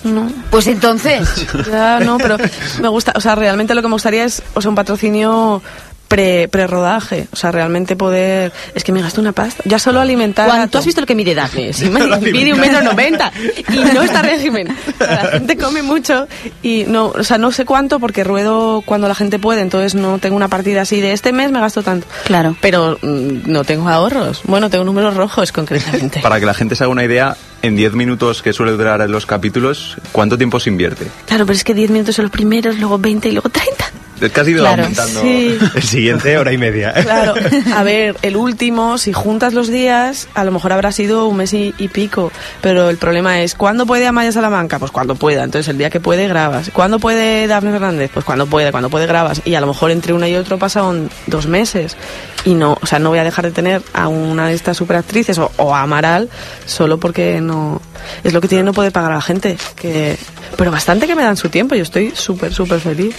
No. 0.04 0.32
Pues 0.50 0.68
entonces. 0.68 1.28
Ya, 1.68 2.00
no, 2.00 2.18
pero 2.18 2.38
me 2.82 2.88
gusta, 2.88 3.14
o 3.16 3.22
sea, 3.22 3.36
realmente 3.36 3.76
lo 3.76 3.82
que 3.82 3.88
me 3.88 3.94
gustaría 3.94 4.24
es, 4.24 4.42
o 4.54 4.62
sea, 4.62 4.70
un 4.70 4.76
patrocinio 4.76 5.62
pre, 6.08 6.48
pre-rodaje, 6.48 7.28
o 7.32 7.36
sea, 7.36 7.52
realmente 7.52 7.96
poder, 7.96 8.52
es 8.76 8.84
que 8.84 8.92
me 8.92 9.02
gasto 9.02 9.20
una 9.22 9.32
pasta, 9.34 9.64
ya 9.66 9.80
solo 9.80 10.00
alimentar. 10.00 10.48
¿Cuánto? 10.48 10.70
¿Tú 10.70 10.78
has 10.80 10.86
visto 10.86 11.02
lo 11.02 11.08
que 11.08 11.16
mide 11.16 11.36
Daphne? 11.36 11.74
Si 11.78 11.90
me- 11.90 12.08
mide 12.32 12.54
un 12.54 12.60
metro 12.60 12.82
noventa 12.82 13.32
y 13.70 13.94
no 13.94 14.02
está 14.04 14.22
régimen. 14.22 14.68
La 15.00 15.18
gente 15.32 15.58
come 15.58 15.82
mucho 15.82 16.28
y 16.64 16.86
no, 16.88 17.08
o 17.08 17.24
sea, 17.24 17.38
no 17.38 17.52
sé 17.52 17.66
cuánto 17.66 18.00
porque 18.00 18.24
ruedo 18.24 18.82
cuando 18.86 19.08
la 19.08 19.16
gente 19.16 19.40
puede, 19.40 19.62
entonces 19.62 19.96
no 19.96 20.20
tengo 20.20 20.36
una 20.36 20.48
partida 20.48 20.82
así 20.82 21.02
de 21.02 21.14
este 21.14 21.34
mes 21.34 21.52
me 21.52 21.60
gasto 21.60 21.84
tanto. 21.84 22.08
Claro. 22.26 22.56
Pero 22.62 22.98
mm, 23.02 23.52
no 23.52 23.64
tengo 23.64 23.90
ahorros. 23.90 24.42
Bueno, 24.46 24.70
tengo 24.70 24.84
números 24.86 25.16
rojos 25.16 25.52
concretamente. 25.52 26.20
Para 26.24 26.40
que 26.40 26.46
la 26.46 26.54
gente 26.54 26.76
se 26.76 26.84
haga 26.84 26.92
una 26.92 27.04
idea, 27.04 27.36
en 27.64 27.76
10 27.76 27.94
minutos 27.94 28.42
que 28.42 28.54
suele 28.54 28.72
durar 28.74 29.08
los 29.10 29.26
capítulos, 29.26 29.98
¿cuánto 30.12 30.38
tiempo 30.38 30.60
se 30.60 30.70
invierte? 30.70 31.08
Claro, 31.26 31.46
pero 31.46 31.56
es 31.56 31.64
que 31.64 31.74
10 31.74 31.90
minutos 31.90 32.16
son 32.16 32.24
los 32.26 32.32
primeros, 32.32 32.78
luego 32.78 32.98
20 33.00 33.30
y 33.30 33.32
luego 33.32 33.50
30. 33.50 33.87
Que 34.20 34.40
has 34.42 34.48
ido 34.48 34.62
Claro. 34.64 34.84
aumentando. 34.84 35.22
Sí. 35.22 35.58
El 35.76 35.84
siguiente, 35.84 36.38
hora 36.38 36.52
y 36.54 36.58
media. 36.58 36.94
Claro, 37.04 37.36
a 37.76 37.84
ver, 37.84 38.16
el 38.22 38.36
último, 38.36 38.98
si 38.98 39.14
juntas 39.14 39.54
los 39.54 39.68
días, 39.70 40.28
a 40.34 40.44
lo 40.44 40.52
mejor 40.52 40.74
habrá 40.74 40.92
sido 40.92 41.28
un 41.28 41.38
mes 41.38 41.54
y, 41.54 41.74
y 41.78 41.88
pico. 41.88 42.32
Pero 42.62 42.90
el 42.90 42.98
problema 42.98 43.42
es, 43.42 43.56
¿cuándo 43.56 43.86
puede 43.86 44.08
Amaya 44.08 44.32
Salamanca? 44.32 44.80
Pues 44.80 44.92
cuando 44.92 45.16
pueda. 45.16 45.44
Entonces, 45.44 45.68
el 45.70 45.78
día 45.78 45.90
que 45.90 46.00
puede, 46.00 46.28
grabas. 46.28 46.70
¿Cuándo 46.74 47.00
puede 47.00 47.48
Dafne 47.48 47.72
Fernández? 47.72 48.12
Pues 48.14 48.26
cuando 48.26 48.46
puede, 48.48 48.72
cuando 48.72 48.90
puede, 48.90 49.06
grabas. 49.08 49.42
Y 49.46 49.56
a 49.56 49.62
lo 49.62 49.68
mejor 49.68 49.92
entre 49.92 50.14
una 50.14 50.28
y 50.28 50.36
otro 50.36 50.58
pasaron 50.58 51.10
dos 51.28 51.48
meses. 51.48 51.96
Y 52.46 52.54
no, 52.54 52.78
o 52.82 52.86
sea, 52.86 53.00
no 53.00 53.10
voy 53.10 53.20
a 53.20 53.24
dejar 53.24 53.46
de 53.46 53.52
tener 53.52 53.82
a 53.94 54.08
una 54.08 54.48
de 54.48 54.54
estas 54.54 54.78
superactrices 54.78 55.38
o, 55.38 55.52
o 55.58 55.76
a 55.76 55.82
Amaral 55.82 56.30
solo 56.66 56.98
porque 57.00 57.40
no. 57.42 57.82
Es 58.24 58.34
lo 58.34 58.42
que 58.42 58.48
tiene 58.48 58.64
no 58.64 58.74
poder 58.74 58.92
pagar 58.92 59.12
a 59.12 59.16
la 59.16 59.22
gente. 59.22 59.58
Que, 59.76 60.18
pero 60.58 60.72
bastante 60.72 61.08
que 61.08 61.16
me 61.16 61.24
dan 61.24 61.38
su 61.38 61.50
tiempo. 61.50 61.76
Yo 61.76 61.84
estoy 61.84 62.12
súper, 62.16 62.54
súper 62.54 62.80
feliz. 62.80 63.16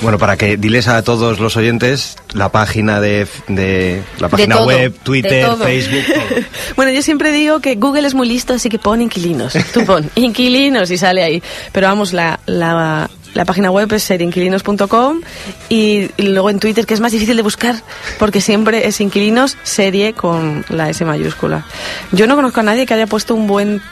Bueno, 0.00 0.18
para 0.18 0.36
que 0.36 0.56
diles 0.56 0.88
a 0.88 1.02
todos 1.02 1.38
los 1.38 1.56
oyentes 1.56 2.16
la 2.32 2.50
página 2.50 3.00
de, 3.00 3.26
de 3.48 4.02
la 4.18 4.28
página 4.28 4.56
todo, 4.56 4.66
web, 4.66 4.94
Twitter. 5.02 5.46
Facebook. 5.62 6.04
todo. 6.06 6.42
Bueno, 6.76 6.90
yo 6.92 7.02
siempre 7.02 7.30
digo 7.32 7.60
que 7.60 7.74
Google 7.76 8.06
es 8.06 8.14
muy 8.14 8.26
listo, 8.26 8.54
así 8.54 8.68
que 8.68 8.78
pon 8.78 9.02
inquilinos. 9.02 9.52
Tú 9.72 9.84
pon 9.84 10.10
inquilinos 10.16 10.90
y 10.90 10.98
sale 10.98 11.22
ahí. 11.22 11.42
Pero 11.72 11.86
vamos, 11.86 12.12
la, 12.12 12.40
la, 12.46 13.10
la 13.34 13.44
página 13.44 13.70
web 13.70 13.92
es 13.92 14.02
serieinquilinos.com 14.04 15.20
y, 15.68 16.10
y 16.16 16.22
luego 16.28 16.50
en 16.50 16.58
Twitter, 16.58 16.86
que 16.86 16.94
es 16.94 17.00
más 17.00 17.12
difícil 17.12 17.36
de 17.36 17.42
buscar, 17.42 17.76
porque 18.18 18.40
siempre 18.40 18.86
es 18.86 19.00
inquilinos 19.00 19.56
serie 19.62 20.14
con 20.14 20.64
la 20.68 20.90
S 20.90 21.04
mayúscula. 21.04 21.64
Yo 22.10 22.26
no 22.26 22.34
conozco 22.36 22.60
a 22.60 22.62
nadie 22.64 22.86
que 22.86 22.94
haya 22.94 23.06
puesto 23.06 23.34
un 23.34 23.46
buen 23.46 23.82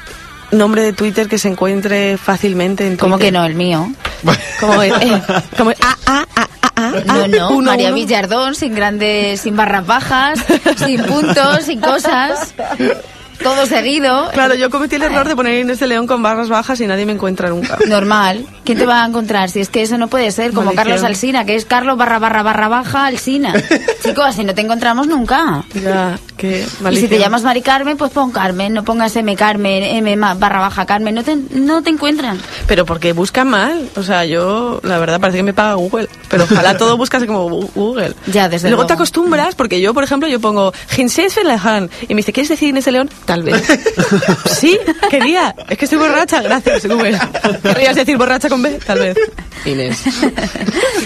nombre 0.52 0.82
de 0.82 0.92
Twitter 0.92 1.28
que 1.28 1.38
se 1.38 1.48
encuentre 1.48 2.16
fácilmente 2.16 2.84
en 2.84 2.90
Twitter. 2.90 3.00
¿Cómo 3.00 3.18
que 3.18 3.32
no? 3.32 3.44
El 3.44 3.54
mío. 3.54 3.92
Como, 4.58 4.82
eh, 4.82 4.92
como 5.56 5.70
ah, 5.70 5.96
ah, 6.06 6.26
ah, 6.36 6.48
ah, 6.62 6.72
ah, 6.76 6.92
No, 7.06 7.26
no, 7.28 7.50
uno, 7.50 7.70
María 7.70 7.88
uno. 7.88 7.96
Villardón, 7.96 8.54
sin 8.54 8.74
grandes, 8.74 9.40
sin 9.42 9.56
barras 9.56 9.86
bajas, 9.86 10.38
sin 10.76 11.02
puntos, 11.04 11.64
sin 11.64 11.80
cosas. 11.80 12.54
Todo 13.42 13.66
seguido. 13.66 14.30
Claro, 14.32 14.54
yo 14.54 14.70
cometí 14.70 14.96
el 14.96 15.02
error 15.02 15.26
de 15.26 15.34
poner 15.34 15.60
Inés 15.60 15.80
de 15.80 15.86
León 15.86 16.06
con 16.06 16.22
barras 16.22 16.48
bajas 16.48 16.80
y 16.80 16.86
nadie 16.86 17.06
me 17.06 17.12
encuentra 17.12 17.48
nunca. 17.48 17.78
Normal. 17.88 18.46
¿Quién 18.64 18.78
te 18.78 18.86
va 18.86 19.02
a 19.02 19.06
encontrar? 19.06 19.50
Si 19.50 19.60
es 19.60 19.68
que 19.68 19.82
eso 19.82 19.98
no 19.98 20.08
puede 20.08 20.30
ser, 20.30 20.50
como 20.50 20.66
Maldición. 20.66 20.84
Carlos 20.84 21.04
Alsina, 21.04 21.44
que 21.44 21.56
es 21.56 21.64
Carlos 21.64 21.96
barra 21.96 22.18
barra 22.18 22.42
barra 22.42 22.68
baja 22.68 23.06
Alsina. 23.06 23.54
Chicos, 24.02 24.24
así 24.26 24.44
no 24.44 24.54
te 24.54 24.60
encontramos 24.60 25.06
nunca. 25.06 25.64
Ya, 25.74 26.18
qué 26.36 26.66
Y 26.90 26.96
si 26.96 27.08
te 27.08 27.18
llamas 27.18 27.42
Mari 27.42 27.62
Carmen, 27.62 27.96
pues 27.96 28.10
pon 28.12 28.30
Carmen, 28.30 28.72
no 28.72 28.84
pongas 28.84 29.16
M 29.16 29.34
Carmen, 29.36 29.82
M 29.82 30.16
barra 30.16 30.60
baja 30.60 30.86
Carmen, 30.86 31.14
no 31.14 31.24
te, 31.24 31.36
no 31.36 31.82
te 31.82 31.90
encuentran. 31.90 32.38
Pero 32.66 32.84
porque 32.84 33.12
buscan 33.12 33.48
mal. 33.48 33.88
O 33.96 34.02
sea, 34.02 34.24
yo, 34.24 34.80
la 34.82 34.98
verdad, 34.98 35.20
parece 35.20 35.38
que 35.38 35.44
me 35.44 35.54
paga 35.54 35.74
Google. 35.74 36.08
Pero 36.30 36.44
ojalá 36.44 36.76
todo 36.78 36.96
buscase 36.96 37.26
como 37.26 37.48
Google. 37.48 38.14
Ya, 38.28 38.48
desde 38.48 38.68
Luego 38.68 38.82
luego. 38.82 38.86
te 38.86 38.92
acostumbras, 38.94 39.54
porque 39.56 39.80
yo, 39.80 39.92
por 39.92 40.04
ejemplo, 40.04 40.28
yo 40.28 40.40
pongo 40.40 40.72
Ginsés 40.88 41.34
Ferlejan 41.34 41.90
y 42.08 42.14
me 42.14 42.20
dice, 42.20 42.32
¿quieres 42.32 42.48
decir 42.48 42.68
Inés 42.68 42.84
de 42.84 42.92
León? 42.92 43.10
Tal 43.24 43.42
vez. 43.42 43.62
sí, 44.50 44.78
quería. 45.10 45.54
Es 45.68 45.76
que 45.76 45.84
estoy 45.86 45.98
borracha, 45.98 46.40
gracias, 46.40 46.86
Google. 46.86 47.18
¿Querías 47.62 47.96
decir 47.96 48.16
borracha 48.16 48.48
con 48.48 48.62
B? 48.62 48.78
Tal 48.86 49.00
vez. 49.00 49.16
Inés. 49.66 50.02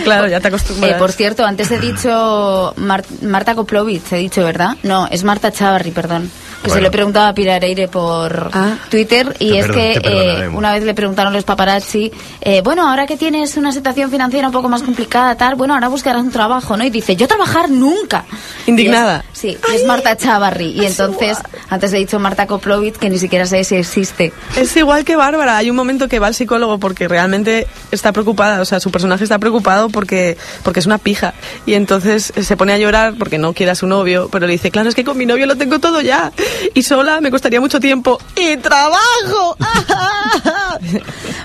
claro, 0.05 0.29
ya 0.29 0.41
te 0.41 0.49
acostumbras. 0.49 0.93
Eh, 0.93 0.95
por 0.99 1.11
cierto, 1.13 1.45
antes 1.45 1.71
he 1.71 1.79
dicho 1.81 2.75
Mar- 2.77 3.05
Marta 3.23 3.55
Koplovitz, 3.55 4.13
he 4.13 4.17
dicho, 4.19 4.45
¿verdad? 4.45 4.77
No, 4.83 5.09
es 5.11 5.25
Marta 5.25 5.51
Chavarri, 5.51 5.91
perdón. 5.91 6.31
Que 6.65 6.71
se 6.71 6.81
lo 6.81 6.89
he 6.89 6.91
preguntado 6.91 7.27
a 7.29 7.35
Pilar 7.35 7.63
Eire 7.65 7.89
por 7.89 8.51
Ah. 8.53 8.79
Twitter 8.91 9.37
y 9.39 9.51
Te 9.51 9.59
es 9.59 9.67
que 9.69 10.01
eh, 10.03 10.49
una 10.49 10.73
vez 10.73 10.83
le 10.83 10.95
preguntaron 10.95 11.33
los 11.33 11.45
paparazzi, 11.45 12.11
eh, 12.41 12.63
bueno, 12.63 12.89
ahora 12.89 13.07
que 13.07 13.17
tienes 13.17 13.57
una 13.57 13.71
situación 13.73 14.11
financiera 14.11 14.49
un 14.49 14.53
poco 14.53 14.69
más 14.69 14.83
complicada, 14.83 15.37
tal, 15.37 15.55
bueno, 15.57 15.75
ahora 15.75 15.89
buscarás 15.89 16.23
un 16.23 16.31
trabajo, 16.31 16.77
¿no? 16.77 16.85
Y 16.85 16.91
dice, 16.91 17.17
yo 17.17 17.29
trabajar 17.29 17.71
nunca. 17.71 18.25
Indignada. 18.67 19.25
Y 19.27 19.33
es- 19.33 19.39
sí, 19.39 19.59
es 19.75 19.85
Marta 19.87 20.17
Chavarri. 20.17 20.71
Y 20.71 20.87
entonces, 20.87 21.39
antes 21.69 21.93
he 21.93 21.97
dicho 21.99 22.19
Marta 22.19 22.47
Koplovitz, 22.47 22.99
que 22.99 23.11
ni 23.11 23.19
siquiera 23.19 23.45
sé 23.47 23.63
si 23.65 23.77
existe. 23.77 24.33
Es 24.57 24.75
igual 24.77 25.05
que 25.05 25.17
Bárbara. 25.17 25.59
Hay 25.59 25.69
un 25.71 25.77
momento 25.77 26.09
que 26.09 26.19
va 26.19 26.29
al 26.29 26.35
psicólogo 26.35 26.79
porque 26.79 27.09
realmente 27.09 27.67
está 27.91 28.13
preocupada. 28.13 28.61
O 28.61 28.65
sea, 28.65 28.81
su 28.81 28.91
personaje 28.91 29.25
está 29.25 29.39
preocupado 29.39 29.91
porque, 29.91 30.39
porque 30.63 30.81
es 30.81 30.87
una 30.87 30.99
pija. 30.99 31.35
Y 31.67 31.75
entonces 31.75 32.33
se 32.41 32.57
pone 32.57 32.73
a 32.73 32.79
llorar 32.79 33.15
porque 33.19 33.37
no 33.39 33.53
quiere 33.53 33.73
a 33.73 33.75
su 33.75 33.87
novio. 33.87 34.29
Pero 34.33 34.47
le 34.47 34.53
dice, 34.53 34.71
claro, 34.71 34.89
es 34.89 34.95
que 34.95 35.05
con 35.05 35.19
mi 35.19 35.27
novio 35.27 35.45
lo 35.47 35.57
tengo 35.57 35.79
todo 35.79 36.01
ya. 36.01 36.33
Y 36.75 36.83
sola 36.83 37.21
me 37.21 37.31
costaría 37.31 37.61
mucho 37.61 37.81
tiempo. 37.81 38.19
¡Y 38.37 38.57
trabajo! 38.59 39.57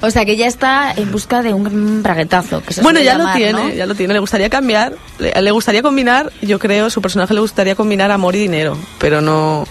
O 0.02 0.10
sea, 0.12 0.24
que 0.24 0.38
ya 0.38 0.48
está 0.48 0.94
en 0.96 1.12
busca 1.12 1.42
de 1.42 1.54
un 1.54 2.02
braguetazo. 2.02 2.62
Que 2.62 2.74
se 2.74 2.82
bueno, 2.82 3.02
ya 3.02 3.18
lo 3.18 3.32
tiene, 3.34 3.52
¿no? 3.52 3.70
ya 3.70 3.86
lo 3.86 3.96
tiene. 3.96 4.14
Le 4.14 4.20
gustaría 4.20 4.50
cambiar. 4.50 4.94
Le, 5.18 5.34
le 5.42 5.52
gustaría 5.52 5.82
combinar, 5.82 6.32
yo 6.42 6.58
creo, 6.58 6.90
su 6.90 7.02
personaje 7.02 7.34
le 7.34 7.42
gustaría 7.42 7.76
combinar 7.76 8.10
amor 8.10 8.36
y 8.36 8.40
dinero. 8.40 8.78
Pero 8.98 9.20
no, 9.20 9.66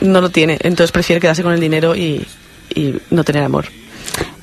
no 0.00 0.20
lo 0.20 0.30
tiene. 0.30 0.58
Entonces 0.62 0.90
prefiere 0.90 1.20
quedarse 1.20 1.44
con 1.44 1.52
el 1.52 1.60
dinero 1.60 1.94
y, 1.94 2.26
y 2.74 2.96
no 3.10 3.22
tener 3.22 3.44
amor. 3.44 3.66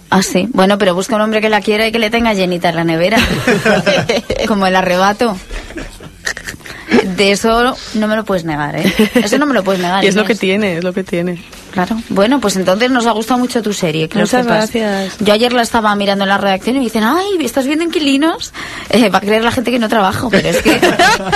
Ah, 0.09 0.21
sí. 0.21 0.47
Bueno, 0.53 0.77
pero 0.77 0.93
busca 0.93 1.15
un 1.15 1.21
hombre 1.21 1.41
que 1.41 1.49
la 1.49 1.61
quiera 1.61 1.87
y 1.87 1.91
que 1.91 1.99
le 1.99 2.09
tenga 2.09 2.33
llenita 2.33 2.69
en 2.69 2.75
la 2.75 2.83
nevera. 2.83 3.17
Como 4.47 4.67
el 4.67 4.75
arrebato. 4.75 5.35
De 7.15 7.31
eso 7.31 7.75
no 7.95 8.07
me 8.07 8.15
lo 8.15 8.25
puedes 8.25 8.43
negar, 8.43 8.75
¿eh? 8.75 8.93
Eso 9.15 9.37
no 9.37 9.45
me 9.45 9.53
lo 9.53 9.63
puedes 9.63 9.81
negar. 9.81 10.03
Y 10.03 10.07
es 10.07 10.15
lo 10.15 10.25
que 10.25 10.35
tiene, 10.35 10.77
es 10.77 10.83
lo 10.83 10.93
que 10.93 11.03
tiene. 11.03 11.43
Claro. 11.71 11.97
Bueno, 12.09 12.39
pues 12.39 12.55
entonces 12.55 12.91
nos 12.91 13.07
ha 13.07 13.11
gustado 13.11 13.39
mucho 13.39 13.61
tu 13.61 13.73
serie. 13.73 14.07
Que 14.07 14.19
Muchas 14.19 14.45
gracias. 14.45 15.17
Yo 15.19 15.33
ayer 15.33 15.53
la 15.53 15.61
estaba 15.63 15.95
mirando 15.95 16.23
en 16.23 16.29
la 16.29 16.37
redacción 16.37 16.75
y 16.75 16.79
me 16.79 16.85
dicen, 16.85 17.03
ay, 17.03 17.37
¿estás 17.41 17.65
viendo 17.65 17.83
inquilinos? 17.83 18.53
Eh, 18.89 19.09
va 19.09 19.17
a 19.17 19.21
creer 19.21 19.43
la 19.43 19.51
gente 19.51 19.71
que 19.71 19.79
no 19.79 19.89
trabajo, 19.89 20.29
pero 20.29 20.49
es 20.49 20.61
que, 20.61 20.79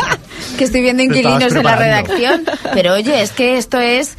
que 0.58 0.64
estoy 0.64 0.82
viendo 0.82 1.02
inquilinos 1.02 1.54
en 1.54 1.64
la 1.64 1.76
redacción. 1.76 2.44
Pero 2.74 2.94
oye, 2.94 3.22
es 3.22 3.32
que 3.32 3.58
esto 3.58 3.80
es 3.80 4.16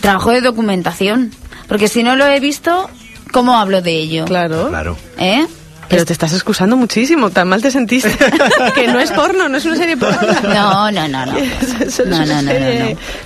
trabajo 0.00 0.30
de 0.30 0.40
documentación. 0.40 1.32
Porque 1.68 1.88
si 1.88 2.02
no 2.02 2.16
lo 2.16 2.26
he 2.26 2.40
visto, 2.40 2.88
¿cómo 3.32 3.58
hablo 3.58 3.82
de 3.82 3.92
ello? 3.92 4.24
Claro. 4.26 4.68
Claro. 4.68 4.96
¿Eh? 5.18 5.46
Pero 5.90 6.04
te 6.04 6.12
estás 6.12 6.32
excusando 6.32 6.76
muchísimo, 6.76 7.30
tan 7.30 7.48
mal 7.48 7.60
te 7.60 7.70
sentiste. 7.70 8.16
que 8.74 8.86
no 8.86 9.00
es 9.00 9.10
porno, 9.10 9.48
no 9.48 9.58
es 9.58 9.64
una 9.64 9.76
serie 9.76 9.96
porno. 9.96 10.18
No, 10.42 10.90
no, 10.90 11.08
no, 11.08 11.26
no. 11.26 11.36
Es 11.80 12.06
No, 12.06 12.24
no, 12.24 12.42
no, 12.42 12.52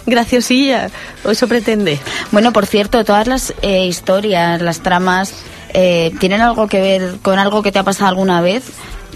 graciosilla, 0.06 0.88
o 1.24 1.30
eso 1.30 1.46
pretende. 1.46 2.00
Bueno, 2.32 2.52
por 2.52 2.66
cierto, 2.66 3.04
todas 3.04 3.26
las 3.26 3.54
eh, 3.62 3.86
historias, 3.86 4.62
las 4.62 4.80
tramas, 4.80 5.34
eh, 5.74 6.12
¿tienen 6.18 6.40
algo 6.40 6.66
que 6.66 6.80
ver 6.80 7.16
con 7.20 7.38
algo 7.38 7.62
que 7.62 7.70
te 7.70 7.78
ha 7.78 7.82
pasado 7.82 8.08
alguna 8.08 8.40
vez 8.40 8.64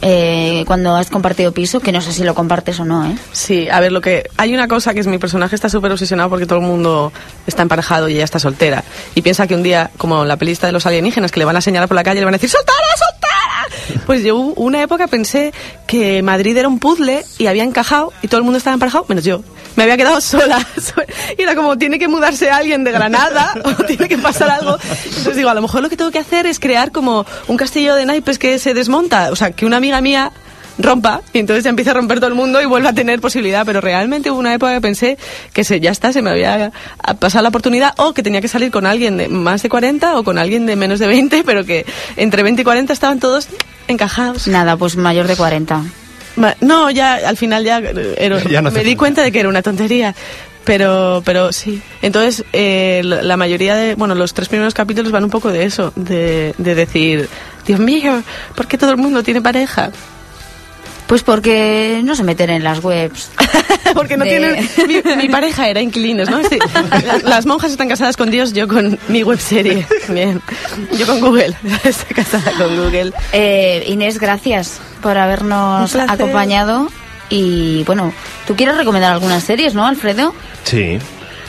eh, 0.03 0.65
cuando 0.67 0.97
has 0.97 1.11
compartido 1.11 1.53
piso? 1.53 1.81
Que 1.81 1.93
no 1.93 2.01
sé 2.01 2.13
si 2.13 2.25
lo 2.25 2.35
compartes 2.35 2.79
o 2.81 2.85
no, 2.85 3.05
¿eh? 3.07 3.17
Sí, 3.33 3.69
a 3.71 3.81
ver, 3.81 3.93
lo 3.93 4.01
que 4.01 4.29
hay 4.37 4.55
una 4.55 4.69
cosa 4.69 4.95
que 4.95 5.01
es 5.01 5.07
mi 5.07 5.19
personaje 5.19 5.55
está 5.55 5.69
súper 5.69 5.93
obsesionado 5.93 6.31
porque 6.31 6.47
todo 6.47 6.59
el 6.59 6.65
mundo 6.65 7.13
está 7.47 7.63
emparejado 7.63 8.09
y 8.09 8.15
ella 8.15 8.25
está 8.25 8.39
soltera. 8.39 8.85
Y 9.15 9.23
piensa 9.23 9.47
que 9.47 9.55
un 9.55 9.63
día, 9.63 9.91
como 9.97 10.25
la 10.25 10.37
pelista 10.37 10.67
de 10.67 10.73
los 10.73 10.87
alienígenas, 10.87 11.33
que 11.33 11.41
le 11.41 11.45
van 11.45 11.57
a 11.57 11.61
señalar 11.61 11.89
por 11.89 11.95
la 11.97 12.05
calle 12.05 12.21
le 12.21 12.25
van 12.25 12.35
a 12.35 12.39
decir 12.39 12.51
¡Soltara, 12.51 12.79
soltara! 12.97 13.48
Pues 14.07 14.23
yo 14.23 14.37
una 14.37 14.83
época 14.83 15.07
pensé 15.07 15.53
que 15.87 16.23
Madrid 16.23 16.57
era 16.57 16.69
un 16.69 16.79
puzzle 16.79 17.25
y 17.39 17.47
había 17.47 17.65
encajado 17.65 18.13
y 18.23 18.29
todo 18.29 18.39
el 18.39 18.45
mundo 18.45 18.59
estaba 18.59 18.75
emparejado, 18.75 19.05
menos 19.09 19.25
yo. 19.25 19.43
Me 19.77 19.83
había 19.85 19.97
quedado 19.97 20.21
sola. 20.23 20.67
Y 21.37 21.43
era 21.43 21.55
como, 21.55 21.77
tiene 21.79 21.99
que 21.99 22.09
mudarse 22.09 22.51
alguien 22.51 22.85
de 22.85 22.93
Granada 22.93 23.55
o 23.65 23.85
tiene 23.85 24.09
que 24.09 24.19
pasar 24.19 24.51
algo. 24.51 24.79
Entonces 25.05 25.37
digo, 25.37 25.51
a 25.51 25.55
lo 25.55 25.63
mejor 25.63 25.83
lo 25.83 25.89
que 25.89 25.97
tengo 25.97 26.11
que 26.11 26.19
hacer 26.19 26.47
es 26.47 26.59
crear 26.59 26.91
como 26.93 27.27
un 27.47 27.57
castillo 27.57 27.95
de 27.95 28.07
naipes 28.07 28.39
que 28.39 28.59
se 28.59 28.75
desmonta. 28.75 29.31
O 29.31 29.37
sea, 29.37 29.53
que 29.53 29.67
una 29.67 29.77
amiga 29.77 30.01
mía 30.01 30.33
rompa 30.79 31.23
y 31.33 31.41
entonces 31.41 31.65
ya 31.65 31.71
empieza 31.71 31.91
a 31.91 31.95
romper 31.95 32.19
todo 32.21 32.29
el 32.29 32.35
mundo 32.35 32.63
y 32.63 32.65
vuelve 32.65 32.89
a 32.89 32.93
tener 32.93 33.21
posibilidad 33.21 33.67
pero 33.67 33.81
realmente 33.81 34.31
hubo 34.31 34.39
una 34.39 34.55
época 34.55 34.73
que 34.75 34.81
pensé 34.81 35.19
que 35.53 35.65
se, 35.65 35.81
ya 35.81 35.91
está, 35.91 36.13
se 36.13 36.23
me 36.23 36.31
había 36.31 36.71
pasado 37.19 37.43
la 37.43 37.49
oportunidad 37.49 37.95
o 37.97 38.15
que 38.15 38.23
tenía 38.23 38.41
que 38.41 38.49
salir 38.49 38.71
con 38.71 38.87
alguien 38.87 39.17
de 39.17 39.29
más 39.29 39.63
de 39.63 39.69
40 39.69 40.17
o 40.19 40.23
con 40.25 40.39
alguien 40.39 40.67
de 40.67 40.77
menos 40.77 40.99
de 41.01 41.07
20 41.09 41.43
pero 41.47 41.65
que 41.65 41.85
entre 42.17 42.43
20 42.43 42.63
y 42.63 42.65
40 42.65 42.93
estaban 42.93 43.19
todos 43.19 43.49
encajados 43.89 44.47
Nada, 44.47 44.77
pues 44.77 44.97
mayor 44.97 45.27
de 45.27 45.37
40. 45.37 45.83
Ma- 46.37 46.55
no, 46.61 46.91
ya 46.91 47.15
al 47.15 47.37
final 47.37 47.65
ya, 47.65 47.79
era- 47.79 48.41
Ya 48.51 48.63
no 48.63 48.69
hace 48.69 48.79
me 48.79 48.85
di 48.85 48.95
cuenta 48.97 49.23
de 49.23 49.33
que 49.33 49.41
era 49.41 49.49
una 49.49 49.63
tontería 49.63 50.15
pero 50.65 51.23
pero 51.25 51.51
sí 51.53 51.81
entonces 52.03 52.45
eh, 52.53 53.01
la 53.03 53.23
la 53.23 53.37
mayoría 53.39 53.75
de 53.75 53.95
bueno 53.95 54.15
los 54.15 54.35
tres 54.35 54.49
primeros 54.49 54.75
capítulos 54.75 55.11
van 55.11 55.25
un 55.25 55.31
poco 55.31 55.51
de 55.51 55.65
eso 55.65 55.93
de, 55.97 56.55
de 56.59 56.75
decir 56.75 57.27
Dios 57.67 57.81
mío 57.81 58.23
¿por 58.55 58.67
qué 58.67 58.77
todo 58.77 58.91
el 58.91 58.99
mundo 58.99 59.23
tiene 59.23 59.41
pareja? 59.41 59.91
Pues 61.09 61.23
porque 61.25 62.01
no 62.05 62.15
se 62.15 62.23
meten 62.23 62.51
en 62.51 62.63
las 62.63 62.85
webs. 62.85 63.31
Porque 63.95 64.19
no 64.19 64.25
De- 64.25 64.31
tienen. 64.31 64.69
Mi, 64.87 65.17
mi 65.17 65.29
pareja 65.31 65.67
era 65.67 65.81
inquilinos, 65.81 66.29
¿no? 66.29 66.43
Sí. 66.45 66.59
La- 67.07 67.19
Las 67.25 67.47
monjas 67.47 67.71
están 67.71 67.89
casadas 67.89 68.19
con 68.19 68.31
Dios, 68.31 68.53
yo 68.53 68.69
con 68.69 68.99
mi 69.09 69.23
webserie. 69.23 69.87
Bien. 70.11 70.43
Yo 70.99 71.07
con 71.07 71.21
Google. 71.21 71.57
Estoy 71.83 72.15
casada 72.15 72.53
con 72.59 72.77
Google. 72.77 73.13
Eh, 73.33 73.85
Inés, 73.87 74.19
gracias 74.21 74.79
por 75.03 75.17
habernos 75.17 75.97
acompañado. 75.97 76.89
Y 77.31 77.83
bueno, 77.85 78.13
¿tú 78.47 78.55
quieres 78.57 78.77
recomendar 78.77 79.13
algunas 79.15 79.43
series, 79.43 79.75
no, 79.75 79.87
Alfredo? 79.87 80.35
Sí. 80.65 80.99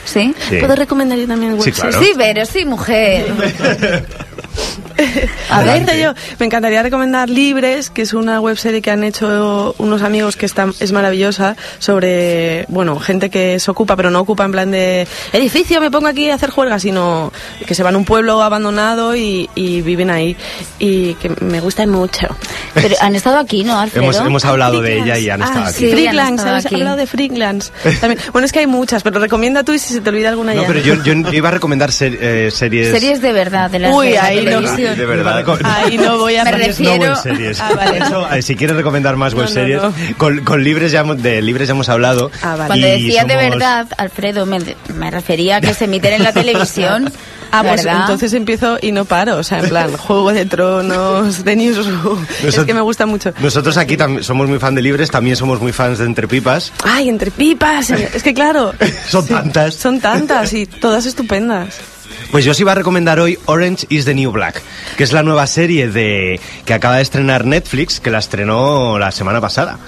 ¿Sí? 0.06 0.34
Sí. 0.48 0.56
¿Puedo 0.58 0.74
recomendar 0.76 1.18
yo 1.18 1.26
también 1.28 1.52
Sí, 1.52 1.58
webseries? 1.68 1.80
claro. 1.96 2.00
Sí, 2.06 2.12
pero 2.16 2.46
sí, 2.46 2.64
mujer. 2.64 4.06
A 5.50 5.62
ver, 5.62 5.84
yo 5.98 6.14
me 6.38 6.46
encantaría 6.46 6.82
recomendar 6.82 7.28
Libres, 7.28 7.90
que 7.90 8.02
es 8.02 8.12
una 8.12 8.40
webserie 8.40 8.82
que 8.82 8.90
han 8.90 9.02
hecho 9.04 9.74
unos 9.78 10.02
amigos 10.02 10.36
que 10.36 10.46
está, 10.46 10.68
es 10.78 10.92
maravillosa 10.92 11.56
sobre, 11.78 12.64
bueno, 12.68 12.98
gente 12.98 13.30
que 13.30 13.58
se 13.58 13.70
ocupa, 13.70 13.96
pero 13.96 14.10
no 14.10 14.20
ocupa 14.20 14.44
en 14.44 14.52
plan 14.52 14.70
de 14.70 15.06
edificio, 15.32 15.80
me 15.80 15.90
pongo 15.90 16.06
aquí 16.08 16.30
a 16.30 16.34
hacer 16.34 16.50
juergas, 16.50 16.82
sino 16.82 17.32
que 17.66 17.74
se 17.74 17.82
van 17.82 17.94
a 17.94 17.98
un 17.98 18.04
pueblo 18.04 18.42
abandonado 18.42 19.16
y, 19.16 19.48
y 19.54 19.80
viven 19.82 20.10
ahí. 20.10 20.36
Y 20.78 21.14
que 21.14 21.30
me 21.40 21.60
gusta 21.60 21.86
mucho. 21.86 22.28
Pero 22.74 22.94
han 23.00 23.14
estado 23.16 23.38
aquí, 23.38 23.64
¿no, 23.64 23.78
Alfredo? 23.78 24.04
Hemos, 24.04 24.16
hemos 24.18 24.44
hablado 24.44 24.80
de 24.82 24.98
ella 24.98 25.18
y 25.18 25.30
han 25.30 25.42
estado 25.42 25.64
Ah, 25.64 25.68
aquí. 25.68 25.78
sí, 25.78 25.84
han 25.86 25.90
Freaklands, 25.92 26.30
estado 26.40 26.50
¿habéis 26.50 26.66
aquí. 26.66 26.74
hablado 26.76 26.96
de 26.96 27.06
Freaklands? 27.06 27.72
También. 28.00 28.20
Bueno, 28.32 28.46
es 28.46 28.52
que 28.52 28.60
hay 28.60 28.66
muchas, 28.66 29.02
pero 29.02 29.18
recomienda 29.18 29.64
tú 29.64 29.72
y 29.72 29.78
si 29.78 29.94
se 29.94 30.00
te 30.00 30.08
olvida 30.10 30.28
alguna 30.28 30.54
No, 30.54 30.62
ya. 30.62 30.68
pero 30.68 30.80
yo, 30.80 30.94
yo 31.02 31.12
iba 31.32 31.48
a 31.48 31.52
recomendar 31.52 31.90
ser- 31.92 32.18
eh, 32.20 32.50
series... 32.50 32.90
Series 32.90 33.20
de 33.20 33.32
verdad, 33.32 33.70
de 33.70 33.78
las 33.80 33.94
Uy, 33.94 34.10
de 34.10 34.18
ahí 34.30 34.44
no. 34.44 34.50
televisión. 34.60 34.96
De 34.96 35.06
verdad. 35.06 35.44
Ahí 35.64 35.98
no 35.98 36.18
voy 36.18 36.36
a 36.36 36.44
Me. 36.44 36.50
No 36.52 36.56
refiero- 36.58 37.12
webseries. 37.14 37.60
Ah, 37.60 37.72
vale. 37.76 37.98
Eso, 38.04 38.32
eh, 38.32 38.42
si 38.42 38.56
quieres 38.56 38.76
recomendar 38.76 39.16
más 39.16 39.32
No, 39.34 39.40
no, 39.40 39.44
webseries, 39.44 39.82
no. 39.82 39.92
Con, 40.16 40.40
con 40.44 40.62
libres 40.64 40.92
ya 40.92 41.00
hemos, 41.00 41.22
de 41.22 41.40
libres 41.42 41.68
ya 41.68 41.72
hemos 41.74 41.88
hablado. 41.88 42.30
Ah, 42.42 42.56
vale. 42.56 42.66
Cuando 42.68 42.86
decía 42.86 43.24
de 43.24 43.34
somos- 43.34 43.50
verdad, 43.50 43.86
Alfredo, 43.98 44.46
me, 44.46 44.58
me 44.94 45.10
refería 45.10 45.56
a 45.56 45.60
que 45.60 45.74
se 45.74 45.84
emiten 45.84 46.14
en 46.14 46.22
la 46.24 46.32
televisión. 46.32 47.12
Ah, 47.52 47.64
pues 47.64 47.82
¿verdad? 47.84 48.02
entonces 48.02 48.32
empiezo 48.34 48.78
y 48.80 48.92
no 48.92 49.04
paro. 49.06 49.36
O 49.38 49.42
sea, 49.42 49.58
en 49.58 49.68
plan, 49.68 49.90
Juego 49.96 50.32
de 50.32 50.44
Tronos, 50.46 51.42
The 51.42 51.56
Newsroom. 51.56 52.24
Es 52.44 52.56
que 52.60 52.72
me 52.72 52.80
gusta 52.80 53.06
mucho. 53.06 53.32
Nosotros 53.40 53.76
aquí 53.76 53.96
somos 54.20 54.48
muy 54.48 54.60
fan 54.60 54.76
de 54.76 54.82
libres, 54.82 55.10
también 55.10 55.34
somos 55.34 55.60
muy 55.60 55.72
fans 55.72 55.98
de 55.98 56.04
Entre 56.04 56.28
Pipas. 56.28 56.72
Ay, 56.84 57.08
entre 57.08 57.32
pipas. 57.32 57.90
Es 57.90 58.22
que 58.22 58.34
claro. 58.34 58.72
Son 59.08 59.26
tantas. 59.26 59.74
Son 59.74 59.98
tantas 60.00 60.52
y 60.52 60.66
todas 60.66 61.06
estupendas. 61.06 61.80
Pues 62.30 62.44
yo 62.44 62.52
os 62.52 62.60
iba 62.60 62.72
a 62.72 62.74
recomendar 62.74 63.18
hoy 63.18 63.38
Orange 63.46 63.86
is 63.88 64.04
the 64.04 64.14
New 64.14 64.30
Black, 64.30 64.62
que 64.96 65.04
es 65.04 65.12
la 65.12 65.22
nueva 65.22 65.46
serie 65.46 65.88
de 65.88 66.40
que 66.64 66.74
acaba 66.74 66.96
de 66.96 67.02
estrenar 67.02 67.44
Netflix, 67.44 68.00
que 68.00 68.10
la 68.10 68.18
estrenó 68.18 68.98
la 68.98 69.10
semana 69.10 69.40
pasada. 69.40 69.78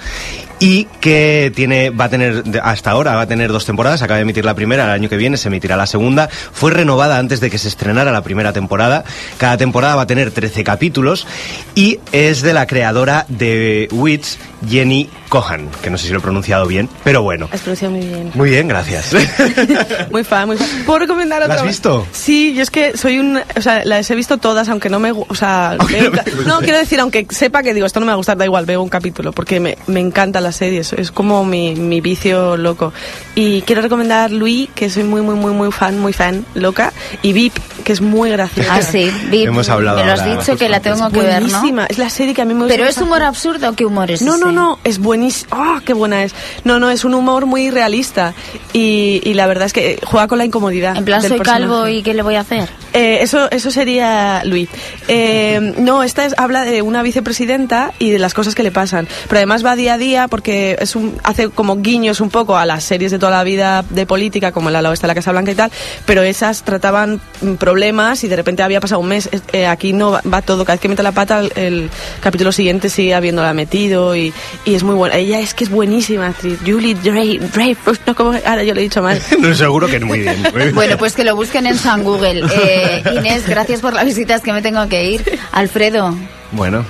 Y 0.59 0.85
que 1.01 1.51
tiene, 1.53 1.89
va 1.89 2.05
a 2.05 2.09
tener, 2.09 2.43
hasta 2.63 2.91
ahora 2.91 3.15
va 3.15 3.21
a 3.21 3.27
tener 3.27 3.51
dos 3.51 3.65
temporadas, 3.65 4.01
acaba 4.01 4.17
de 4.17 4.21
emitir 4.21 4.45
la 4.45 4.53
primera, 4.53 4.85
el 4.85 4.91
año 4.91 5.09
que 5.09 5.17
viene 5.17 5.35
se 5.35 5.49
emitirá 5.49 5.75
la 5.75 5.87
segunda. 5.87 6.29
Fue 6.29 6.71
renovada 6.71 7.17
antes 7.17 7.41
de 7.41 7.49
que 7.49 7.57
se 7.57 7.67
estrenara 7.67 8.11
la 8.11 8.23
primera 8.23 8.53
temporada. 8.53 9.03
Cada 9.37 9.57
temporada 9.57 9.95
va 9.95 10.03
a 10.03 10.07
tener 10.07 10.31
13 10.31 10.63
capítulos 10.63 11.27
y 11.75 11.99
es 12.13 12.41
de 12.41 12.53
la 12.53 12.65
creadora 12.67 13.25
de 13.27 13.89
Wits, 13.91 14.37
Jenny 14.69 15.09
Cohan, 15.33 15.67
que 15.81 15.89
no 15.89 15.97
sé 15.97 16.05
si 16.05 16.13
lo 16.13 16.19
he 16.19 16.21
pronunciado 16.21 16.67
bien, 16.67 16.87
pero 17.03 17.23
bueno. 17.23 17.49
Has 17.51 17.61
pronunciado 17.61 17.95
muy 17.95 18.05
bien. 18.05 18.31
Muy 18.35 18.49
bien, 18.51 18.67
gracias. 18.67 19.13
Muy 20.11 20.23
fan, 20.23 20.45
muy 20.47 20.57
fan. 20.57 20.67
¿Puedo 20.85 20.99
recomendar 20.99 21.39
¿La 21.39 21.45
otra? 21.45 21.61
has 21.61 21.63
visto? 21.63 22.05
Sí, 22.11 22.53
yo 22.53 22.61
es 22.61 22.69
que 22.69 22.95
soy 22.95 23.17
un... 23.17 23.39
O 23.55 23.61
sea, 23.61 23.83
las 23.83 24.11
he 24.11 24.15
visto 24.15 24.37
todas, 24.37 24.69
aunque 24.69 24.89
no 24.89 24.99
me... 24.99 25.11
O 25.11 25.33
sea, 25.33 25.75
veo 25.89 26.11
no 26.45 26.53
no, 26.53 26.59
quiero 26.59 26.77
decir, 26.77 26.99
aunque 26.99 27.25
sepa 27.31 27.63
que 27.63 27.73
digo, 27.73 27.87
esto 27.87 27.99
no 27.99 28.05
me 28.05 28.11
va 28.11 28.13
a 28.13 28.17
gustar, 28.17 28.37
da 28.37 28.45
igual, 28.45 28.67
veo 28.67 28.83
un 28.83 28.89
capítulo, 28.89 29.31
porque 29.31 29.59
me, 29.59 29.75
me 29.87 30.01
encanta 30.01 30.39
la 30.39 30.51
serie, 30.51 30.81
es, 30.81 30.93
es 30.93 31.11
como 31.11 31.43
mi, 31.43 31.73
mi 31.73 31.99
vicio 31.99 32.55
loco. 32.55 32.93
Y 33.33 33.63
quiero 33.63 33.81
recomendar 33.81 34.29
Louis, 34.29 34.69
que 34.75 34.91
soy 34.91 35.03
muy, 35.03 35.21
muy, 35.21 35.33
muy, 35.33 35.51
muy 35.53 35.71
fan, 35.71 35.97
muy 35.97 36.13
fan, 36.13 36.45
loca, 36.53 36.93
y 37.23 37.33
VIP, 37.33 37.57
que 37.83 37.93
es 37.93 38.01
muy 38.01 38.29
graciosa. 38.29 38.75
Ah, 38.75 38.81
sí, 38.83 39.11
VIP. 39.31 39.47
Hemos 39.47 39.67
hablado 39.69 39.97
Me 39.97 40.05
lo 40.05 40.13
has 40.13 40.19
ahora, 40.19 40.37
dicho 40.39 40.57
que 40.57 40.69
la 40.69 40.79
tengo 40.79 41.09
que 41.09 41.21
ver, 41.21 41.41
¿no? 41.49 41.63
Es 41.89 41.97
la 41.97 42.11
serie 42.11 42.35
que 42.35 42.43
a 42.43 42.45
mí 42.45 42.53
me 42.53 42.61
gusta. 42.65 42.75
Pero 42.75 42.87
es 42.87 42.97
humor 42.99 43.23
absurdo 43.23 43.69
o 43.69 43.73
qué 43.73 43.85
humor 43.85 44.11
es 44.11 44.21
No, 44.21 44.35
ese? 44.35 44.45
no, 44.45 44.51
no, 44.51 44.79
es 44.83 44.99
buenísimo. 44.99 45.22
¡Ah, 45.51 45.81
qué 45.85 45.93
buena 45.93 46.23
es! 46.23 46.33
No, 46.63 46.79
no, 46.79 46.89
es 46.89 47.03
un 47.05 47.13
humor 47.13 47.45
muy 47.45 47.69
realista. 47.69 48.33
Y, 48.73 49.21
y 49.23 49.33
la 49.33 49.47
verdad 49.47 49.65
es 49.65 49.73
que 49.73 49.99
juega 50.03 50.27
con 50.27 50.37
la 50.37 50.45
incomodidad. 50.45 50.95
En 50.97 51.05
plan, 51.05 51.21
del 51.21 51.29
soy 51.29 51.39
calvo 51.39 51.87
y 51.87 52.01
¿qué 52.03 52.13
le 52.13 52.21
voy 52.21 52.35
a 52.35 52.41
hacer? 52.41 52.69
Eh, 52.93 53.19
eso, 53.21 53.49
eso 53.51 53.71
sería 53.71 54.43
Luis. 54.45 54.69
Eh, 55.07 55.73
no, 55.79 56.03
esta 56.03 56.25
es, 56.25 56.33
habla 56.37 56.63
de 56.63 56.81
una 56.81 57.01
vicepresidenta 57.03 57.93
y 57.99 58.09
de 58.11 58.19
las 58.19 58.33
cosas 58.33 58.55
que 58.55 58.63
le 58.63 58.71
pasan. 58.71 59.07
Pero 59.27 59.37
además 59.37 59.65
va 59.65 59.75
día 59.75 59.93
a 59.93 59.97
día 59.97 60.27
porque 60.27 60.77
es 60.79 60.95
un, 60.95 61.17
hace 61.23 61.49
como 61.49 61.77
guiños 61.77 62.21
un 62.21 62.29
poco 62.29 62.57
a 62.57 62.65
las 62.65 62.83
series 62.83 63.11
de 63.11 63.19
toda 63.19 63.31
la 63.31 63.43
vida 63.43 63.83
de 63.89 64.05
política, 64.05 64.51
como 64.51 64.69
ala 64.69 64.89
oeste 64.89 65.07
la 65.07 65.15
Casa 65.15 65.31
Blanca 65.31 65.51
y 65.51 65.55
tal. 65.55 65.71
Pero 66.05 66.21
esas 66.23 66.63
trataban 66.63 67.19
mm, 67.41 67.53
problemas 67.55 68.23
y 68.23 68.27
de 68.27 68.35
repente 68.35 68.63
había 68.63 68.79
pasado 68.81 69.01
un 69.01 69.07
mes. 69.07 69.29
Es- 69.31 69.41
eh, 69.53 69.65
aquí 69.67 69.93
no 69.93 70.11
va, 70.11 70.21
va 70.31 70.41
todo. 70.41 70.65
Cada 70.65 70.75
vez 70.75 70.81
que 70.81 70.89
mete 70.89 71.03
la 71.03 71.11
pata, 71.11 71.39
el, 71.39 71.51
el 71.55 71.89
capítulo 72.21 72.51
siguiente 72.51 72.89
sigue 72.89 73.13
habiéndola 73.15 73.53
metido 73.53 74.15
y, 74.15 74.33
y 74.65 74.75
es 74.75 74.83
muy 74.83 74.95
buena. 74.95 75.12
Ella 75.13 75.39
es 75.39 75.53
que 75.53 75.63
es 75.65 75.69
buenísima 75.69 76.27
actriz. 76.27 76.59
Julie 76.65 76.95
Drey, 76.95 77.37
Dreyfus, 77.37 77.99
no 78.05 78.15
como 78.15 78.31
ahora 78.33 78.63
yo 78.63 78.73
lo 78.73 78.79
he 78.79 78.83
dicho 78.83 79.01
mal. 79.01 79.21
no, 79.39 79.53
seguro 79.53 79.87
que 79.87 79.99
muy 79.99 80.19
bien. 80.19 80.41
muy 80.41 80.51
bien. 80.63 80.75
Bueno, 80.75 80.97
pues 80.97 81.13
que 81.13 81.23
lo 81.23 81.35
busquen 81.35 81.67
en 81.67 81.77
San 81.77 82.03
Google. 82.03 82.43
Eh, 82.65 83.03
Inés, 83.17 83.47
gracias 83.47 83.81
por 83.81 83.93
la 83.93 84.03
visita, 84.03 84.35
es 84.35 84.41
que 84.41 84.53
me 84.53 84.61
tengo 84.61 84.87
que 84.87 85.03
ir. 85.11 85.39
Alfredo, 85.51 86.15
Bueno. 86.51 86.85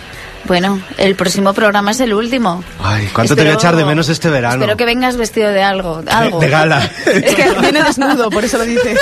Bueno, 0.46 0.80
el 0.98 1.16
próximo 1.16 1.54
programa 1.54 1.92
es 1.92 2.00
el 2.00 2.14
último. 2.14 2.64
Ay, 2.84 3.10
¿cuánto 3.14 3.36
te 3.36 3.42
voy 3.42 3.50
a 3.50 3.54
Espero- 3.54 3.60
echar 3.60 3.76
de 3.78 3.86
menos 3.86 4.10
este 4.10 4.30
verano? 4.30 4.56
Espero 4.56 4.78
que 4.78 4.86
vengas 4.86 5.16
vestido 5.18 5.50
de 5.50 5.64
algo. 5.64 6.02
algo. 6.12 6.40
De 6.40 6.50
gala. 6.50 6.80
Es 7.06 7.36
que 7.36 7.50
viene 7.62 7.84
desnudo, 7.84 8.30
por 8.30 8.44
eso 8.44 8.58
lo 8.58 8.66
dice. 8.66 8.96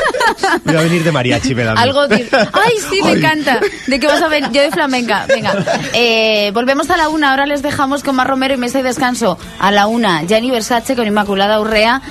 Voy 0.66 0.76
a 0.76 0.82
venir 0.82 1.04
de 1.04 1.12
mariachi, 1.12 1.56
me. 1.56 1.64
Algo 1.64 2.08
de... 2.08 2.28
Ay, 2.54 2.74
sí, 2.90 3.02
me 3.04 3.10
Ay. 3.12 3.18
encanta. 3.18 3.60
¿De 3.88 4.00
qué 4.00 4.08
vas 4.08 4.22
a 4.22 4.28
ver? 4.28 4.52
Yo 4.52 4.62
de 4.62 4.72
flamenca. 4.72 5.26
Venga. 5.28 5.56
Eh, 5.94 6.52
volvemos 6.54 6.90
a 6.90 6.98
la 6.98 7.10
una. 7.10 7.32
Ahora 7.32 7.46
les 7.46 7.62
dejamos 7.62 8.04
con 8.04 8.16
Mar 8.16 8.28
Romero 8.28 8.54
y 8.54 8.58
Mesa 8.58 8.80
y 8.80 8.84
Descanso. 8.84 9.38
A 9.60 9.72
la 9.72 9.88
una, 9.88 10.24
Gianni 10.24 10.52
Versace 10.52 10.96
con 10.96 11.08
Inmaculada 11.08 11.60
Urrea. 11.60 12.02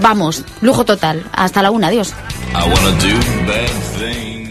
Vamos, 0.00 0.44
lujo 0.60 0.84
total. 0.84 1.24
Hasta 1.32 1.62
la 1.62 1.70
una, 1.70 1.88
adiós. 1.88 2.14
I 2.52 2.54
wanna 2.54 2.90
do 2.98 3.14
bad 3.46 3.68
things. 3.98 4.47